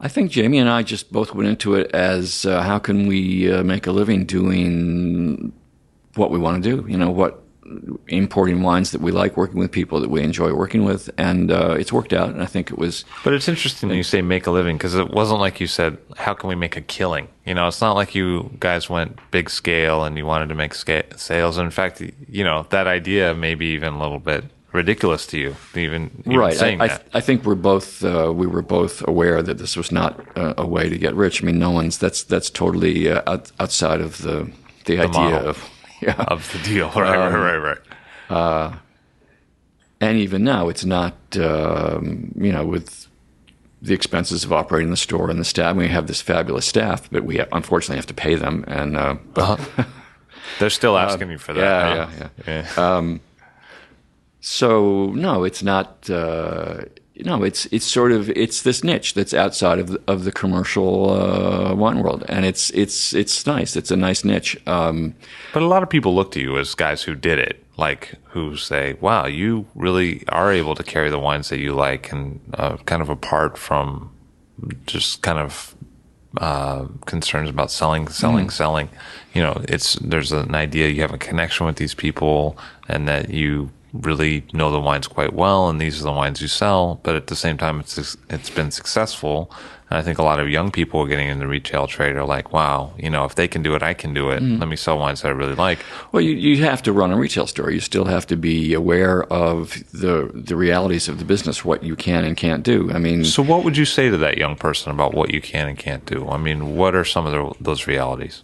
I 0.00 0.08
think 0.08 0.30
jamie 0.30 0.58
and 0.58 0.68
i 0.70 0.82
just 0.82 1.12
both 1.12 1.34
went 1.34 1.48
into 1.48 1.74
it 1.74 1.90
as 1.94 2.44
uh, 2.46 2.62
how 2.62 2.78
can 2.78 3.06
we 3.06 3.50
uh, 3.52 3.62
make 3.62 3.86
a 3.86 3.92
living 3.92 4.24
doing 4.24 5.52
what 6.14 6.30
we 6.30 6.38
want 6.38 6.62
to 6.62 6.76
do 6.76 6.88
you 6.90 6.96
know 6.98 7.10
what 7.10 7.42
importing 8.06 8.62
wines 8.62 8.92
that 8.92 9.00
we 9.02 9.12
like 9.12 9.36
working 9.36 9.58
with 9.58 9.70
people 9.70 10.00
that 10.00 10.08
we 10.08 10.22
enjoy 10.22 10.50
working 10.54 10.84
with 10.84 11.10
and 11.18 11.50
uh, 11.52 11.76
it's 11.78 11.92
worked 11.92 12.14
out 12.14 12.30
and 12.30 12.42
i 12.42 12.46
think 12.46 12.70
it 12.70 12.78
was 12.78 13.04
But 13.24 13.34
it's 13.34 13.46
interesting 13.46 13.90
that 13.90 13.96
you 13.96 14.02
say 14.02 14.22
make 14.22 14.46
a 14.46 14.50
living 14.50 14.78
because 14.78 14.94
it 14.94 15.10
wasn't 15.10 15.40
like 15.40 15.60
you 15.60 15.66
said, 15.66 15.98
how 16.16 16.32
can 16.32 16.48
we 16.48 16.54
make 16.54 16.76
a 16.76 16.80
killing? 16.80 17.28
You 17.44 17.54
know, 17.54 17.68
it's 17.68 17.82
not 17.82 17.92
like 17.94 18.14
you 18.14 18.50
guys 18.58 18.88
went 18.88 19.18
big 19.30 19.50
scale 19.50 20.04
and 20.04 20.16
you 20.16 20.24
wanted 20.24 20.48
to 20.48 20.54
make 20.54 20.74
sca- 20.74 21.18
sales. 21.18 21.58
In 21.58 21.70
fact, 21.70 22.00
you 22.28 22.42
know, 22.42 22.66
that 22.70 22.86
idea 22.86 23.34
maybe 23.34 23.66
even 23.66 23.92
a 23.94 23.98
little 24.00 24.18
bit 24.18 24.44
ridiculous 24.72 25.26
to 25.28 25.38
you, 25.38 25.56
even, 25.74 26.22
even 26.26 26.38
right. 26.38 26.54
saying 26.54 26.80
I, 26.80 26.84
I, 26.84 26.88
that. 26.88 27.06
I 27.14 27.20
think 27.20 27.44
we're 27.44 27.54
both 27.54 28.04
uh, 28.04 28.32
we 28.34 28.46
were 28.46 28.62
both 28.62 29.06
aware 29.06 29.42
that 29.42 29.58
this 29.58 29.76
was 29.76 29.90
not 29.90 30.20
uh, 30.36 30.54
a 30.58 30.66
way 30.66 30.88
to 30.88 30.98
get 30.98 31.14
rich. 31.14 31.42
I 31.42 31.46
mean, 31.46 31.58
no 31.58 31.70
one's 31.70 31.98
that's 31.98 32.22
that's 32.22 32.50
totally 32.50 33.10
uh, 33.10 33.22
out, 33.26 33.50
outside 33.58 34.00
of 34.00 34.18
the 34.18 34.50
the, 34.84 35.00
idea 35.00 35.38
of 35.38 35.68
yeah. 36.02 36.24
of 36.28 36.50
the 36.52 36.58
deal. 36.58 36.90
Right, 36.94 37.16
Um, 37.16 37.34
right, 37.34 37.56
right, 37.56 37.78
right. 38.30 38.80
and 40.00 40.18
even 40.18 40.44
now, 40.44 40.68
it's 40.68 40.84
not 40.84 41.14
um, 41.36 42.32
you 42.36 42.52
know 42.52 42.66
with 42.66 43.08
the 43.80 43.94
expenses 43.94 44.44
of 44.44 44.52
operating 44.52 44.90
the 44.90 44.96
store 44.96 45.30
and 45.30 45.38
the 45.38 45.44
staff. 45.44 45.76
We 45.76 45.88
have 45.88 46.06
this 46.06 46.20
fabulous 46.20 46.66
staff, 46.66 47.08
but 47.10 47.24
we 47.24 47.40
unfortunately 47.52 47.96
have 47.96 48.06
to 48.06 48.14
pay 48.14 48.34
them. 48.34 48.64
And 48.66 48.96
uh, 48.96 49.16
but 49.34 49.60
They're 50.58 50.70
still 50.70 50.96
asking 50.98 51.30
you 51.30 51.38
for 51.38 51.52
that. 51.54 51.60
yeah, 51.60 52.04
huh? 52.06 52.12
yeah, 52.18 52.28
yeah. 52.46 52.66
yeah. 52.76 53.08
So 54.40 55.06
no, 55.12 55.44
it's 55.44 55.62
not. 55.62 56.08
Uh, 56.08 56.82
no, 57.24 57.42
it's 57.42 57.66
it's 57.66 57.84
sort 57.86 58.12
of 58.12 58.30
it's 58.30 58.62
this 58.62 58.84
niche 58.84 59.14
that's 59.14 59.34
outside 59.34 59.78
of 59.78 59.88
the, 59.88 60.00
of 60.06 60.24
the 60.24 60.32
commercial 60.32 61.10
uh, 61.10 61.74
wine 61.74 62.00
world, 62.00 62.24
and 62.28 62.44
it's 62.44 62.70
it's 62.70 63.12
it's 63.12 63.46
nice. 63.46 63.76
It's 63.76 63.90
a 63.90 63.96
nice 63.96 64.24
niche. 64.24 64.56
Um, 64.66 65.14
But 65.52 65.62
a 65.62 65.66
lot 65.66 65.82
of 65.82 65.90
people 65.90 66.14
look 66.14 66.30
to 66.32 66.40
you 66.40 66.58
as 66.58 66.74
guys 66.74 67.02
who 67.02 67.14
did 67.14 67.38
it, 67.38 67.64
like 67.76 68.14
who 68.30 68.56
say, 68.56 68.96
"Wow, 69.00 69.26
you 69.26 69.66
really 69.74 70.22
are 70.28 70.52
able 70.52 70.74
to 70.76 70.84
carry 70.84 71.10
the 71.10 71.18
wines 71.18 71.48
that 71.48 71.58
you 71.58 71.74
like," 71.74 72.12
and 72.12 72.40
uh, 72.54 72.76
kind 72.84 73.02
of 73.02 73.08
apart 73.08 73.58
from 73.58 74.10
just 74.86 75.22
kind 75.22 75.38
of 75.38 75.74
uh, 76.40 76.86
concerns 77.06 77.50
about 77.50 77.70
selling, 77.70 78.06
selling, 78.08 78.50
selling. 78.50 78.88
You 79.34 79.42
know, 79.42 79.60
it's 79.68 79.94
there's 79.94 80.30
an 80.30 80.54
idea 80.54 80.88
you 80.88 81.02
have 81.02 81.14
a 81.14 81.18
connection 81.18 81.66
with 81.66 81.76
these 81.76 81.94
people, 81.94 82.56
and 82.88 83.08
that 83.08 83.30
you 83.30 83.70
really 83.92 84.44
know 84.52 84.70
the 84.70 84.80
wines 84.80 85.06
quite 85.06 85.32
well, 85.32 85.68
and 85.68 85.80
these 85.80 86.00
are 86.00 86.04
the 86.04 86.12
wines 86.12 86.40
you 86.40 86.48
sell. 86.48 87.00
But 87.02 87.16
at 87.16 87.28
the 87.28 87.36
same 87.36 87.56
time, 87.56 87.80
it's 87.80 88.16
it's 88.28 88.50
been 88.50 88.70
successful. 88.70 89.50
And 89.90 89.98
I 89.98 90.02
think 90.02 90.18
a 90.18 90.22
lot 90.22 90.38
of 90.38 90.50
young 90.50 90.70
people 90.70 91.06
getting 91.06 91.28
in 91.28 91.38
the 91.38 91.46
retail 91.46 91.86
trade 91.86 92.14
are 92.16 92.24
like, 92.24 92.52
wow, 92.52 92.92
you 92.98 93.08
know, 93.08 93.24
if 93.24 93.36
they 93.36 93.48
can 93.48 93.62
do 93.62 93.74
it, 93.74 93.82
I 93.82 93.94
can 93.94 94.12
do 94.12 94.28
it. 94.30 94.42
Mm. 94.42 94.60
Let 94.60 94.68
me 94.68 94.76
sell 94.76 94.98
wines 94.98 95.22
that 95.22 95.28
I 95.28 95.30
really 95.30 95.54
like. 95.54 95.78
well, 96.12 96.20
you, 96.20 96.32
you 96.32 96.62
have 96.64 96.82
to 96.82 96.92
run 96.92 97.10
a 97.10 97.16
retail 97.16 97.46
store. 97.46 97.70
You 97.70 97.80
still 97.80 98.04
have 98.04 98.26
to 98.26 98.36
be 98.36 98.74
aware 98.74 99.24
of 99.32 99.82
the 99.92 100.30
the 100.34 100.56
realities 100.56 101.08
of 101.08 101.18
the 101.18 101.24
business, 101.24 101.64
what 101.64 101.82
you 101.82 101.96
can 101.96 102.24
and 102.24 102.36
can't 102.36 102.62
do. 102.62 102.90
I 102.92 102.98
mean, 102.98 103.24
So, 103.24 103.42
what 103.42 103.64
would 103.64 103.76
you 103.76 103.86
say 103.86 104.10
to 104.10 104.18
that 104.18 104.36
young 104.36 104.56
person 104.56 104.92
about 104.92 105.14
what 105.14 105.32
you 105.32 105.40
can 105.40 105.68
and 105.68 105.78
can't 105.78 106.04
do? 106.04 106.28
I 106.28 106.36
mean, 106.36 106.76
what 106.76 106.94
are 106.94 107.04
some 107.04 107.26
of 107.26 107.32
the, 107.32 107.64
those 107.64 107.86
realities? 107.86 108.42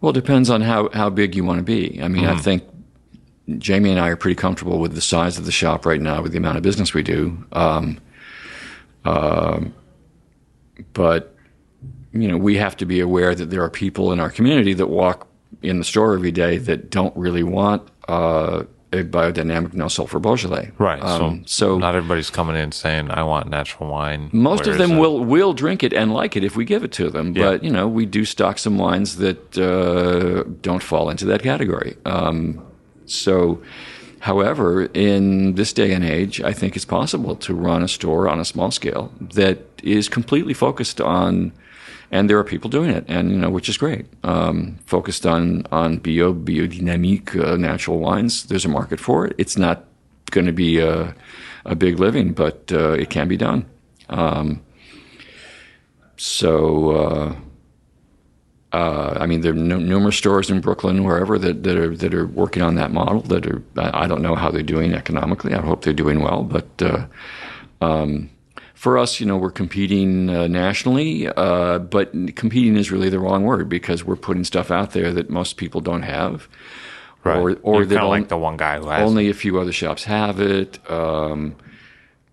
Well, 0.00 0.10
it 0.10 0.14
depends 0.14 0.48
on 0.48 0.62
how, 0.62 0.90
how 0.92 1.10
big 1.10 1.34
you 1.34 1.44
want 1.44 1.58
to 1.58 1.64
be. 1.64 2.00
I 2.00 2.08
mean, 2.08 2.24
I 2.24 2.34
mm-hmm. 2.34 2.40
think 2.42 2.62
Jamie 3.56 3.90
and 3.90 3.98
I 3.98 4.08
are 4.08 4.16
pretty 4.16 4.34
comfortable 4.34 4.78
with 4.78 4.94
the 4.94 5.00
size 5.00 5.38
of 5.38 5.46
the 5.46 5.52
shop 5.52 5.86
right 5.86 6.00
now, 6.00 6.20
with 6.20 6.32
the 6.32 6.38
amount 6.38 6.58
of 6.58 6.62
business 6.62 6.92
we 6.92 7.02
do. 7.02 7.44
Um, 7.52 7.98
um, 9.04 9.74
but 10.92 11.34
you 12.12 12.28
know, 12.28 12.36
we 12.36 12.56
have 12.56 12.76
to 12.78 12.86
be 12.86 13.00
aware 13.00 13.34
that 13.34 13.50
there 13.50 13.62
are 13.62 13.70
people 13.70 14.12
in 14.12 14.20
our 14.20 14.30
community 14.30 14.74
that 14.74 14.88
walk 14.88 15.26
in 15.62 15.78
the 15.78 15.84
store 15.84 16.14
every 16.14 16.32
day 16.32 16.58
that 16.58 16.90
don't 16.90 17.16
really 17.16 17.42
want 17.42 17.88
uh, 18.08 18.64
a 18.92 19.04
biodynamic 19.04 19.74
no 19.74 19.88
sulfur 19.88 20.18
Beaujolais. 20.18 20.70
Right. 20.78 21.02
Um, 21.02 21.44
so, 21.46 21.74
so 21.74 21.78
not 21.78 21.94
everybody's 21.94 22.30
coming 22.30 22.56
in 22.56 22.72
saying, 22.72 23.10
I 23.10 23.22
want 23.22 23.48
natural 23.48 23.90
wine. 23.90 24.30
most 24.32 24.66
of 24.66 24.78
them 24.78 24.92
uh, 24.92 24.98
will 25.00 25.24
will 25.24 25.52
drink 25.52 25.82
it 25.82 25.92
and 25.92 26.12
like 26.12 26.36
it 26.36 26.44
if 26.44 26.56
we 26.56 26.64
give 26.64 26.84
it 26.84 26.92
to 26.92 27.10
them. 27.10 27.36
Yeah. 27.36 27.44
But 27.44 27.64
you 27.64 27.70
know, 27.70 27.86
we 27.86 28.06
do 28.06 28.24
stock 28.24 28.58
some 28.58 28.78
wines 28.78 29.16
that 29.16 29.58
uh, 29.58 30.44
don't 30.62 30.82
fall 30.82 31.10
into 31.10 31.26
that 31.26 31.42
category. 31.42 31.96
Um, 32.04 32.64
so, 33.10 33.62
however, 34.20 34.84
in 34.94 35.54
this 35.54 35.72
day 35.72 35.92
and 35.92 36.04
age, 36.04 36.40
I 36.40 36.52
think 36.52 36.76
it's 36.76 36.84
possible 36.84 37.36
to 37.36 37.54
run 37.54 37.82
a 37.82 37.88
store 37.88 38.28
on 38.28 38.40
a 38.40 38.44
small 38.44 38.70
scale 38.70 39.12
that 39.20 39.58
is 39.82 40.08
completely 40.08 40.54
focused 40.54 41.00
on. 41.00 41.52
And 42.10 42.30
there 42.30 42.38
are 42.38 42.44
people 42.44 42.70
doing 42.70 42.90
it, 42.90 43.04
and 43.06 43.30
you 43.30 43.36
know, 43.36 43.50
which 43.50 43.68
is 43.68 43.76
great. 43.76 44.06
Um, 44.24 44.78
focused 44.86 45.26
on 45.26 45.66
on 45.70 45.98
bio, 45.98 46.32
biodynamic, 46.32 47.38
uh, 47.38 47.56
natural 47.58 47.98
wines. 47.98 48.44
There's 48.44 48.64
a 48.64 48.68
market 48.70 48.98
for 48.98 49.26
it. 49.26 49.34
It's 49.36 49.58
not 49.58 49.84
going 50.30 50.46
to 50.46 50.52
be 50.52 50.78
a, 50.78 51.14
a 51.66 51.74
big 51.74 51.98
living, 51.98 52.32
but 52.32 52.72
uh, 52.72 52.92
it 52.92 53.10
can 53.10 53.28
be 53.28 53.36
done. 53.36 53.66
Um, 54.08 54.62
so, 56.16 56.90
uh, 56.92 57.36
uh, 58.72 59.16
I 59.20 59.26
mean, 59.26 59.40
there 59.40 59.52
are 59.52 59.56
nu- 59.56 59.80
numerous 59.80 60.16
stores 60.16 60.50
in 60.50 60.60
Brooklyn, 60.60 61.04
wherever 61.04 61.38
that, 61.38 61.62
that 61.62 61.76
are 61.78 61.96
that 61.96 62.12
are 62.14 62.26
working 62.26 62.62
on 62.62 62.74
that 62.74 62.90
model. 62.92 63.20
That 63.22 63.46
are 63.46 63.62
I 63.76 64.06
don't 64.06 64.22
know 64.22 64.34
how 64.34 64.50
they're 64.50 64.62
doing 64.62 64.92
economically. 64.94 65.54
I 65.54 65.60
hope 65.60 65.82
they're 65.82 65.92
doing 65.92 66.22
well, 66.22 66.42
but. 66.42 66.68
Uh, 66.82 67.06
um, 67.80 68.30
for 68.74 68.96
us, 68.96 69.18
you 69.18 69.26
know, 69.26 69.36
we're 69.36 69.50
competing 69.50 70.30
uh, 70.30 70.46
nationally, 70.46 71.26
uh, 71.26 71.80
but 71.80 72.12
competing 72.36 72.76
is 72.76 72.92
really 72.92 73.08
the 73.08 73.18
wrong 73.18 73.42
word 73.42 73.68
because 73.68 74.04
we're 74.04 74.14
putting 74.14 74.44
stuff 74.44 74.70
out 74.70 74.92
there 74.92 75.12
that 75.12 75.30
most 75.30 75.56
people 75.56 75.80
don't 75.80 76.02
have, 76.02 76.46
Right. 77.24 77.36
or 77.36 77.56
or 77.62 77.84
that 77.84 77.94
kind 77.96 77.98
of 77.98 78.04
on- 78.04 78.10
like 78.10 78.28
the 78.28 78.38
one 78.38 78.56
guy 78.56 78.78
who 78.78 78.88
has 78.88 79.08
only 79.08 79.30
a 79.30 79.34
few 79.34 79.58
other 79.58 79.72
shops 79.72 80.04
have 80.04 80.38
it. 80.40 80.78
Um, 80.88 81.56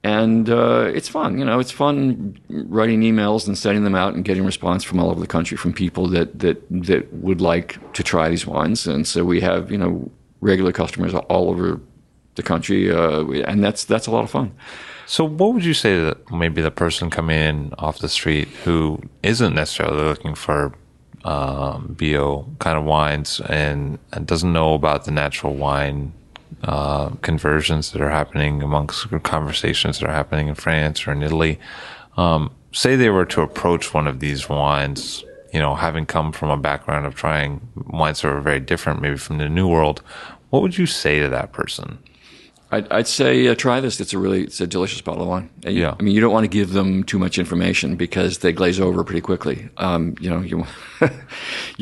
and 0.05 0.51
uh, 0.51 0.91
it's 0.93 1.09
fun, 1.09 1.39
you 1.39 1.45
know. 1.45 1.59
It's 1.59 1.71
fun 1.71 2.37
writing 2.49 3.01
emails 3.01 3.47
and 3.47 3.57
sending 3.57 3.83
them 3.83 3.95
out 3.95 4.13
and 4.13 4.23
getting 4.23 4.45
response 4.45 4.83
from 4.83 4.99
all 4.99 5.09
over 5.09 5.19
the 5.19 5.25
country 5.25 5.57
from 5.57 5.73
people 5.73 6.07
that 6.09 6.37
that 6.39 6.61
that 6.69 7.11
would 7.11 7.41
like 7.41 7.79
to 7.93 8.03
try 8.03 8.29
these 8.29 8.45
wines. 8.45 8.85
And 8.85 9.07
so 9.07 9.25
we 9.25 9.41
have, 9.41 9.71
you 9.71 9.79
know, 9.79 10.11
regular 10.41 10.71
customers 10.71 11.15
all 11.15 11.49
over 11.49 11.81
the 12.35 12.43
country, 12.43 12.91
uh, 12.91 13.25
and 13.49 13.63
that's 13.63 13.83
that's 13.83 14.05
a 14.05 14.11
lot 14.11 14.23
of 14.23 14.29
fun. 14.29 14.51
So, 15.07 15.25
what 15.25 15.55
would 15.55 15.65
you 15.65 15.73
say 15.73 15.95
to 15.99 16.15
maybe 16.31 16.61
the 16.61 16.69
person 16.69 17.09
coming 17.09 17.39
in 17.39 17.73
off 17.79 17.97
the 17.97 18.09
street 18.09 18.47
who 18.63 19.01
isn't 19.23 19.55
necessarily 19.55 20.03
looking 20.03 20.35
for 20.35 20.75
um, 21.23 21.95
bio 21.99 22.45
kind 22.59 22.77
of 22.77 22.85
wines 22.85 23.41
and, 23.49 23.97
and 24.11 24.27
doesn't 24.27 24.53
know 24.53 24.75
about 24.75 25.05
the 25.05 25.11
natural 25.11 25.55
wine 25.55 26.13
uh, 26.65 27.09
conversions 27.21 27.91
that 27.91 28.01
are 28.01 28.09
happening 28.09 28.61
amongst 28.61 29.09
conversations 29.23 29.99
that 29.99 30.09
are 30.09 30.13
happening 30.13 30.47
in 30.47 30.55
France 30.55 31.07
or 31.07 31.11
in 31.11 31.23
Italy? 31.23 31.59
Um, 32.17 32.51
say 32.71 32.95
they 32.95 33.09
were 33.09 33.25
to 33.25 33.41
approach 33.41 33.93
one 33.93 34.07
of 34.07 34.19
these 34.19 34.49
wines, 34.49 35.23
you 35.53 35.59
know, 35.59 35.75
having 35.75 36.05
come 36.05 36.31
from 36.31 36.49
a 36.49 36.57
background 36.57 37.05
of 37.05 37.15
trying 37.15 37.61
wines 37.87 38.21
that 38.21 38.29
are 38.29 38.41
very 38.41 38.59
different, 38.59 39.01
maybe 39.01 39.17
from 39.17 39.37
the 39.37 39.47
New 39.47 39.67
World. 39.67 40.01
What 40.49 40.61
would 40.61 40.77
you 40.77 40.85
say 40.85 41.19
to 41.21 41.29
that 41.29 41.53
person? 41.53 41.99
I'd, 42.75 42.91
I'd 42.91 43.07
say 43.07 43.47
uh, 43.47 43.55
try 43.55 43.79
this. 43.79 43.99
It's 43.99 44.13
a 44.13 44.17
really 44.19 44.43
it's 44.43 44.59
a 44.61 44.67
delicious 44.67 45.01
bottle 45.01 45.23
of 45.23 45.29
wine. 45.29 45.49
Uh, 45.65 45.69
you- 45.69 45.81
Yeah. 45.81 45.95
I 45.99 46.03
mean, 46.03 46.13
you 46.15 46.21
don't 46.21 46.33
want 46.33 46.43
to 46.43 46.47
give 46.49 46.71
them 46.73 47.03
too 47.03 47.17
much 47.19 47.37
information 47.39 47.95
because 47.95 48.39
they 48.39 48.51
glaze 48.51 48.79
over 48.79 49.03
pretty 49.03 49.21
quickly. 49.21 49.69
Um, 49.77 50.15
you 50.19 50.29
know, 50.29 50.41
you 50.41 50.65
you 51.01 51.09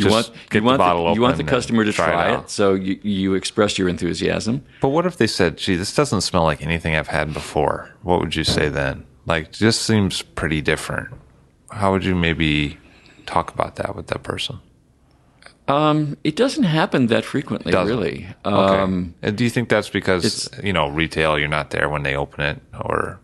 Just 0.04 0.10
want 0.10 0.28
you 0.54 0.60
the 0.62 0.66
want 0.66 0.78
bottle 0.78 1.14
you 1.16 1.22
want 1.22 1.38
the 1.38 1.44
customer 1.44 1.84
to 1.86 1.91
try 1.94 2.32
it 2.34 2.39
it, 2.39 2.50
so 2.50 2.74
you 2.74 3.00
you 3.04 3.34
express 3.34 3.78
your 3.78 3.89
enthusiasm. 3.89 4.64
But 4.82 4.89
what 4.89 5.06
if 5.06 5.18
they 5.18 5.28
said, 5.28 5.58
gee, 5.58 5.76
this 5.76 5.94
doesn't 5.96 6.22
smell 6.22 6.44
like 6.44 6.62
anything 6.62 6.96
I've 6.96 7.08
had 7.08 7.34
before? 7.34 7.89
What 8.02 8.20
would 8.20 8.36
you 8.36 8.44
say 8.44 8.70
then? 8.70 9.06
Like, 9.26 9.52
just 9.52 9.82
seems 9.84 10.22
pretty 10.22 10.62
different. 10.62 11.10
How 11.72 11.91
would 11.91 12.04
you 12.06 12.14
maybe 12.16 12.78
talk 13.26 13.54
about 13.54 13.78
that 13.78 13.96
with 13.96 14.08
that 14.08 14.22
person? 14.24 14.60
Um, 15.68 16.18
it 16.24 16.36
doesn't 16.36 16.64
happen 16.66 17.07
that 17.07 17.24
frequently, 17.24 17.72
Doesn't. 17.72 17.95
really. 17.95 18.28
Okay. 18.45 18.78
Um, 18.82 19.14
And 19.22 19.38
do 19.38 19.43
you 19.45 19.49
think 19.49 19.70
that's 19.70 19.89
because, 19.89 20.49
you 20.61 20.74
know, 20.74 20.89
retail, 20.89 21.39
you're 21.39 21.47
not 21.47 21.70
there 21.70 21.88
when 21.88 22.03
they 22.03 22.16
open 22.16 22.41
it? 22.43 22.61
Or, 22.82 23.20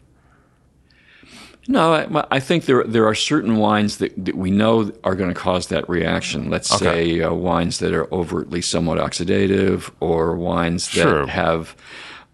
No, 1.68 1.94
I, 1.94 2.26
I 2.32 2.40
think 2.40 2.66
there 2.66 2.84
there 2.86 3.06
are 3.06 3.14
certain 3.14 3.58
wines 3.58 3.98
that, 3.98 4.14
that 4.26 4.36
we 4.36 4.52
know 4.52 4.92
are 5.04 5.16
going 5.16 5.30
to 5.34 5.40
cause 5.40 5.68
that 5.68 5.88
reaction. 5.90 6.50
Let's 6.50 6.72
Okay. 6.74 6.86
say 7.18 7.22
uh, 7.22 7.34
wines 7.34 7.80
that 7.80 7.94
are 7.94 8.08
overtly 8.14 8.62
somewhat 8.62 8.98
oxidative, 9.00 9.92
or 10.00 10.36
wines 10.36 10.86
that 10.94 11.02
Sure. 11.02 11.28
have 11.28 11.76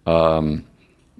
um, 0.05 0.63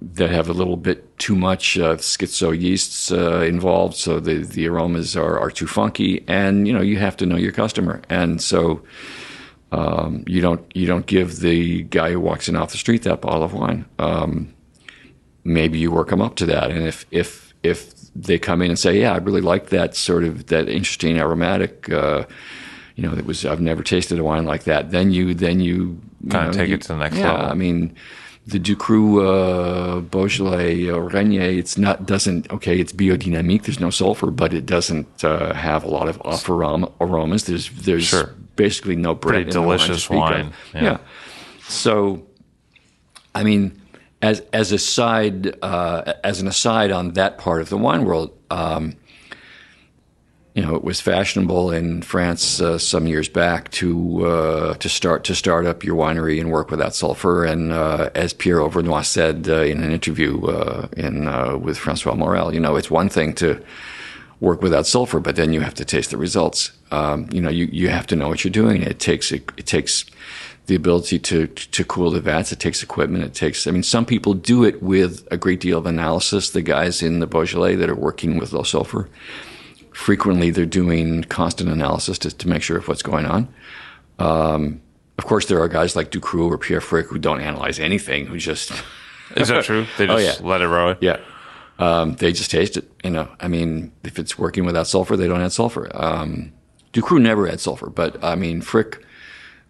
that 0.02 0.30
have 0.30 0.50
a 0.50 0.54
little 0.54 0.76
bit 0.78 1.18
too 1.20 1.36
much 1.36 1.78
uh, 1.78 1.96
schizo 1.96 2.52
yeasts 2.60 3.12
uh, 3.12 3.40
involved, 3.42 3.96
so 3.96 4.20
the 4.20 4.40
the 4.44 4.68
aromas 4.68 5.16
are, 5.16 5.40
are 5.40 5.50
too 5.52 5.68
funky. 5.68 6.24
And 6.28 6.68
you 6.68 6.74
know 6.74 6.82
you 6.82 6.98
have 6.98 7.16
to 7.18 7.26
know 7.26 7.38
your 7.38 7.54
customer, 7.54 8.02
and 8.10 8.42
so 8.42 8.82
um, 9.72 10.24
you 10.28 10.42
don't 10.42 10.62
you 10.76 10.86
don't 10.86 11.06
give 11.06 11.40
the 11.40 11.84
guy 11.84 12.12
who 12.12 12.20
walks 12.20 12.50
in 12.50 12.56
off 12.56 12.72
the 12.72 12.78
street 12.78 13.04
that 13.04 13.22
bottle 13.22 13.44
of 13.44 13.54
wine. 13.54 13.86
Um, 14.00 14.54
maybe 15.44 15.80
you 15.80 15.92
work 15.92 16.10
them 16.10 16.22
up 16.22 16.36
to 16.38 16.46
that. 16.48 16.72
And 16.72 16.86
if 16.86 17.06
if 17.12 17.54
if 17.64 17.94
they 18.16 18.38
come 18.38 18.62
in 18.62 18.70
and 18.70 18.80
say, 18.80 19.00
"Yeah, 19.00 19.14
I 19.14 19.18
really 19.18 19.42
like 19.42 19.70
that 19.70 19.96
sort 19.96 20.24
of 20.24 20.48
that 20.48 20.68
interesting 20.70 21.18
aromatic," 21.20 21.90
uh, 21.90 22.26
you 22.96 23.04
know, 23.04 23.16
that 23.16 23.26
was 23.26 23.46
I've 23.46 23.62
never 23.62 23.82
tasted 23.84 24.20
a 24.20 24.24
wine 24.24 24.46
like 24.46 24.66
that. 24.66 24.92
Then 24.92 25.12
you 25.12 25.34
then 25.34 25.60
you, 25.62 26.00
you 26.22 26.30
Kinda 26.32 26.52
take 26.54 26.68
you- 26.70 26.76
it 26.76 26.82
to 26.84 26.88
the 26.90 26.98
next 26.98 27.18
yeah, 27.18 27.32
level. 27.32 27.50
I 27.50 27.54
mean. 27.54 27.96
The 28.48 28.60
Ducroux 28.60 29.26
uh, 29.26 30.02
Beaujolais 30.02 30.88
uh, 30.88 30.98
Régnié, 30.98 31.58
it's 31.58 31.78
not 31.80 32.06
doesn't 32.06 32.52
okay. 32.52 32.80
It's 32.80 32.94
biodynamique. 32.94 33.64
There's 33.64 33.80
no 33.80 33.90
sulfur, 33.90 34.30
but 34.30 34.54
it 34.54 34.68
doesn't 34.68 35.24
uh, 35.24 35.54
have 35.54 35.84
a 35.84 35.88
lot 35.88 36.08
of 36.08 36.22
off 36.22 36.48
aroma, 36.48 36.92
aromas. 37.02 37.46
There's 37.46 37.72
there's 37.72 38.04
Sure. 38.06 38.36
basically 38.56 38.96
no 38.96 39.16
Brett. 39.16 39.34
Pretty 39.34 39.44
Brett 39.46 39.56
in 39.56 39.62
the 39.62 39.68
wine 39.68 39.80
to 39.80 39.86
delicious 39.88 40.10
wine, 40.12 40.54
yeah. 40.76 40.84
yeah. 40.84 40.98
So, 41.68 42.22
I 43.34 43.44
mean, 43.44 43.82
as 44.22 44.42
as 44.54 44.72
a 44.72 44.78
side, 44.78 45.58
uh, 45.64 46.14
as 46.24 46.40
an 46.40 46.48
aside 46.48 46.92
on 46.92 47.14
that 47.14 47.40
part 47.40 47.62
of 47.62 47.70
the 47.70 47.78
wine 47.78 48.06
world, 48.06 48.32
um, 48.52 48.94
you 50.56 50.62
know, 50.62 50.74
it 50.74 50.86
was 50.86 51.02
fashionable 51.02 51.72
in 51.72 52.02
France 52.02 52.62
uh, 52.62 52.78
some 52.78 53.08
years 53.08 53.28
back 53.28 53.70
to 53.72 54.26
uh, 54.26 54.74
to 54.76 54.88
start 54.88 55.26
to 55.26 55.36
start 55.36 55.66
up 55.66 55.84
your 55.84 55.98
winery 55.98 56.40
and 56.40 56.50
work 56.50 56.72
without 56.72 56.96
sulfur. 56.96 57.44
And 57.44 57.74
uh, 57.74 58.10
as 58.16 58.34
Pierre 58.34 58.60
Overnoy 58.60 59.06
said 59.06 59.50
uh, 59.50 59.64
in 59.64 59.84
an 59.84 59.92
interview 59.92 60.46
uh, 60.46 60.88
in 60.96 61.28
uh, 61.28 61.58
with 61.58 61.78
Francois 61.78 62.16
Morel, 62.16 62.54
you 62.54 62.62
know, 62.62 62.78
it's 62.78 62.90
one 62.90 63.10
thing 63.10 63.36
to 63.36 63.62
work 64.40 64.62
without 64.62 64.88
sulfur, 64.88 65.20
but 65.20 65.36
then 65.36 65.52
you 65.52 65.60
have 65.60 65.74
to 65.74 65.84
taste 65.84 66.12
the 66.12 66.18
results. 66.18 66.72
Um, 66.92 67.28
you 67.32 67.42
know, 67.42 67.50
you, 67.50 67.66
you 67.66 67.90
have 67.90 68.08
to 68.08 68.16
know 68.16 68.30
what 68.30 68.46
you're 68.46 68.52
doing. 68.52 68.82
It 68.82 69.00
takes 69.00 69.34
it, 69.34 69.52
it 69.58 69.66
takes 69.66 70.06
the 70.68 70.76
ability 70.76 71.20
to 71.20 71.48
to 71.48 71.84
cool 71.84 72.12
the 72.12 72.22
vats. 72.22 72.54
It 72.54 72.62
takes 72.62 72.82
equipment. 72.82 73.26
It 73.26 73.34
takes. 73.34 73.68
I 73.68 73.72
mean, 73.72 73.84
some 73.84 74.06
people 74.06 74.34
do 74.34 74.64
it 74.64 74.82
with 74.82 75.28
a 75.32 75.38
great 75.38 75.60
deal 75.60 75.78
of 75.78 75.86
analysis. 75.86 76.52
The 76.52 76.62
guys 76.62 77.04
in 77.04 77.20
the 77.20 77.28
Beaujolais 77.28 77.76
that 77.76 77.90
are 77.90 77.96
working 77.96 78.38
with 78.38 78.54
low 78.54 78.64
sulfur, 78.64 79.10
frequently 79.96 80.50
they're 80.52 80.66
doing 80.66 81.24
constant 81.24 81.70
analysis 81.70 82.20
to, 82.20 82.30
to 82.36 82.48
make 82.50 82.62
sure 82.62 82.78
of 82.78 82.88
what's 82.88 83.02
going 83.02 83.26
on. 83.26 83.48
Um, 84.20 84.82
of 85.18 85.26
course, 85.26 85.46
there 85.46 85.62
are 85.62 85.70
guys 85.70 85.96
like 85.96 86.12
Ducroux 86.12 86.50
or 86.50 86.58
Pierre 86.58 86.82
Frick 86.82 87.08
who 87.08 87.18
don't 87.18 87.40
analyze 87.40 87.80
anything, 87.80 88.26
who 88.26 88.38
just 88.38 88.72
is 89.38 89.48
that 89.48 89.64
true? 89.64 89.86
They 89.98 90.08
Oh, 90.10 90.20
just 90.20 90.42
yeah. 90.42 90.46
let 90.48 90.62
it 90.62 90.68
roll? 90.68 90.96
yeah. 91.00 91.20
Um, 91.80 92.16
they 92.16 92.32
just 92.32 92.52
taste 92.52 92.78
it. 92.78 92.90
You 93.04 93.10
know, 93.12 93.28
I 93.40 93.48
mean, 93.48 93.92
if 94.04 94.18
it's 94.20 94.38
working 94.38 94.66
without 94.66 94.88
sulfur, 94.88 95.18
they 95.18 95.28
don't 95.28 95.42
add 95.42 95.52
sulfur. 95.52 95.90
Um, 95.94 96.54
Ducroux 96.94 97.22
never 97.22 97.48
adds 97.50 97.64
sulfur, 97.64 97.90
but 97.90 98.22
I 98.24 98.36
mean, 98.36 98.62
Frick 98.62 99.04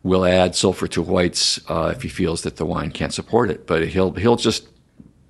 will 0.03 0.23
add 0.26 0.55
sulfur 0.55 0.88
to 0.88 1.01
whites 1.01 1.59
uh, 1.69 1.91
if 1.95 2.03
he 2.03 2.09
feels 2.09 2.43
that 2.43 2.57
the 2.57 2.65
wine 2.65 2.91
can't 2.91 3.13
support 3.13 3.49
it. 3.49 3.65
But 3.65 3.88
he'll 3.88 4.11
he'll 4.13 4.36
just 4.36 4.67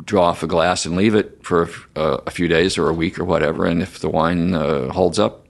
draw 0.04 0.26
off 0.26 0.44
a 0.44 0.48
glass 0.48 0.86
and 0.86 0.96
leave 0.96 1.16
it 1.16 1.40
for 1.44 1.70
uh, 1.96 2.18
a 2.26 2.32
few 2.32 2.48
days 2.48 2.78
or 2.78 2.90
a 2.90 2.94
week 2.94 3.18
or 3.20 3.24
whatever. 3.26 3.66
And 3.66 3.82
if 3.82 4.00
the 4.00 4.10
wine 4.10 4.54
uh, 4.54 4.92
holds 4.92 5.20
up, 5.20 5.46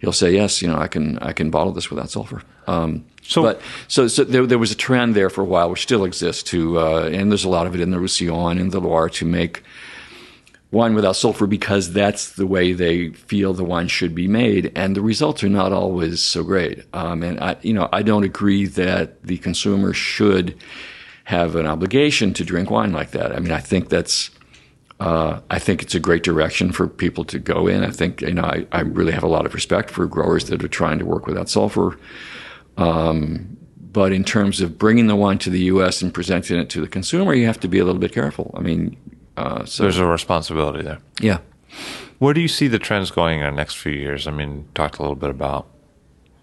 he'll 0.00 0.12
say, 0.12 0.32
"Yes, 0.32 0.62
you 0.62 0.68
know, 0.68 0.78
I 0.78 0.88
can 0.88 1.18
I 1.18 1.32
can 1.32 1.50
bottle 1.50 1.72
this 1.72 1.90
without 1.90 2.10
sulfur." 2.10 2.42
Um, 2.66 3.04
So- 3.22 3.42
but 3.42 3.60
so, 3.88 4.08
so 4.08 4.24
there, 4.24 4.46
there 4.46 4.58
was 4.58 4.70
a 4.72 4.76
trend 4.76 5.14
there 5.14 5.30
for 5.30 5.42
a 5.42 5.44
while, 5.44 5.68
which 5.70 5.82
still 5.82 6.04
exists 6.04 6.42
to, 6.44 6.78
uh, 6.78 7.10
and 7.12 7.30
there's 7.30 7.44
a 7.44 7.48
lot 7.48 7.66
of 7.66 7.74
it 7.74 7.80
in 7.80 7.90
the 7.90 7.98
Roussillon 7.98 8.58
and 8.58 8.70
the 8.72 8.80
Loire 8.80 9.08
to 9.10 9.24
make 9.24 9.62
wine 10.72 10.94
without 10.94 11.14
sulfur 11.16 11.46
because 11.46 11.92
that's 11.92 12.32
the 12.32 12.46
way 12.46 12.72
they 12.72 13.10
feel 13.10 13.52
the 13.54 13.64
wine 13.64 13.88
should 13.88 14.14
be 14.14 14.26
made, 14.28 14.72
and 14.74 14.94
the 14.96 15.00
results 15.00 15.42
are 15.44 15.48
not 15.48 15.72
always 15.72 16.22
so 16.22 16.42
great. 16.42 16.82
Um, 16.92 17.22
and 17.22 17.38
I, 17.40 17.56
you 17.62 17.72
know, 17.72 17.88
I 17.92 18.02
don't 18.02 18.24
agree 18.24 18.66
that 18.66 19.22
the 19.22 19.38
consumer 19.38 19.92
should 19.92 20.56
have 21.26 21.56
an 21.56 21.66
obligation 21.66 22.32
to 22.32 22.44
drink 22.44 22.70
wine 22.70 22.92
like 22.92 23.10
that. 23.10 23.34
I 23.34 23.40
mean, 23.40 23.52
I 23.52 23.58
think 23.60 23.88
that's. 23.88 24.30
Uh, 24.98 25.40
I 25.50 25.58
think 25.58 25.82
it's 25.82 25.94
a 25.94 26.00
great 26.00 26.22
direction 26.22 26.72
for 26.72 26.86
people 26.88 27.22
to 27.26 27.38
go 27.38 27.66
in. 27.66 27.84
I 27.84 27.90
think 27.90 28.22
you 28.22 28.32
know 28.32 28.44
I, 28.44 28.66
I 28.72 28.80
really 28.80 29.12
have 29.12 29.24
a 29.24 29.28
lot 29.28 29.44
of 29.44 29.52
respect 29.52 29.90
for 29.90 30.06
growers 30.06 30.44
that 30.46 30.64
are 30.64 30.68
trying 30.68 30.98
to 31.00 31.04
work 31.04 31.26
without 31.26 31.48
sulfur. 31.50 31.98
Um, 32.78 33.56
but 33.92 34.12
in 34.12 34.24
terms 34.24 34.60
of 34.60 34.78
bringing 34.78 35.08
the 35.08 35.16
wine 35.16 35.38
to 35.38 35.50
the 35.50 35.60
U.S. 35.74 36.00
and 36.00 36.14
presenting 36.14 36.58
it 36.58 36.70
to 36.70 36.80
the 36.80 36.88
consumer, 36.88 37.34
you 37.34 37.46
have 37.46 37.60
to 37.60 37.68
be 37.68 37.78
a 37.78 37.84
little 37.84 38.00
bit 38.00 38.12
careful. 38.12 38.54
I 38.56 38.60
mean, 38.60 38.96
uh, 39.36 39.64
so 39.64 39.82
There's 39.82 39.98
a 39.98 40.06
responsibility 40.06 40.82
there. 40.82 40.98
yeah. 41.20 41.38
Where 42.18 42.32
do 42.32 42.40
you 42.40 42.48
see 42.48 42.68
the 42.68 42.78
trends 42.78 43.10
going 43.10 43.40
in 43.40 43.44
the 43.44 43.50
next 43.50 43.74
few 43.74 43.92
years? 43.92 44.26
I 44.26 44.30
mean, 44.30 44.66
talked 44.74 44.98
a 44.98 45.02
little 45.02 45.16
bit 45.16 45.28
about 45.28 45.66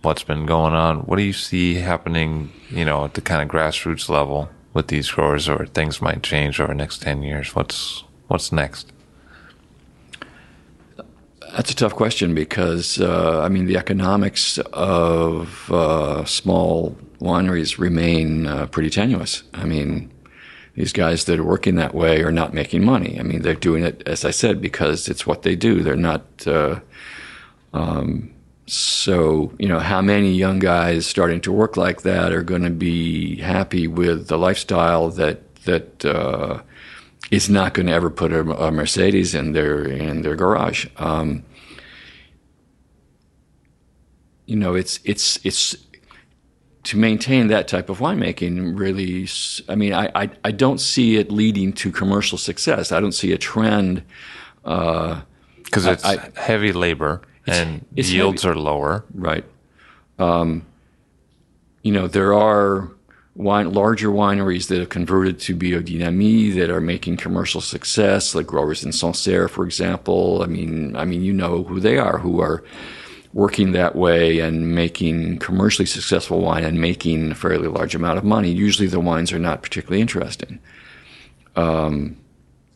what's 0.04 0.24
been 0.24 0.46
going 0.46 0.74
on. 0.74 1.00
What 1.08 1.16
do 1.16 1.24
you 1.24 1.34
see 1.34 1.76
happening, 1.76 2.52
you 2.70 2.86
know, 2.86 3.06
at 3.06 3.16
the 3.16 3.22
kind 3.22 3.42
of 3.42 3.48
grassroots 3.48 4.10
level 4.10 4.50
with 4.74 4.88
these 4.88 5.12
growers 5.12 5.48
or 5.48 5.66
things 5.66 6.02
might 6.02 6.24
change 6.24 6.60
over 6.60 6.74
the 6.74 6.78
next 6.78 7.02
10 7.02 7.24
years? 7.24 7.56
What's 7.56 8.04
what's 8.28 8.52
next? 8.52 8.92
That's 11.52 11.70
a 11.70 11.76
tough 11.76 11.94
question 11.94 12.34
because 12.34 13.00
uh, 13.00 13.42
I 13.42 13.50
mean 13.50 13.68
the 13.68 13.78
economics 13.78 14.58
of 14.74 15.72
uh, 15.72 16.26
small 16.26 16.98
wineries 17.20 17.78
remain 17.78 18.48
uh, 18.48 18.66
pretty 18.68 18.90
tenuous. 18.90 19.44
I 19.54 19.66
mean, 19.66 20.12
these 20.76 20.92
guys 20.92 21.26
that 21.26 21.40
are 21.40 21.44
working 21.44 21.76
that 21.76 21.94
way 21.94 22.22
are 22.22 22.32
not 22.32 22.54
making 22.54 22.84
money. 22.84 23.20
I 23.20 23.24
mean, 23.24 23.44
they're 23.44 23.54
doing 23.54 23.84
it, 23.84 24.02
as 24.08 24.26
I 24.26 24.32
said, 24.32 24.60
because 24.60 25.08
it's 25.08 25.28
what 25.28 25.44
they 25.44 25.56
do. 25.56 25.84
They're 25.84 25.96
not. 25.96 26.26
Uh, 26.46 26.80
um, 27.74 28.33
so 28.66 29.52
you 29.60 29.68
know, 29.68 29.80
how 29.80 30.02
many 30.02 30.34
young 30.34 30.60
guys 30.60 31.06
starting 31.06 31.42
to 31.42 31.52
work 31.52 31.76
like 31.76 32.04
that 32.04 32.32
are 32.32 32.44
going 32.44 32.64
to 32.64 32.70
be 32.70 33.38
happy 33.38 33.88
with 33.88 34.28
the 34.28 34.38
lifestyle 34.38 35.10
that 35.10 35.56
that 35.66 36.06
uh, 36.06 36.62
is 37.32 37.50
not 37.50 37.74
going 37.74 37.88
to 37.88 37.94
ever 37.94 38.10
put 38.10 38.32
a, 38.32 38.42
a, 38.42 38.72
Mercedes 38.72 39.36
in 39.36 39.52
their 39.52 39.84
in 39.84 40.22
their 40.22 40.36
garage. 40.36 40.88
Um, 40.98 41.44
you 44.46 44.56
know, 44.56 44.76
it's 44.76 45.00
it's 45.04 45.40
it's 45.46 45.76
to 46.84 46.98
maintain 46.98 47.48
that 47.48 47.68
type 47.68 47.90
of 47.90 48.00
winemaking. 48.00 48.78
Really, 48.80 49.28
I 49.68 49.76
mean, 49.76 49.94
I, 49.94 50.10
I, 50.16 50.30
I 50.46 50.52
don't 50.52 50.80
see 50.80 51.18
it 51.18 51.32
leading 51.32 51.74
to 51.74 51.92
commercial 51.92 52.38
success. 52.38 52.92
I 52.92 53.00
don't 53.02 53.14
see 53.14 53.32
a 53.34 53.38
trend 53.38 54.04
because 54.64 55.86
I- 55.86 55.92
it's 55.92 56.06
I- 56.06 56.32
heavy 56.36 56.72
labor 56.72 57.22
and 57.48 57.86
it's 57.96 58.12
yields 58.12 58.44
heavy. 58.44 58.58
are 58.58 58.62
lower. 58.62 59.06
Right. 59.14 59.46
Um, 60.20 60.66
you 61.82 61.92
know, 61.92 62.08
there 62.08 62.34
are 62.34 62.90
wine, 63.36 63.74
larger 63.74 64.10
wineries 64.10 64.68
that 64.68 64.80
have 64.80 64.90
converted 64.90 65.40
to 65.40 65.56
biodynamie 65.56 66.54
that 66.56 66.70
are 66.70 66.82
making 66.82 67.18
commercial 67.18 67.62
success, 67.62 68.36
like 68.36 68.48
growers 68.48 68.84
in 68.84 68.92
Sancerre, 68.92 69.48
for 69.48 69.66
example. 69.66 70.42
I 70.44 70.46
mean, 70.46 70.96
I 70.96 71.06
mean, 71.06 71.24
you 71.24 71.34
know 71.34 71.64
who 71.64 71.80
they 71.80 71.98
are, 71.98 72.20
who 72.20 72.40
are 72.40 72.64
working 73.34 73.72
that 73.72 73.96
way 73.96 74.40
and 74.40 74.76
making 74.76 75.40
commercially 75.40 75.88
successful 75.88 76.40
wine 76.42 76.64
and 76.64 76.80
making 76.80 77.32
a 77.32 77.36
fairly 77.36 77.68
large 77.68 77.96
amount 77.96 78.20
of 78.20 78.24
money. 78.24 78.52
Usually, 78.52 78.88
the 78.88 79.00
wines 79.00 79.32
are 79.34 79.40
not 79.40 79.64
particularly 79.64 80.02
interesting. 80.02 80.60
Um, 81.56 82.18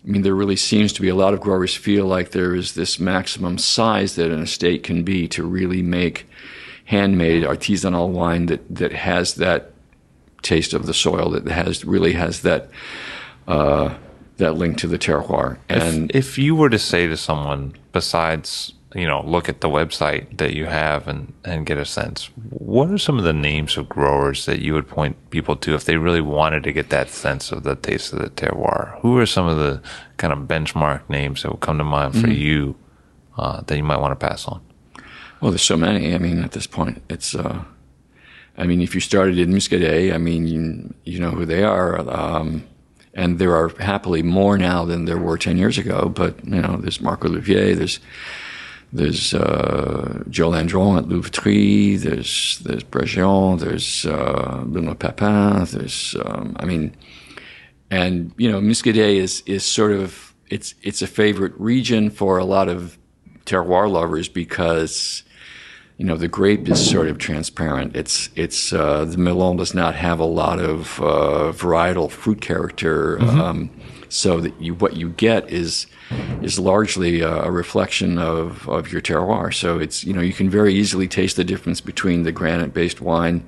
I 0.06 0.10
mean, 0.10 0.22
there 0.22 0.36
really 0.36 0.56
seems 0.56 0.94
to 0.94 1.02
be 1.02 1.10
a 1.10 1.16
lot 1.16 1.34
of 1.34 1.42
growers 1.42 1.76
feel 1.76 2.06
like 2.06 2.32
there 2.32 2.56
is 2.56 2.76
this 2.76 3.00
maximum 3.00 3.58
size 3.58 4.16
that 4.16 4.32
an 4.32 4.42
estate 4.42 4.84
can 4.84 5.04
be 5.04 5.28
to 5.30 5.44
really 5.44 5.82
make 5.82 6.28
handmade 6.86 7.44
artisanal 7.44 8.10
wine 8.10 8.46
that, 8.46 8.64
that 8.74 8.94
has 8.94 9.36
that 9.36 9.72
taste 10.42 10.74
of 10.74 10.86
the 10.86 10.94
soil, 10.94 11.30
that 11.32 11.48
has 11.48 11.84
really 11.84 12.14
has 12.14 12.42
that 12.42 12.70
uh, 13.48 13.94
that 14.38 14.54
link 14.54 14.78
to 14.78 14.88
the 14.88 14.98
terroir. 14.98 15.58
And 15.68 16.12
if, 16.12 16.30
if 16.30 16.38
you 16.38 16.56
were 16.56 16.70
to 16.70 16.80
say 16.80 17.08
to 17.08 17.18
someone, 17.18 17.74
besides, 17.92 18.74
you 18.98 19.06
know, 19.06 19.22
look 19.24 19.48
at 19.48 19.62
the 19.62 19.70
website 19.70 20.40
that 20.40 20.56
you 20.56 20.66
have 20.66 21.08
and, 21.08 21.32
and 21.46 21.68
get 21.68 21.78
a 21.78 21.86
sense, 21.86 22.32
what 22.50 22.90
are 22.90 22.98
some 22.98 23.20
of 23.20 23.24
the 23.24 23.32
names 23.32 23.78
of 23.78 23.88
growers 23.88 24.48
that 24.48 24.60
you 24.60 24.74
would 24.74 24.88
point 24.88 25.30
people 25.30 25.56
to 25.56 25.76
if 25.76 25.86
they 25.86 25.98
really 25.98 26.20
wanted 26.20 26.64
to 26.64 26.74
get 26.74 26.90
that 26.90 27.10
sense 27.10 27.52
of 27.52 27.62
the 27.62 27.76
taste 27.76 28.12
of 28.12 28.18
the 28.18 28.30
terroir? 28.32 29.00
Who 29.02 29.16
are 29.20 29.28
some 29.28 29.48
of 29.48 29.58
the 29.58 29.84
kind 30.18 30.34
of 30.34 30.40
benchmark 30.40 31.08
names 31.10 31.44
that 31.44 31.52
would 31.52 31.62
come 31.62 31.78
to 31.78 31.84
mind 31.84 32.20
for 32.20 32.28
you 32.28 32.76
uh, 33.38 33.62
that 33.62 33.78
you 33.78 33.84
might 33.84 34.00
want 34.00 34.20
to 34.20 34.28
pass 34.28 34.48
on? 34.48 34.62
Well, 35.42 35.52
there's 35.52 35.62
so 35.62 35.78
many. 35.78 36.16
I 36.16 36.18
mean, 36.18 36.44
at 36.44 36.54
this 36.54 36.66
point, 36.68 37.04
it's. 37.08 37.36
Uh, 37.36 37.66
I 38.58 38.66
mean, 38.66 38.82
if 38.82 38.96
you 38.96 39.02
started 39.02 39.38
in 39.38 39.52
Muscadet, 39.52 40.12
I 40.12 40.18
mean, 40.18 40.48
you, 40.48 40.96
you 41.04 41.20
know 41.20 41.30
who 41.30 41.46
they 41.46 41.64
are, 41.64 42.00
um, 42.10 42.68
and 43.14 43.38
there 43.38 43.56
are 43.56 43.70
happily 43.78 44.24
more 44.24 44.58
now 44.58 44.84
than 44.84 45.06
there 45.06 45.20
were 45.20 45.38
ten 45.38 45.58
years 45.58 45.78
ago. 45.78 46.10
But 46.10 46.44
you 46.44 46.60
know, 46.60 46.78
there's 46.78 47.00
Marc 47.00 47.22
Ollivier, 47.22 47.76
there's 47.76 48.00
there's 48.94 49.34
uh, 49.34 50.24
Jo 50.30 50.52
Landron 50.52 50.98
at 50.98 51.06
Louvetrie, 51.06 52.00
there's 52.00 52.60
there's 52.60 52.84
Bregeon, 52.84 53.60
there's 53.60 54.06
uh, 54.06 54.64
Benoit 54.66 55.00
Papin, 55.00 55.66
there's 55.66 56.16
um, 56.26 56.56
I 56.60 56.66
mean, 56.66 56.96
and 57.92 58.34
you 58.38 58.52
know, 58.52 58.60
Muscadet 58.62 59.18
is 59.18 59.44
is 59.46 59.64
sort 59.64 59.92
of 59.92 60.34
it's 60.50 60.74
it's 60.84 61.02
a 61.02 61.08
favorite 61.08 61.54
region 61.58 62.10
for 62.10 62.38
a 62.38 62.46
lot 62.46 62.70
of 62.70 62.98
terroir 63.46 63.90
lovers 63.90 64.28
because 64.30 65.24
you 65.98 66.06
know 66.06 66.16
the 66.16 66.28
grape 66.28 66.70
is 66.70 66.90
sort 66.90 67.08
of 67.08 67.18
transparent. 67.18 67.96
It's 67.96 68.30
it's 68.36 68.72
uh, 68.72 69.06
the 69.06 69.18
Melon 69.18 69.58
does 69.58 69.74
not 69.74 69.96
have 69.96 70.20
a 70.20 70.26
lot 70.26 70.60
of 70.60 71.00
uh, 71.02 71.52
varietal 71.52 72.10
fruit 72.10 72.40
character, 72.40 73.20
um, 73.22 73.70
so 74.14 74.40
that 74.40 74.60
you 74.62 74.76
what 74.76 74.96
you 74.96 75.10
get 75.10 75.50
is 75.50 75.88
is 76.42 76.60
largely 76.60 77.22
a, 77.22 77.44
a 77.44 77.52
reflection 77.52 78.18
of, 78.18 78.68
of 78.70 78.92
your 78.92 79.02
terroir. 79.02 79.54
So 79.54 79.80
it's 79.80 80.04
you 80.04 80.14
know 80.14 80.22
you 80.22 80.34
can 80.34 80.50
very 80.50 80.74
easily 80.74 81.08
taste 81.08 81.36
the 81.36 81.44
difference 81.44 81.82
between 81.82 82.24
the 82.24 82.32
granite 82.32 82.74
based 82.74 83.02
wine. 83.02 83.46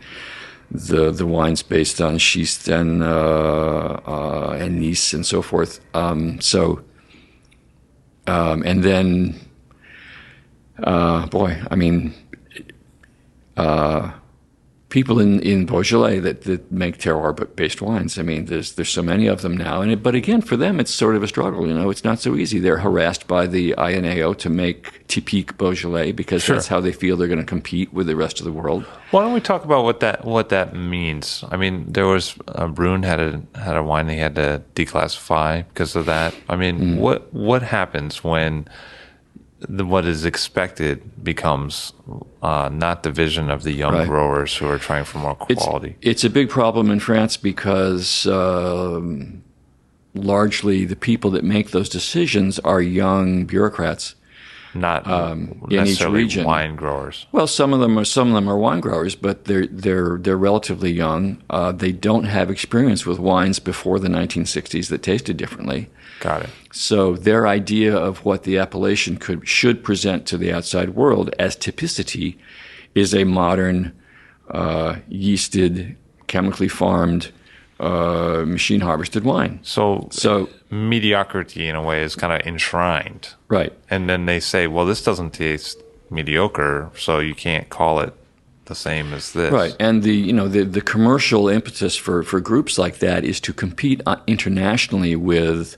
The 0.72 1.12
the 1.12 1.26
wines 1.26 1.64
based 1.64 2.00
on 2.00 2.20
schist 2.20 2.68
and 2.68 3.02
uh, 3.02 4.00
uh, 4.06 4.58
and 4.60 4.80
gneiss 4.80 5.14
and 5.14 5.26
so 5.26 5.42
forth. 5.42 5.80
Um, 5.96 6.40
so 6.42 6.84
um, 8.28 8.62
and 8.64 8.84
then 8.84 9.40
uh, 10.84 11.26
boy, 11.28 11.62
I 11.70 11.76
mean, 11.76 12.14
uh, 13.58 14.12
people 14.90 15.20
in, 15.20 15.40
in 15.42 15.66
Beaujolais 15.66 16.20
that, 16.20 16.42
that 16.42 16.72
make 16.72 16.98
terroir-based 16.98 17.82
wines. 17.82 18.18
I 18.18 18.24
mean, 18.24 18.46
there's 18.46 18.74
there's 18.74 18.90
so 18.90 19.04
many 19.04 19.28
of 19.28 19.42
them 19.42 19.56
now, 19.56 19.82
and 19.82 19.92
it, 19.92 20.04
but 20.04 20.16
again, 20.16 20.42
for 20.42 20.58
them, 20.58 20.80
it's 20.80 20.92
sort 20.92 21.16
of 21.16 21.24
a 21.24 21.28
struggle. 21.28 21.68
You 21.68 21.74
know, 21.74 21.90
it's 21.90 22.04
not 22.04 22.20
so 22.20 22.36
easy. 22.36 22.60
They're 22.60 22.80
harassed 22.80 23.28
by 23.28 23.48
the 23.48 23.76
INAO 23.78 24.38
to 24.40 24.50
make 24.50 25.08
typique 25.08 25.58
Beaujolais 25.58 26.12
because 26.12 26.44
Sure. 26.44 26.56
that's 26.56 26.68
how 26.68 26.80
they 26.80 26.92
feel 26.92 27.18
they're 27.18 27.28
going 27.28 27.40
to 27.40 27.46
compete 27.46 27.94
with 27.94 28.08
the 28.08 28.16
rest 28.16 28.40
of 28.40 28.46
the 28.46 28.52
world. 28.52 28.84
Why 29.12 29.22
don't 29.22 29.34
we 29.34 29.42
talk 29.42 29.64
about 29.64 29.84
what 29.84 30.00
that 30.02 30.26
what 30.26 30.50
that 30.50 30.76
means? 30.76 31.44
I 31.52 31.58
mean, 31.58 31.86
there 31.88 32.08
was 32.08 32.36
uh, 32.48 32.68
Brun 32.68 33.04
had 33.04 33.20
a 33.20 33.42
had 33.56 33.78
a 33.78 33.84
wine 33.84 34.08
they 34.08 34.18
had 34.18 34.36
to 34.36 34.62
declassify 34.76 35.66
because 35.70 35.96
of 35.96 36.06
that. 36.08 36.34
I 36.48 36.56
mean, 36.56 36.98
what 36.98 37.32
what 37.34 37.62
happens 37.62 38.24
when 38.24 38.68
the, 39.62 39.86
what 39.86 40.06
is 40.06 40.26
expected 40.26 41.24
becomes 41.24 41.94
uh, 42.42 42.70
not 42.72 43.04
the 43.04 43.12
vision 43.12 43.50
of 43.50 43.64
the 43.64 43.72
young 43.72 43.94
Right. 43.94 44.08
growers 44.08 44.56
who 44.56 44.68
are 44.68 44.78
trying 44.78 45.04
for 45.06 45.18
more 45.18 45.38
It's, 45.50 45.64
quality? 45.64 45.96
it's 46.02 46.24
a 46.24 46.30
big 46.30 46.50
problem 46.50 46.90
in 46.90 47.00
France 47.00 47.36
because 47.38 48.26
um, 48.28 49.44
largely 50.16 50.86
the 50.86 50.96
people 50.96 51.30
that 51.32 51.44
make 51.44 51.72
those 51.72 51.90
decisions 51.90 52.60
are 52.60 52.82
young 52.82 53.46
bureaucrats. 53.46 54.16
Not 54.74 55.08
um, 55.08 55.62
in 55.70 55.88
each 55.88 56.04
region. 56.04 56.46
wine 56.46 56.76
growers. 56.76 57.26
Well, 57.32 57.48
some 57.48 57.74
of 57.74 57.80
them 57.80 57.98
are 57.98 58.06
some 58.06 58.30
of 58.30 58.34
them 58.34 58.50
are 58.50 58.58
wine 58.58 58.80
growers, 58.80 59.16
but 59.16 59.46
they're 59.46 59.68
they're 59.68 60.18
they're 60.18 60.38
relatively 60.38 60.92
young. 60.92 61.42
Uh, 61.50 61.72
they 61.72 61.92
don't 61.92 62.26
have 62.26 62.50
experience 62.50 63.06
with 63.06 63.20
wines 63.20 63.60
before 63.60 64.00
the 64.00 64.10
1960s 64.10 64.90
that 64.90 65.04
tasted 65.04 65.38
differently. 65.38 65.90
Got 66.20 66.44
it. 66.44 66.50
So 66.72 67.16
their 67.16 67.48
idea 67.48 67.96
of 67.96 68.26
what 68.26 68.44
the 68.44 68.58
appellation 68.58 69.18
could 69.18 69.48
should 69.48 69.84
present 69.84 70.26
to 70.28 70.38
the 70.38 70.54
outside 70.54 70.90
world 70.92 71.34
as 71.40 71.56
typicity 71.56 72.38
is 72.96 73.14
a 73.14 73.24
modern, 73.24 73.94
uh, 74.52 74.98
yeasted, 75.10 75.96
chemically 76.28 76.68
farmed, 76.68 77.32
uh, 77.80 78.44
machine 78.46 78.82
harvested 78.82 79.24
wine. 79.24 79.60
So, 79.64 80.08
So 80.12 80.50
mediocrity 80.70 81.68
in 81.68 81.76
a 81.76 81.82
way 81.82 82.04
is 82.04 82.16
kind 82.16 82.34
of 82.34 82.46
enshrined. 82.46 83.34
right, 83.48 83.74
And 83.90 84.10
then 84.10 84.26
they 84.26 84.40
say, 84.40 84.68
well, 84.68 84.86
this 84.86 85.04
doesn't 85.04 85.32
taste 85.32 85.82
mediocre, 86.10 86.92
so 86.98 87.20
you 87.20 87.36
can't 87.36 87.70
call 87.70 88.00
it 88.00 88.14
the 88.66 88.76
same 88.76 89.14
as 89.14 89.34
this. 89.34 89.52
Right, 89.52 89.76
and 89.80 90.04
the 90.04 90.14
you 90.14 90.32
know 90.32 90.48
the 90.48 90.64
the 90.64 90.82
commercial 90.82 91.50
impetus 91.50 91.96
for 91.98 92.24
for 92.24 92.40
groups 92.40 92.78
like 92.78 93.00
that 93.00 93.26
is 93.26 93.40
to 93.42 93.54
compete 93.54 94.02
uh, 94.06 94.18
internationally 94.28 95.16
with 95.16 95.76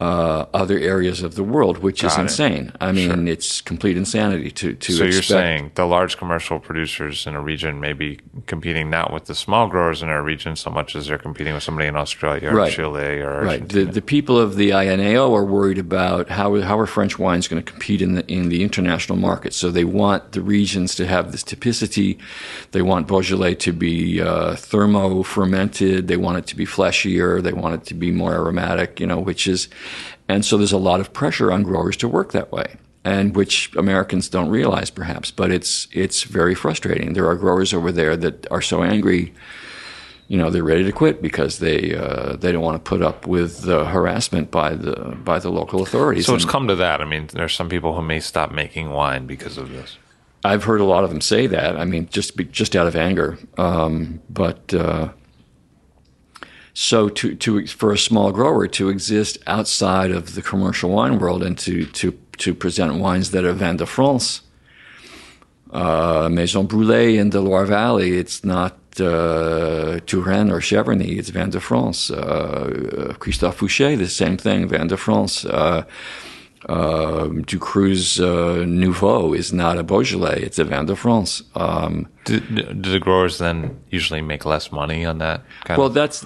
uh, 0.00 0.46
other 0.54 0.78
areas 0.78 1.22
of 1.24 1.34
the 1.34 1.42
world, 1.42 1.78
which 1.78 2.04
is 2.04 2.12
Got 2.12 2.20
it. 2.20 2.22
insane. 2.22 2.72
I 2.80 2.92
mean, 2.92 3.26
it's 3.26 3.60
complete 3.60 3.96
insanity 3.96 4.50
to 4.52 4.74
to. 4.74 4.92
So 4.92 5.02
you're 5.04 5.22
saying 5.22 5.72
the 5.74 5.86
large 5.86 6.16
commercial 6.16 6.60
producers 6.60 7.26
in 7.26 7.34
a 7.34 7.40
region 7.40 7.80
may 7.80 7.92
be 7.94 8.20
competing 8.46 8.90
not 8.90 9.12
with 9.12 9.24
the 9.24 9.34
small 9.34 9.66
growers 9.66 10.00
in 10.02 10.08
a 10.08 10.22
region 10.22 10.54
so 10.54 10.70
much 10.70 10.94
as 10.94 11.08
they're 11.08 11.18
competing 11.18 11.52
with 11.54 11.64
somebody 11.64 11.88
in 11.88 11.96
Australia 11.96 12.50
or 12.50 12.54
Right. 12.54 12.72
Chile 12.72 13.20
or 13.20 13.42
Right. 13.42 13.68
The, 13.68 13.84
the 13.84 14.00
people 14.02 14.38
of 14.38 14.54
the 14.54 14.70
INAO 14.70 15.34
are 15.34 15.44
worried 15.44 15.78
about 15.78 16.28
how 16.28 16.60
how 16.60 16.78
are 16.78 16.86
French 16.86 17.18
wines 17.18 17.48
going 17.48 17.60
to 17.62 17.72
compete 17.72 18.00
in 18.00 18.14
the 18.14 18.24
in 18.32 18.50
the 18.50 18.62
international 18.62 19.18
market. 19.18 19.52
So 19.52 19.70
they 19.70 19.84
want 19.84 20.32
the 20.32 20.42
regions 20.42 20.94
to 20.96 21.06
have 21.06 21.32
this 21.32 21.42
typicity. 21.42 22.18
They 22.70 22.82
want 22.82 23.08
Beaujolais 23.08 23.56
to 23.56 23.72
be 23.72 24.20
uh, 24.20 24.54
thermo 24.54 25.24
fermented. 25.24 26.06
They 26.06 26.16
want 26.16 26.38
it 26.38 26.46
to 26.46 26.56
be 26.56 26.64
fleshier. 26.66 27.42
They 27.42 27.52
want 27.52 27.74
it 27.74 27.84
to 27.86 27.94
be 27.94 28.12
more 28.12 28.32
aromatic. 28.34 29.00
You 29.00 29.06
know, 29.08 29.18
which 29.18 29.48
is, 29.48 29.68
and 30.28 30.44
so 30.44 30.56
there's 30.56 30.72
a 30.72 30.78
lot 30.78 31.00
of 31.00 31.12
pressure 31.12 31.50
on 31.52 31.62
growers 31.62 31.96
to 31.98 32.08
work 32.08 32.32
that 32.32 32.52
way. 32.52 32.76
And 33.04 33.34
which 33.34 33.74
Americans 33.76 34.28
don't 34.28 34.50
realize, 34.50 34.90
perhaps, 34.90 35.30
but 35.30 35.50
it's 35.50 35.88
it's 35.92 36.24
very 36.24 36.54
frustrating. 36.54 37.14
There 37.14 37.26
are 37.26 37.36
growers 37.36 37.72
over 37.72 37.90
there 37.90 38.16
that 38.16 38.46
are 38.50 38.60
so 38.60 38.82
angry 38.82 39.32
you 40.28 40.36
know 40.36 40.50
they're 40.50 40.62
ready 40.62 40.84
to 40.84 40.92
quit 40.92 41.20
because 41.20 41.58
they 41.58 41.94
uh, 41.94 42.36
they 42.36 42.52
don't 42.52 42.62
want 42.62 42.82
to 42.82 42.88
put 42.88 43.02
up 43.02 43.26
with 43.26 43.62
the 43.62 43.86
harassment 43.86 44.50
by 44.50 44.74
the 44.74 45.16
by 45.24 45.38
the 45.38 45.50
local 45.50 45.82
authorities. 45.82 46.26
so 46.26 46.34
it's 46.34 46.44
And 46.44 46.52
come 46.52 46.68
to 46.68 46.76
that. 46.76 47.00
I 47.00 47.06
mean, 47.06 47.28
there's 47.32 47.54
some 47.54 47.68
people 47.68 47.94
who 47.94 48.02
may 48.02 48.20
stop 48.20 48.52
making 48.52 48.90
wine 48.90 49.26
because 49.26 49.56
of 49.56 49.70
this. 49.70 49.96
I've 50.44 50.64
heard 50.64 50.80
a 50.80 50.84
lot 50.84 51.02
of 51.02 51.10
them 51.10 51.20
say 51.20 51.46
that. 51.48 51.76
I 51.76 51.84
mean, 51.84 52.08
just 52.10 52.36
be, 52.36 52.44
just 52.44 52.76
out 52.76 52.86
of 52.86 52.94
anger. 52.94 53.38
Um, 53.56 54.20
but 54.30 54.72
uh, 54.72 55.08
so 56.78 57.08
to 57.08 57.34
to 57.34 57.66
for 57.66 57.92
a 57.92 57.98
small 57.98 58.30
grower 58.30 58.68
to 58.68 58.88
exist 58.88 59.36
outside 59.48 60.12
of 60.12 60.36
the 60.36 60.42
commercial 60.42 60.90
wine 60.90 61.18
world 61.18 61.42
and 61.42 61.58
to 61.58 61.84
to 61.86 62.12
to 62.36 62.54
present 62.54 62.94
wines 62.94 63.32
that 63.32 63.44
are 63.44 63.52
Vin 63.52 63.78
de 63.78 63.84
France, 63.84 64.42
uh, 65.72 66.28
Maison 66.30 66.68
Brûlée 66.68 67.18
in 67.18 67.30
the 67.30 67.40
Loire 67.40 67.66
Valley, 67.66 68.16
it's 68.16 68.44
not 68.44 68.74
uh, 69.00 69.98
Touraine 70.06 70.52
or 70.52 70.60
Cheverny, 70.60 71.18
it's 71.18 71.30
Vin 71.30 71.50
de 71.50 71.58
France. 71.58 72.12
Uh, 72.12 73.12
Christophe 73.18 73.58
Foucher, 73.58 73.98
the 73.98 74.06
same 74.06 74.36
thing, 74.36 74.68
Vin 74.68 74.86
de 74.86 74.96
France. 74.96 75.44
Uh, 76.68 76.72
uh, 76.72 77.28
Ducroux's 77.28 78.20
uh, 78.20 78.64
Nouveau 78.66 79.32
is 79.32 79.52
not 79.52 79.78
a 79.78 79.82
Beaujolais; 79.82 80.40
it's 80.42 80.58
a 80.58 80.64
Vin 80.64 80.86
de 80.86 80.96
France. 80.96 81.42
Um, 81.54 82.08
Do, 82.24 82.40
do 82.40 82.90
the 82.92 83.00
growers 83.00 83.38
then 83.38 83.80
usually 83.90 84.20
make 84.20 84.44
less 84.44 84.70
money 84.70 85.04
on 85.04 85.18
that? 85.18 85.42
Kind 85.64 85.78
well, 85.78 85.86
of? 85.86 85.94
that's 85.94 86.24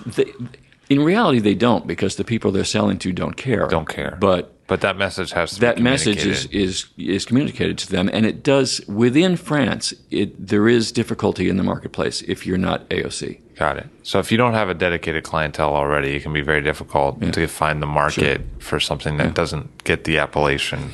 in 0.89 1.03
reality 1.03 1.39
they 1.39 1.55
don't 1.55 1.87
because 1.87 2.17
the 2.17 2.25
people 2.25 2.51
they're 2.51 2.65
selling 2.65 2.99
to 2.99 3.13
don't 3.13 3.37
care. 3.37 3.67
Don't 3.69 3.89
care. 3.89 4.19
But 4.21 4.53
But 4.67 4.81
that 4.81 4.97
message 4.97 5.33
has 5.33 5.53
to 5.53 5.61
that 5.61 5.79
message 5.81 6.27
is, 6.27 6.47
is 6.47 6.87
is 6.97 7.25
communicated 7.25 7.79
to 7.79 7.91
them, 7.91 8.11
and 8.13 8.27
it 8.27 8.43
does 8.43 8.81
within 8.89 9.37
France. 9.37 9.95
It 10.11 10.49
there 10.49 10.69
is 10.69 10.93
difficulty 10.93 11.49
in 11.49 11.57
the 11.57 11.63
marketplace 11.63 12.23
if 12.23 12.47
you're 12.47 12.59
not 12.59 12.89
AOC. 12.91 13.41
Got 13.57 13.79
it. 13.79 13.87
So 14.03 14.19
if 14.19 14.33
you 14.33 14.39
don't 14.39 14.55
have 14.55 14.69
a 14.69 14.75
dedicated 14.75 15.25
clientele 15.25 15.75
already, 15.75 16.17
it 16.17 16.23
can 16.23 16.33
be 16.33 16.41
very 16.41 16.63
difficult 16.63 17.21
to 17.33 17.47
find 17.47 17.83
the 17.83 17.87
market 17.87 18.41
for 18.59 18.81
something 18.81 19.19
that 19.19 19.35
doesn't 19.35 19.85
get 19.85 20.05
the 20.05 20.19
appellation. 20.19 20.91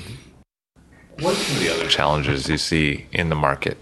What 1.20 1.34
are 1.34 1.36
some 1.36 1.56
of 1.56 1.62
the 1.62 1.72
other 1.72 1.88
challenges 1.88 2.48
you 2.48 2.58
see 2.58 3.06
in 3.12 3.28
the 3.28 3.34
market? 3.34 3.78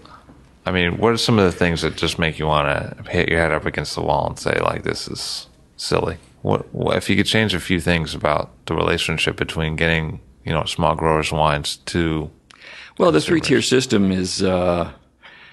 I 0.65 0.71
mean, 0.71 0.97
what 0.97 1.13
are 1.13 1.17
some 1.17 1.39
of 1.39 1.45
the 1.45 1.57
things 1.57 1.81
that 1.81 1.95
just 1.95 2.19
make 2.19 2.39
you 2.39 2.45
want 2.45 2.67
to 2.67 3.09
hit 3.11 3.29
your 3.29 3.39
head 3.39 3.51
up 3.51 3.65
against 3.65 3.95
the 3.95 4.01
wall 4.01 4.27
and 4.27 4.37
say, 4.37 4.59
like, 4.59 4.83
this 4.83 5.07
is 5.07 5.47
silly? 5.77 6.17
What, 6.41 6.73
what 6.73 6.97
if 6.97 7.09
you 7.09 7.15
could 7.15 7.25
change 7.25 7.53
a 7.53 7.59
few 7.59 7.79
things 7.79 8.13
about 8.13 8.51
the 8.65 8.75
relationship 8.75 9.37
between 9.37 9.75
getting, 9.75 10.19
you 10.45 10.51
know, 10.51 10.65
small 10.65 10.95
growers 10.95 11.31
wines 11.31 11.77
to 11.87 12.29
Well, 12.97 13.11
the 13.11 13.21
three 13.21 13.41
tier 13.41 13.61
system 13.61 14.11
is 14.11 14.43
uh, 14.43 14.91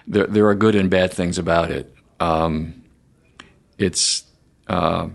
there. 0.07 0.27
There 0.27 0.47
are 0.49 0.55
good 0.55 0.75
and 0.75 0.91
bad 0.91 1.12
things 1.12 1.39
about 1.39 1.70
it. 1.70 1.95
Um, 2.20 2.84
it's 3.79 4.25
uh, 4.68 5.09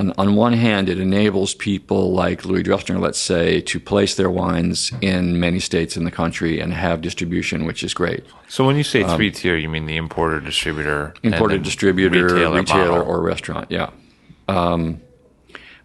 on, 0.00 0.14
on 0.16 0.34
one 0.34 0.54
hand, 0.54 0.88
it 0.88 0.98
enables 0.98 1.54
people 1.54 2.12
like 2.12 2.46
Louis 2.46 2.62
Dressner, 2.62 2.98
let's 2.98 3.18
say, 3.18 3.60
to 3.60 3.78
place 3.78 4.14
their 4.14 4.30
wines 4.30 4.92
in 5.02 5.38
many 5.38 5.60
states 5.60 5.94
in 5.96 6.04
the 6.04 6.10
country 6.10 6.58
and 6.58 6.72
have 6.72 7.02
distribution, 7.02 7.66
which 7.66 7.82
is 7.82 7.92
great. 7.92 8.24
So 8.48 8.64
when 8.64 8.76
you 8.76 8.82
say 8.82 9.04
three 9.04 9.30
tier, 9.30 9.56
you 9.56 9.68
mean 9.68 9.84
the 9.84 9.96
importer, 9.96 10.40
distributor, 10.40 11.14
then 11.22 11.62
distributor, 11.62 12.24
retailer, 12.24 12.56
retailer, 12.56 13.02
or 13.02 13.20
restaurant. 13.20 13.70
Yeah, 13.70 13.90
um, 14.48 15.02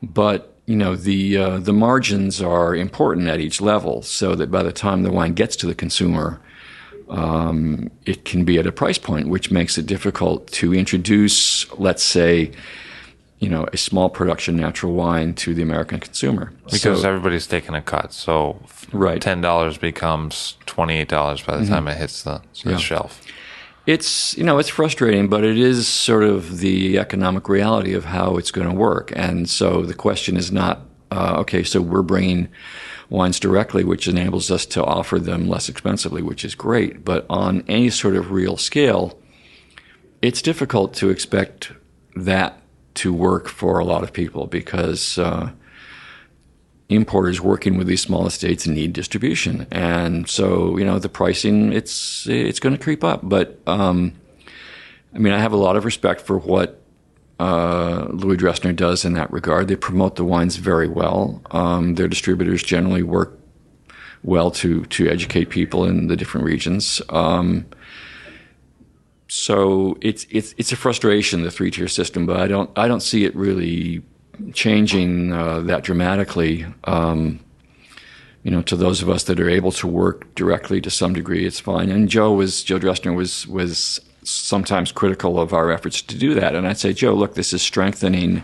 but 0.01 0.57
you 0.65 0.77
know 0.77 0.95
the 0.95 1.37
uh, 1.37 1.57
the 1.57 1.73
margins 1.73 2.41
are 2.41 2.73
important 2.73 3.27
at 3.27 3.41
each 3.41 3.59
level, 3.59 4.01
so 4.01 4.33
that 4.35 4.49
by 4.49 4.63
the 4.63 4.71
time 4.71 5.03
the 5.03 5.11
wine 5.11 5.33
gets 5.33 5.57
to 5.57 5.67
the 5.67 5.75
consumer, 5.75 6.39
um, 7.09 7.91
it 8.05 8.25
can 8.25 8.43
be 8.45 8.57
at 8.57 8.65
a 8.67 8.71
price 8.71 8.97
point 8.97 9.27
which 9.29 9.51
makes 9.51 9.77
it 9.77 9.85
difficult 9.85 10.47
to 10.53 10.73
introduce, 10.73 11.69
let's 11.77 12.03
say. 12.03 12.51
You 13.37 13.49
know, 13.49 13.67
a 13.73 13.77
small 13.77 14.09
production 14.09 14.55
natural 14.55 14.93
wine 14.93 15.33
to 15.35 15.53
the 15.53 15.61
American 15.61 15.99
consumer. 15.99 16.53
because 16.71 17.01
So- 17.01 17.07
everybody's 17.07 17.45
taking 17.45 17.75
a 17.75 17.81
cut. 17.81 18.13
So 18.13 18.61
Right. 18.93 19.21
ten 19.21 19.41
dollars 19.41 19.77
becomes 19.77 20.55
twenty 20.65 20.97
eight 20.97 21.09
dollars 21.09 21.41
by 21.41 21.57
the 21.57 21.65
time 21.67 21.87
it 21.89 21.97
hits 21.97 22.23
the, 22.23 22.41
the 22.63 22.71
Yeah. 22.71 22.77
shelf. 22.77 23.21
It's 23.85 24.35
you 24.37 24.45
know 24.45 24.57
it's 24.57 24.69
frustrating, 24.69 25.27
but 25.27 25.43
it 25.43 25.57
is 25.59 25.85
sort 25.85 26.23
of 26.23 26.59
the 26.59 26.97
economic 26.97 27.49
reality 27.49 27.93
of 27.93 28.05
how 28.05 28.37
it's 28.37 28.51
going 28.51 28.69
to 28.69 28.73
work. 28.73 29.11
And 29.15 29.49
so 29.49 29.81
the 29.83 29.93
question 29.93 30.37
is 30.37 30.49
not 30.51 30.79
uh, 31.11 31.35
okay. 31.41 31.61
So 31.63 31.81
we're 31.81 32.01
bringing 32.03 32.47
wines 33.09 33.39
directly, 33.39 33.83
which 33.83 34.07
enables 34.07 34.49
us 34.51 34.65
to 34.67 34.83
offer 34.83 35.19
them 35.19 35.47
less 35.47 35.69
expensively, 35.69 36.21
which 36.21 36.43
is 36.43 36.55
great. 36.55 37.05
But 37.05 37.25
on 37.29 37.63
any 37.67 37.89
sort 37.89 38.15
of 38.15 38.31
real 38.31 38.57
scale, 38.57 39.17
it's 40.21 40.41
difficult 40.41 40.93
to 40.95 41.09
expect 41.09 41.71
that 42.15 42.61
to 42.95 43.13
work 43.13 43.47
for 43.47 43.79
a 43.79 43.85
lot 43.85 44.03
of 44.03 44.13
people 44.13 44.47
because. 44.47 45.17
Uh, 45.17 45.51
importers 46.87 47.41
working 47.41 47.79
with 47.79 47.87
these 47.87 48.01
small 48.01 48.27
estates 48.27 48.67
need 48.67 48.93
distribution, 48.93 49.65
and 49.71 50.29
so 50.29 50.77
you 50.77 50.85
know 50.85 50.99
the 50.99 51.09
pricing 51.09 51.73
it's 51.73 52.27
it's 52.27 52.59
going 52.59 52.77
to 52.77 52.83
creep 52.83 53.03
up. 53.03 53.21
But 53.23 53.59
um, 53.65 54.13
I 55.13 55.17
mean, 55.17 55.33
I 55.33 55.39
have 55.39 55.53
a 55.53 55.57
lot 55.57 55.77
of 55.77 55.85
respect 55.85 56.21
for 56.21 56.37
what 56.37 56.81
uh, 57.39 58.07
Louis 58.09 58.37
Dressner 58.37 58.75
does 58.75 59.03
in 59.05 59.13
that 59.13 59.31
regard. 59.31 59.67
They 59.67 59.75
promote 59.75 60.15
the 60.15 60.23
wines 60.23 60.55
very 60.55 60.87
well. 60.87 61.41
Um, 61.51 61.95
their 61.95 62.07
distributors 62.07 62.63
generally 62.63 63.03
work 63.03 63.39
well 64.23 64.49
to 64.49 64.85
to 64.85 65.07
educate 65.09 65.49
people 65.49 65.85
in 65.85 66.07
the 66.07 66.15
different 66.15 66.45
regions. 66.45 67.01
Um, 67.09 67.65
so 69.27 69.97
it's 70.01 70.25
it's 70.29 70.53
it's 70.57 70.71
a 70.71 70.75
frustration 70.75 71.41
the 71.43 71.51
three 71.51 71.71
tier 71.71 71.87
system, 71.87 72.25
but 72.25 72.39
I 72.39 72.47
don't 72.47 72.69
I 72.77 72.87
don't 72.87 73.01
see 73.01 73.25
it 73.25 73.35
really 73.35 74.01
changing 74.53 75.33
uh, 75.33 75.61
that 75.61 75.83
dramatically. 75.83 76.65
Um, 76.85 77.39
you 78.43 78.51
know, 78.51 78.61
to 78.61 78.75
those 78.75 79.01
of 79.01 79.09
us 79.09 79.23
that 79.23 79.39
are 79.39 79.49
able 79.49 79.71
to 79.71 79.87
work 79.87 80.33
directly 80.35 80.79
to 80.81 80.91
some 80.91 81.13
degree, 81.13 81.47
it's 81.47 81.59
fine. 81.59 81.89
And 81.89 82.07
Joe 82.07 82.31
was 82.33 82.63
Joe 82.63 82.79
Dressner 82.79 83.15
was 83.15 83.47
was 83.47 83.99
sometimes 84.25 84.91
critical 84.91 85.39
of 85.39 85.53
our 85.53 85.71
efforts 85.71 86.01
to 86.01 86.17
do 86.17 86.33
that, 86.33 86.55
and 86.55 86.67
I'd 86.67 86.77
say, 86.77 86.93
Joe, 86.93 87.13
look, 87.13 87.35
this 87.35 87.53
is 87.53 87.61
strengthening 87.61 88.43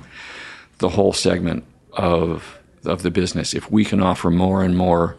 the 0.77 0.89
whole 0.89 1.13
segment 1.13 1.63
of 1.93 2.57
of 2.85 3.03
the 3.03 3.11
business. 3.11 3.53
If 3.53 3.71
we 3.71 3.85
can 3.85 4.01
offer 4.01 4.31
more 4.31 4.63
and 4.63 4.75
more 4.75 5.15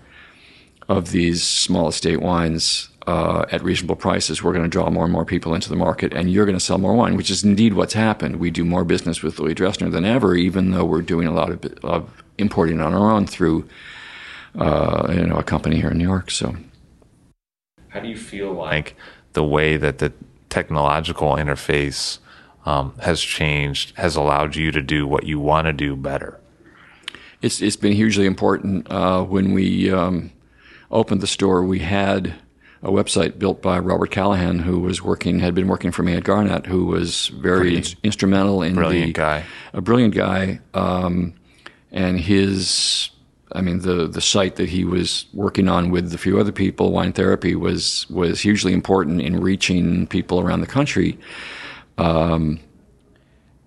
of 0.88 1.12
these 1.12 1.42
small 1.44 1.88
estate 1.88 2.20
wines 2.20 2.88
uh, 3.06 3.44
at 3.52 3.62
reasonable 3.62 3.96
prices, 3.96 4.42
we're 4.42 4.52
going 4.52 4.64
to 4.64 4.68
draw 4.68 4.90
more 4.90 5.04
and 5.04 5.12
more 5.12 5.24
people 5.24 5.54
into 5.54 5.68
the 5.68 5.76
market, 5.76 6.12
and 6.12 6.30
you're 6.30 6.46
going 6.46 6.58
to 6.58 6.64
sell 6.64 6.78
more 6.78 6.94
wine, 6.94 7.16
which 7.16 7.30
is 7.30 7.44
indeed 7.44 7.74
what's 7.74 7.94
happened. 7.94 8.36
We 8.36 8.50
do 8.50 8.64
more 8.64 8.84
business 8.84 9.22
with 9.22 9.38
Louis 9.38 9.54
Dressner 9.54 9.90
than 9.90 10.04
ever, 10.04 10.34
even 10.34 10.70
though 10.72 10.84
we're 10.84 11.02
doing 11.02 11.26
a 11.26 11.32
lot 11.32 11.50
of, 11.50 11.64
of 11.84 12.22
importing 12.38 12.80
on 12.80 12.94
our 12.94 13.12
own 13.12 13.26
through 13.26 13.68
uh, 14.58 15.12
you 15.14 15.26
know 15.26 15.36
a 15.36 15.42
company 15.42 15.76
here 15.76 15.90
in 15.90 15.98
New 15.98 16.08
York. 16.08 16.30
So 16.30 16.56
How 17.88 18.00
do 18.00 18.08
you 18.08 18.16
feel 18.16 18.52
like 18.52 18.96
the 19.32 19.44
way 19.44 19.76
that 19.76 19.98
the 19.98 20.12
technological 20.53 21.32
interface 21.32 22.18
um, 22.66 22.94
has 23.00 23.20
changed 23.20 23.96
has 23.96 24.14
allowed 24.16 24.55
you 24.55 24.70
to 24.70 24.82
do 24.82 25.07
what 25.07 25.24
you 25.24 25.40
want 25.40 25.66
to 25.66 25.72
do 25.72 25.96
better? 25.96 26.38
it's 27.42 27.61
it's 27.61 27.76
been 27.76 27.92
hugely 27.92 28.26
important. 28.26 28.88
Uh, 28.90 29.24
when 29.24 29.53
we 29.53 29.90
um, 29.90 30.30
opened 30.90 31.20
the 31.20 31.26
store, 31.26 31.64
we 31.64 31.80
had 31.80 32.34
a 32.82 32.90
website 32.90 33.38
built 33.38 33.61
by 33.62 33.78
Robert 33.78 34.11
Callahan, 34.11 34.61
who 34.61 34.78
was 34.80 35.03
working 35.03 35.40
had 35.40 35.55
been 35.55 35.68
working 35.68 35.90
for 35.90 36.03
me 36.03 36.14
at 36.14 36.24
Garnet, 36.24 36.66
who 36.66 36.86
was 36.86 37.28
very 37.28 37.76
ins- 37.76 37.96
instrumental 38.03 38.62
in 38.62 38.74
Brilliant 38.74 39.07
the 39.09 39.12
guy. 39.12 39.44
a 39.72 39.80
brilliant 39.80 40.14
guy, 40.14 40.61
um, 40.74 41.34
and 41.90 42.20
his. 42.20 43.11
I 43.55 43.61
mean, 43.61 43.80
the 43.80 44.07
the 44.07 44.20
site 44.20 44.57
that 44.57 44.68
he 44.68 44.84
was 44.84 45.26
working 45.32 45.68
on 45.68 45.90
with 45.90 46.12
a 46.14 46.18
few 46.18 46.38
other 46.38 46.53
people, 46.53 46.92
Wine 46.92 47.12
Therapy, 47.12 47.55
was 47.55 48.09
was 48.11 48.40
hugely 48.40 48.72
important 48.72 49.20
in 49.20 49.40
reaching 49.40 50.07
people 50.07 50.40
around 50.40 50.61
the 50.61 50.66
country. 50.66 51.18
Um, 51.98 52.61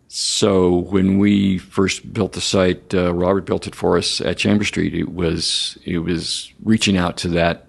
so 0.08 0.78
when 0.78 1.18
we 1.18 1.58
first 1.58 2.14
built 2.14 2.34
the 2.34 2.42
site, 2.42 2.94
uh, 2.94 3.14
Robert 3.14 3.46
built 3.46 3.68
it 3.68 3.76
for 3.76 3.98
us 3.98 4.22
at 4.22 4.38
Chamber 4.38 4.64
Street. 4.64 4.94
It 4.94 5.14
was 5.14 5.78
it 5.84 6.00
was 6.00 6.54
reaching 6.64 6.98
out 6.98 7.18
to 7.18 7.28
that 7.30 7.68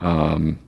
um, 0.00 0.58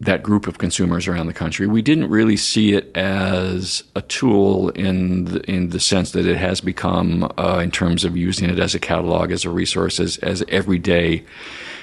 that 0.00 0.22
group 0.22 0.46
of 0.46 0.58
consumers 0.58 1.08
around 1.08 1.26
the 1.26 1.32
country. 1.32 1.66
We 1.66 1.82
didn't 1.82 2.08
really 2.08 2.36
see 2.36 2.72
it 2.72 2.96
as 2.96 3.82
a 3.96 4.02
tool 4.02 4.68
in 4.70 5.24
the, 5.24 5.50
in 5.50 5.70
the 5.70 5.80
sense 5.80 6.12
that 6.12 6.24
it 6.24 6.36
has 6.36 6.60
become 6.60 7.32
uh, 7.36 7.58
in 7.62 7.70
terms 7.72 8.04
of 8.04 8.16
using 8.16 8.48
it 8.48 8.58
as 8.60 8.74
a 8.74 8.78
catalog, 8.78 9.32
as 9.32 9.44
a 9.44 9.50
resource, 9.50 9.98
as, 9.98 10.16
as 10.18 10.44
everyday 10.48 11.24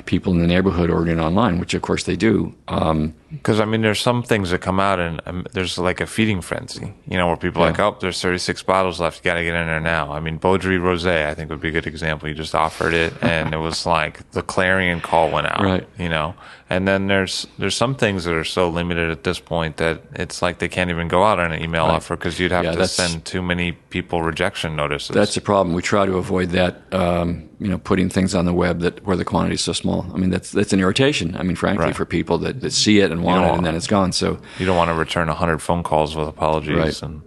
people 0.05 0.31
in 0.31 0.39
the 0.39 0.47
neighborhood 0.47 0.89
ordering 0.89 1.19
online, 1.19 1.59
which 1.59 1.73
of 1.73 1.81
course 1.81 2.03
they 2.03 2.15
do. 2.15 2.53
Because 2.67 3.59
I 3.59 3.65
mean, 3.65 3.81
there's 3.81 3.99
some 3.99 4.23
things 4.23 4.51
that 4.51 4.59
come 4.59 4.79
out, 4.79 4.99
and 4.99 5.21
um, 5.25 5.45
there's 5.53 5.77
like 5.77 5.99
a 5.99 6.05
feeding 6.05 6.41
frenzy, 6.41 6.93
you 7.07 7.17
know, 7.17 7.27
where 7.27 7.37
people 7.37 7.63
are 7.63 7.67
like, 7.67 7.79
oh, 7.79 7.97
there's 7.99 8.21
36 8.21 8.63
bottles 8.63 8.99
left, 8.99 9.17
you 9.17 9.23
got 9.23 9.35
to 9.35 9.43
get 9.43 9.55
in 9.55 9.67
there 9.67 9.79
now. 9.79 10.11
I 10.13 10.19
mean, 10.19 10.37
Baudry 10.37 10.77
Rosé, 10.77 11.25
I 11.25 11.33
think 11.33 11.49
would 11.49 11.59
be 11.59 11.69
a 11.69 11.71
good 11.71 11.87
example. 11.87 12.29
You 12.29 12.35
just 12.35 12.55
offered 12.55 12.93
it, 12.93 13.13
and 13.21 13.53
it 13.53 13.57
was 13.57 13.85
like 13.85 14.29
the 14.31 14.41
clarion 14.41 15.01
call 15.01 15.31
went 15.31 15.47
out, 15.47 15.61
Right. 15.61 15.87
You 15.97 16.09
know, 16.09 16.35
and 16.69 16.87
then 16.87 17.05
there's 17.07 17.45
there's 17.59 17.75
some 17.75 17.93
things 17.95 18.23
that 18.23 18.33
are 18.33 18.43
so 18.43 18.69
limited 18.69 19.11
at 19.11 19.23
this 19.23 19.39
point 19.39 19.77
that 19.77 20.01
it's 20.13 20.41
like 20.41 20.57
they 20.57 20.67
can't 20.67 20.89
even 20.89 21.07
go 21.07 21.23
out 21.23 21.39
on 21.39 21.51
an 21.51 21.61
email 21.61 21.85
offer 21.85 22.15
because 22.15 22.39
you'd 22.39 22.51
have 22.51 22.65
Yeah, 22.65 22.71
to 22.75 22.87
send 22.87 23.23
too 23.25 23.41
many 23.43 23.73
people 23.73 24.23
rejection 24.23 24.75
notices. 24.75 25.13
That's 25.13 25.35
the 25.35 25.41
problem. 25.41 25.75
We 25.75 25.81
try 25.83 26.05
to 26.07 26.17
avoid 26.17 26.49
that. 26.51 26.81
Um, 26.91 27.49
you 27.59 27.67
know, 27.69 27.77
putting 27.77 28.09
things 28.09 28.33
on 28.35 28.45
the 28.45 28.53
web 28.53 28.79
that 28.81 29.05
where 29.05 29.15
the 29.15 29.23
quantity 29.25 29.55
is 29.55 29.61
so 29.61 29.73
small. 29.73 30.05
I 30.13 30.17
mean, 30.17 30.29
that's 30.31 30.51
that's 30.51 30.73
an 30.73 30.79
irritation. 30.79 31.35
I 31.37 31.43
mean, 31.43 31.55
frankly, 31.55 31.85
Right. 31.85 31.95
for 31.95 32.05
people 32.05 32.37
that, 32.39 32.61
that 32.61 32.71
see 32.73 32.99
it 32.99 33.11
and 33.11 33.23
want 33.23 33.45
it, 33.45 33.53
and 33.55 33.65
then 33.65 33.75
it's 33.75 33.87
gone. 33.87 34.11
So, 34.11 34.39
you 34.59 34.65
don't 34.65 34.75
want 34.77 34.89
to 34.89 34.93
return 34.95 35.27
100 35.27 35.59
phone 35.59 35.83
calls 35.83 36.15
with 36.15 36.27
apologies 36.27 36.75
Right. 36.75 37.01
and 37.03 37.21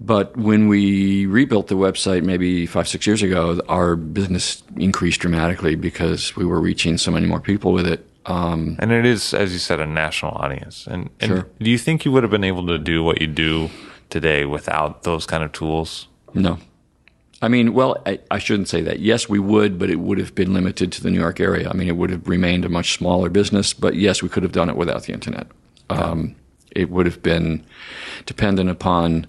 but 0.00 0.36
when 0.36 0.68
we 0.68 1.26
rebuilt 1.26 1.68
the 1.68 1.74
website 1.76 2.22
maybe 2.22 2.66
five 2.66 2.86
six 2.88 3.06
years 3.06 3.22
ago, 3.22 3.60
our 3.68 3.96
business 3.96 4.62
increased 4.76 5.20
dramatically 5.20 5.74
because 5.74 6.36
we 6.36 6.44
were 6.44 6.60
reaching 6.60 6.98
so 6.98 7.10
many 7.10 7.26
more 7.26 7.40
people 7.40 7.72
with 7.72 7.86
it. 7.86 8.06
Um, 8.26 8.76
And 8.80 8.90
it 8.92 9.06
is, 9.06 9.32
as 9.34 9.52
you 9.52 9.58
said, 9.58 9.80
a 9.80 9.86
national 9.86 10.32
audience. 10.32 10.86
And, 10.86 11.10
and 11.20 11.28
Sure. 11.30 11.46
do 11.60 11.70
you 11.70 11.78
think 11.78 12.04
you 12.04 12.12
would 12.12 12.24
have 12.24 12.30
been 12.30 12.44
able 12.44 12.66
to 12.66 12.78
do 12.78 13.02
what 13.04 13.20
you 13.20 13.26
do 13.26 13.70
today 14.10 14.44
without 14.44 15.02
those 15.04 15.26
kind 15.26 15.42
of 15.44 15.52
tools? 15.52 16.08
no. 16.34 16.58
I 17.42 17.48
mean, 17.48 17.74
well, 17.74 18.02
I, 18.06 18.18
I 18.30 18.38
shouldn't 18.38 18.66
say 18.68 18.80
that. 18.80 18.98
Yes, 18.98 19.28
we 19.28 19.38
would, 19.38 19.78
but 19.78 19.90
it 19.90 19.96
would 19.96 20.16
have 20.16 20.34
been 20.34 20.54
limited 20.54 20.90
to 20.92 21.02
the 21.02 21.10
New 21.10 21.20
York 21.20 21.38
area. 21.38 21.68
I 21.68 21.74
mean, 21.74 21.86
it 21.86 21.94
would 21.98 22.08
have 22.08 22.26
remained 22.26 22.64
a 22.64 22.70
much 22.70 22.94
smaller 22.96 23.28
business, 23.28 23.74
but 23.74 23.94
yes, 23.94 24.22
we 24.22 24.30
could 24.30 24.42
have 24.42 24.52
done 24.52 24.70
it 24.70 24.76
without 24.76 25.02
the 25.02 25.12
internet. 25.12 25.46
Um, 25.90 26.34
it 26.70 26.88
would 26.88 27.04
have 27.04 27.22
been 27.22 27.62
dependent 28.24 28.70
upon 28.70 29.26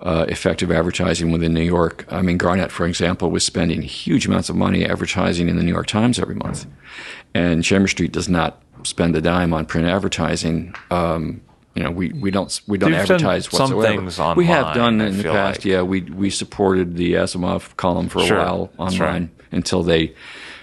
uh, 0.00 0.26
effective 0.28 0.70
advertising 0.70 1.32
within 1.32 1.54
New 1.54 1.62
York. 1.62 2.04
I 2.10 2.22
mean, 2.22 2.36
Garnet, 2.36 2.70
for 2.70 2.86
example, 2.86 3.30
was 3.30 3.44
spending 3.44 3.82
huge 3.82 4.26
amounts 4.26 4.48
of 4.48 4.56
money 4.56 4.84
advertising 4.84 5.48
in 5.48 5.56
the 5.56 5.62
New 5.62 5.72
York 5.72 5.86
Times 5.86 6.18
every 6.18 6.34
month, 6.34 6.66
and 7.34 7.64
Chamber 7.64 7.88
Street 7.88 8.12
does 8.12 8.28
not 8.28 8.62
spend 8.82 9.16
a 9.16 9.20
dime 9.20 9.52
on 9.52 9.66
print 9.66 9.86
advertising. 9.86 10.74
Um, 10.90 11.40
you 11.74 11.82
know, 11.82 11.90
we, 11.90 12.10
we 12.12 12.30
don't 12.30 12.58
we 12.66 12.78
don't 12.78 12.90
You've 12.92 13.00
advertise 13.00 13.52
whatsoever. 13.52 13.82
things 13.82 14.18
we 14.36 14.46
have 14.46 14.74
done 14.74 15.00
in 15.00 15.18
the 15.18 15.24
past. 15.24 15.58
like. 15.58 15.64
Yeah, 15.64 15.82
we 15.82 16.00
we 16.02 16.30
supported 16.30 16.96
the 16.96 17.14
Asimov 17.14 17.76
column 17.76 18.08
for 18.08 18.20
a 18.20 18.26
Sure, 18.26 18.38
while 18.38 18.70
online 18.78 19.00
right. 19.00 19.30
until 19.52 19.82
they 19.82 20.14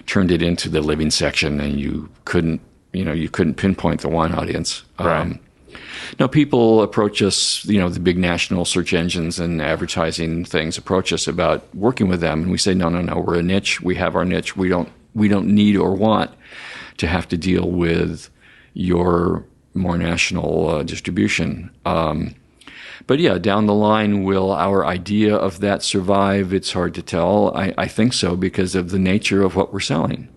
turned 0.06 0.30
it 0.32 0.42
into 0.42 0.68
the 0.68 0.80
living 0.80 1.10
section, 1.10 1.60
and 1.60 1.78
you 1.78 2.08
couldn't 2.24 2.60
you 2.92 3.04
know 3.04 3.12
you 3.12 3.28
couldn't 3.28 3.54
pinpoint 3.54 4.00
the 4.00 4.08
wine 4.08 4.32
audience. 4.32 4.82
Um, 4.98 5.38
Right. 5.74 6.20
no, 6.20 6.28
people 6.28 6.82
approach 6.82 7.22
us, 7.22 7.64
you 7.64 7.78
know, 7.78 7.88
the 7.88 8.00
big 8.00 8.18
national 8.18 8.64
search 8.64 8.92
engines 8.92 9.38
and 9.38 9.60
advertising 9.60 10.44
things 10.44 10.78
approach 10.78 11.12
us 11.12 11.26
about 11.26 11.72
working 11.74 12.08
with 12.08 12.20
them, 12.20 12.42
and 12.42 12.50
we 12.50 12.58
say, 12.58 12.74
no, 12.74 12.88
no, 12.88 13.00
no, 13.00 13.20
we're 13.20 13.38
a 13.38 13.42
niche. 13.42 13.80
We 13.80 13.96
have 13.96 14.16
our 14.16 14.24
niche. 14.24 14.56
We 14.56 14.68
don't, 14.68 14.90
we 15.14 15.28
don't 15.28 15.48
need 15.48 15.76
or 15.76 15.94
want 15.94 16.30
to 16.98 17.06
have 17.06 17.28
to 17.28 17.36
deal 17.36 17.70
with 17.70 18.30
your 18.74 19.44
more 19.74 19.98
national 19.98 20.68
uh, 20.68 20.82
distribution. 20.82 21.70
Um, 21.84 22.34
but 23.06 23.18
yeah, 23.18 23.38
down 23.38 23.66
the 23.66 23.74
line, 23.74 24.24
will 24.24 24.52
our 24.52 24.86
idea 24.86 25.34
of 25.34 25.60
that 25.60 25.82
survive? 25.82 26.54
It's 26.54 26.72
hard 26.72 26.94
to 26.94 27.02
tell. 27.02 27.54
I, 27.56 27.74
I 27.76 27.88
think 27.88 28.12
so 28.12 28.36
because 28.36 28.74
of 28.74 28.90
the 28.90 28.98
nature 28.98 29.42
of 29.42 29.56
what 29.56 29.72
we're 29.72 29.80
selling. 29.80 30.28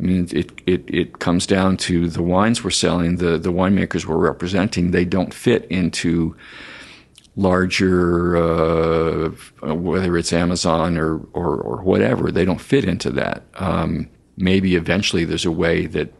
I 0.00 0.02
mean, 0.02 0.28
it, 0.32 0.50
it, 0.66 0.84
it 0.88 1.18
comes 1.18 1.46
down 1.46 1.76
to 1.78 2.08
the 2.08 2.22
wines 2.22 2.64
we're 2.64 2.70
selling, 2.70 3.16
the, 3.16 3.36
the 3.36 3.52
winemakers 3.52 4.06
we're 4.06 4.16
representing, 4.16 4.92
they 4.92 5.04
don't 5.04 5.34
fit 5.34 5.66
into 5.66 6.34
larger, 7.36 8.36
uh, 8.36 9.30
whether 9.74 10.16
it's 10.16 10.32
Amazon 10.32 10.96
or, 10.96 11.18
or, 11.34 11.56
or 11.56 11.82
whatever, 11.82 12.32
they 12.32 12.46
don't 12.46 12.62
fit 12.62 12.86
into 12.86 13.10
that. 13.10 13.42
Um, 13.54 14.08
maybe 14.38 14.74
eventually 14.74 15.26
there's 15.26 15.44
a 15.44 15.50
way 15.50 15.86
that 15.86 16.14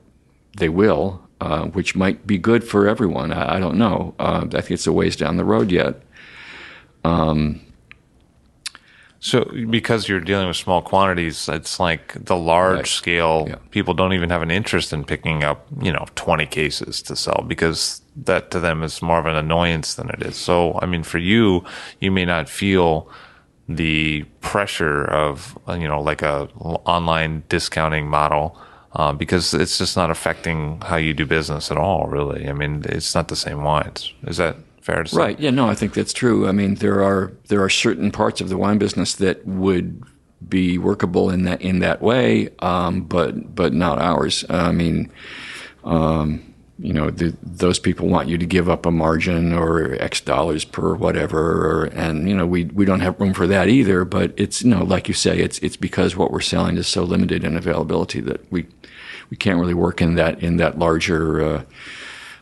they 0.58 0.68
will, 0.68 1.26
uh, 1.40 1.64
which 1.68 1.96
might 1.96 2.26
be 2.26 2.36
good 2.36 2.62
for 2.62 2.86
everyone. 2.86 3.32
I, 3.32 3.56
I 3.56 3.60
don't 3.60 3.78
know. 3.78 4.14
Uh, 4.18 4.44
I 4.52 4.60
think 4.60 4.72
it's 4.72 4.86
a 4.86 4.92
ways 4.92 5.16
down 5.16 5.38
the 5.38 5.44
road 5.44 5.70
yet. 5.70 6.02
So, 9.22 9.44
because 9.68 10.08
you're 10.08 10.20
dealing 10.20 10.48
with 10.48 10.56
small 10.56 10.80
quantities, 10.80 11.46
it's 11.48 11.78
like 11.78 12.24
the 12.24 12.36
large 12.36 12.76
Right. 12.78 12.86
scale 12.86 13.44
Yeah. 13.48 13.56
people 13.70 13.92
don't 13.92 14.14
even 14.14 14.30
have 14.30 14.40
an 14.40 14.50
interest 14.50 14.94
in 14.94 15.04
picking 15.04 15.44
up, 15.44 15.66
you 15.82 15.92
know, 15.92 16.06
20 16.14 16.46
cases 16.46 17.02
to 17.02 17.14
sell 17.14 17.44
because 17.46 18.00
that 18.16 18.50
to 18.50 18.58
them 18.60 18.82
is 18.82 19.02
more 19.02 19.18
of 19.18 19.26
an 19.26 19.36
annoyance 19.36 19.94
than 19.94 20.08
it 20.08 20.22
is. 20.22 20.36
So, 20.36 20.78
I 20.82 20.86
mean, 20.86 21.02
for 21.02 21.18
you, 21.18 21.62
you 22.00 22.10
may 22.10 22.24
not 22.24 22.48
feel 22.48 23.10
the 23.68 24.22
pressure 24.40 25.04
of, 25.04 25.56
you 25.68 25.86
know, 25.86 26.00
like 26.00 26.22
a 26.22 26.48
online 26.86 27.42
discounting 27.48 28.08
model. 28.08 28.56
Uh, 28.92 29.12
because 29.12 29.54
it's 29.54 29.78
just 29.78 29.96
not 29.96 30.10
affecting 30.10 30.80
how 30.80 30.96
you 30.96 31.14
do 31.14 31.24
business 31.24 31.70
at 31.70 31.76
all, 31.76 32.08
really. 32.08 32.48
I 32.48 32.52
mean, 32.52 32.82
it's 32.88 33.14
not 33.14 33.28
the 33.28 33.36
same 33.36 33.62
wines. 33.62 34.12
Is 34.26 34.38
that 34.38 34.56
fair 34.80 35.02
to 35.02 35.08
say? 35.08 35.16
Right. 35.16 35.40
Yeah. 35.40 35.50
No, 35.50 35.68
I 35.68 35.74
think 35.74 35.94
that's 35.94 36.12
true. 36.12 36.48
I 36.48 36.52
mean, 36.52 36.76
there 36.76 37.02
are 37.02 37.32
there 37.48 37.62
are 37.62 37.70
certain 37.70 38.10
parts 38.10 38.40
of 38.40 38.48
the 38.48 38.56
wine 38.56 38.78
business 38.78 39.14
that 39.16 39.46
would 39.46 40.02
be 40.48 40.78
workable 40.78 41.30
in 41.30 41.44
that 41.44 41.60
in 41.62 41.80
that 41.80 42.02
way, 42.02 42.48
um, 42.60 43.02
but 43.02 43.54
but 43.54 43.72
not 43.72 43.98
ours. 43.98 44.44
I 44.48 44.72
mean, 44.72 45.10
um, 45.84 46.50
you 46.78 46.94
know, 46.94 47.10
the, 47.10 47.36
those 47.42 47.78
people 47.78 48.08
want 48.08 48.28
you 48.28 48.38
to 48.38 48.46
give 48.46 48.68
up 48.68 48.86
a 48.86 48.90
margin 48.90 49.52
or 49.52 49.96
X 50.00 50.22
dollars 50.22 50.64
per 50.64 50.94
whatever, 50.94 51.38
or, 51.38 51.84
and 51.92 52.28
you 52.28 52.34
know, 52.34 52.46
we 52.46 52.64
we 52.64 52.86
don't 52.86 53.00
have 53.00 53.20
room 53.20 53.34
for 53.34 53.46
that 53.46 53.68
either. 53.68 54.04
But 54.04 54.32
it's 54.36 54.62
you 54.62 54.70
know, 54.70 54.82
like 54.82 55.06
you 55.06 55.14
say, 55.14 55.38
it's 55.38 55.58
it's 55.58 55.76
because 55.76 56.16
what 56.16 56.30
we're 56.30 56.40
selling 56.40 56.78
is 56.78 56.88
so 56.88 57.04
limited 57.04 57.44
in 57.44 57.56
availability 57.56 58.20
that 58.20 58.50
we 58.50 58.66
we 59.28 59.36
can't 59.36 59.60
really 59.60 59.74
work 59.74 60.00
in 60.00 60.14
that 60.14 60.42
in 60.42 60.56
that 60.56 60.78
larger. 60.78 61.42
Uh, 61.42 61.62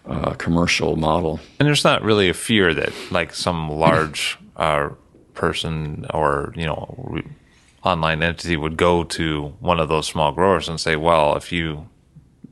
uh, 0.08 0.32
commercial 0.34 0.96
model. 0.96 1.40
And 1.58 1.66
there's 1.66 1.84
not 1.84 2.02
really 2.02 2.28
a 2.28 2.34
fear 2.34 2.74
that 2.74 2.92
like 3.10 3.34
some 3.34 3.70
large 3.70 4.38
uh, 4.56 4.90
person 5.34 6.06
or 6.12 6.52
you 6.56 6.66
know 6.66 7.20
online 7.84 8.22
entity 8.22 8.56
would 8.56 8.76
go 8.76 9.04
to 9.04 9.54
one 9.60 9.78
of 9.80 9.88
those 9.88 10.06
small 10.06 10.32
growers 10.32 10.68
and 10.68 10.80
say, 10.80 10.96
"Well, 10.96 11.36
if 11.36 11.52
you 11.52 11.88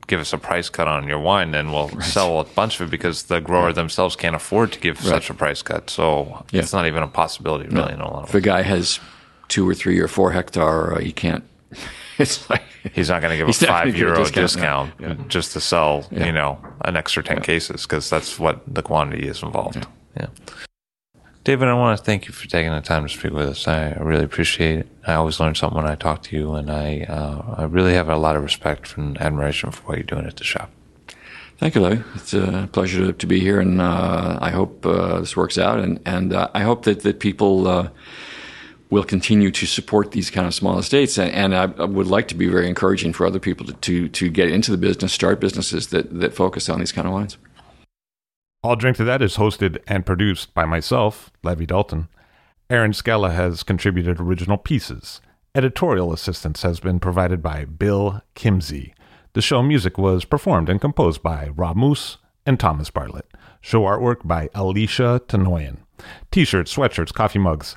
give 0.07 0.21
us 0.21 0.33
a 0.33 0.39
price 0.39 0.69
cut 0.69 0.87
on 0.87 1.09
your 1.09 1.19
wine, 1.19 1.51
then 1.51 1.73
we'll 1.73 1.89
sell 2.01 2.39
a 2.39 2.45
bunch 2.45 2.81
of 2.81 2.87
it 2.89 2.91
because 2.91 3.25
the 3.25 3.41
grower 3.41 3.73
themselves 3.73 4.15
can't 4.15 4.37
afford 4.37 4.71
to 4.73 4.79
give 4.79 5.01
such 5.01 5.31
a 5.31 5.35
price 5.35 5.63
cut." 5.63 5.91
So 5.91 6.45
Yeah. 6.53 6.61
it's 6.61 6.73
not 6.73 6.87
even 6.87 7.03
a 7.03 7.09
possibility, 7.09 7.69
really, 7.69 7.93
in 7.93 8.01
a 8.01 8.09
lot 8.11 8.23
of 8.25 8.29
If 8.29 8.35
a 8.37 8.41
guy 8.41 8.63
has 8.63 9.01
two 9.49 9.69
or 9.69 9.75
three 9.75 9.99
or 9.99 10.09
four 10.09 10.33
hectare, 10.33 10.95
uh, 10.95 11.01
he 11.01 11.13
can't. 11.13 11.45
It's 12.19 12.49
like 12.49 12.63
He's 12.93 13.09
not 13.09 13.21
going 13.23 13.33
to 13.33 13.37
give 13.37 13.47
He's 13.55 13.63
a 13.63 13.67
five 13.67 13.97
euro 13.97 14.21
a 14.21 14.25
discount, 14.25 14.97
discount, 14.99 15.01
no. 15.01 15.25
just 15.29 15.53
to 15.53 15.61
sell, 15.61 16.07
you 16.11 16.33
know, 16.33 16.59
an 16.85 16.97
extra 16.97 17.23
10 17.23 17.43
cases 17.43 17.83
because 17.83 18.09
that's 18.11 18.39
what 18.39 18.63
the 18.73 18.83
quantity 18.83 19.29
is 19.29 19.43
involved. 19.43 19.87
Yeah. 20.17 20.27
David, 21.45 21.69
I 21.69 21.75
want 21.75 21.97
to 21.97 22.05
thank 22.05 22.27
you 22.27 22.33
for 22.33 22.49
taking 22.49 22.73
the 22.73 22.81
time 22.81 23.07
to 23.07 23.09
speak 23.09 23.33
with 23.33 23.47
us. 23.47 23.69
I 23.69 23.91
I 23.91 24.01
really 24.01 24.25
appreciate 24.25 24.81
it. 24.81 24.89
I 25.07 25.15
always 25.15 25.39
learn 25.39 25.55
something 25.55 25.77
when 25.77 25.87
I 25.87 25.95
talk 25.95 26.23
to 26.25 26.37
you, 26.37 26.55
and 26.55 26.73
I, 26.73 27.03
uh, 27.03 27.55
I 27.59 27.65
really 27.65 27.95
have 27.95 28.09
a 28.09 28.17
lot 28.17 28.35
of 28.35 28.43
respect 28.43 28.97
and 28.97 29.17
admiration 29.21 29.71
for 29.71 29.83
what 29.85 29.97
you're 29.97 30.03
doing 30.03 30.27
at 30.27 30.39
the 30.39 30.45
shop. 30.45 30.73
Thank 31.59 31.77
you, 31.77 31.81
Larry. 31.81 32.03
It's 32.17 32.35
a 32.35 32.69
pleasure 32.73 33.07
to, 33.07 33.13
to 33.13 33.27
be 33.27 33.39
here, 33.39 33.61
and 33.61 33.81
uh, 33.81 34.39
I 34.43 34.51
hope 34.51 34.85
uh, 34.85 35.21
this 35.21 35.37
works 35.37 35.57
out. 35.57 35.79
And, 35.79 36.01
and 36.05 36.35
uh, 36.35 36.49
I 36.53 36.63
hope 36.63 36.85
that, 36.85 37.01
that 37.03 37.21
people 37.21 37.69
uh, 37.69 37.89
will 38.91 39.05
continue 39.05 39.51
to 39.51 39.67
support 39.67 40.13
these 40.13 40.31
kind 40.31 40.47
of 40.47 40.55
small 40.55 40.79
estates. 40.79 41.19
And, 41.19 41.55
I, 41.55 41.67
would 41.67 42.07
like 42.07 42.29
to 42.29 42.35
be 42.35 42.47
very 42.49 42.69
encouraging 42.69 43.13
for 43.13 43.27
other 43.27 43.41
people 43.41 43.67
to, 43.67 43.73
to, 43.73 44.09
to 44.09 44.29
get 44.29 44.51
into 44.51 44.71
the 44.71 44.77
business, 44.77 45.13
start 45.13 45.41
businesses 45.41 45.89
that, 45.89 46.19
that 46.21 46.35
focus 46.35 46.69
on 46.69 46.79
these 46.79 46.93
kind 46.93 47.07
of 47.07 47.13
wines. 47.13 47.37
I'll 48.63 48.77
Drink 48.77 48.97
to 48.97 49.05
That 49.05 49.23
is 49.23 49.37
hosted 49.37 49.79
and 49.87 50.07
produced 50.07 50.55
by 50.55 50.65
myself, 50.65 51.31
Levi 51.43 51.67
Dalton. 51.67 52.09
Aaron 52.69 52.93
Scala 52.93 53.31
has 53.31 53.63
contributed 53.63 54.21
original 54.21 54.57
pieces. 54.57 55.21
Editorial 55.55 56.13
assistance 56.13 56.63
has 56.63 56.81
been 56.81 56.99
provided 56.99 57.43
by 57.43 57.65
Bill 57.65 58.23
Kimsey. 58.35 58.93
The 59.35 59.43
show 59.43 59.63
music 59.63 59.99
was 59.99 60.25
performed 60.25 60.69
and 60.69 60.81
composed 60.81 61.23
by 61.23 61.49
Rob 61.55 61.77
Moose 61.77 62.19
and 62.45 62.59
Thomas 62.59 62.91
Bartlett. 62.91 63.27
Show 63.61 63.83
artwork 63.83 64.27
by 64.27 64.49
Alicia 64.55 65.23
Tenoyan. 65.29 65.79
T-shirts, 66.31 66.75
sweatshirts, 66.75 67.13
coffee 67.13 67.39
mugs, 67.39 67.77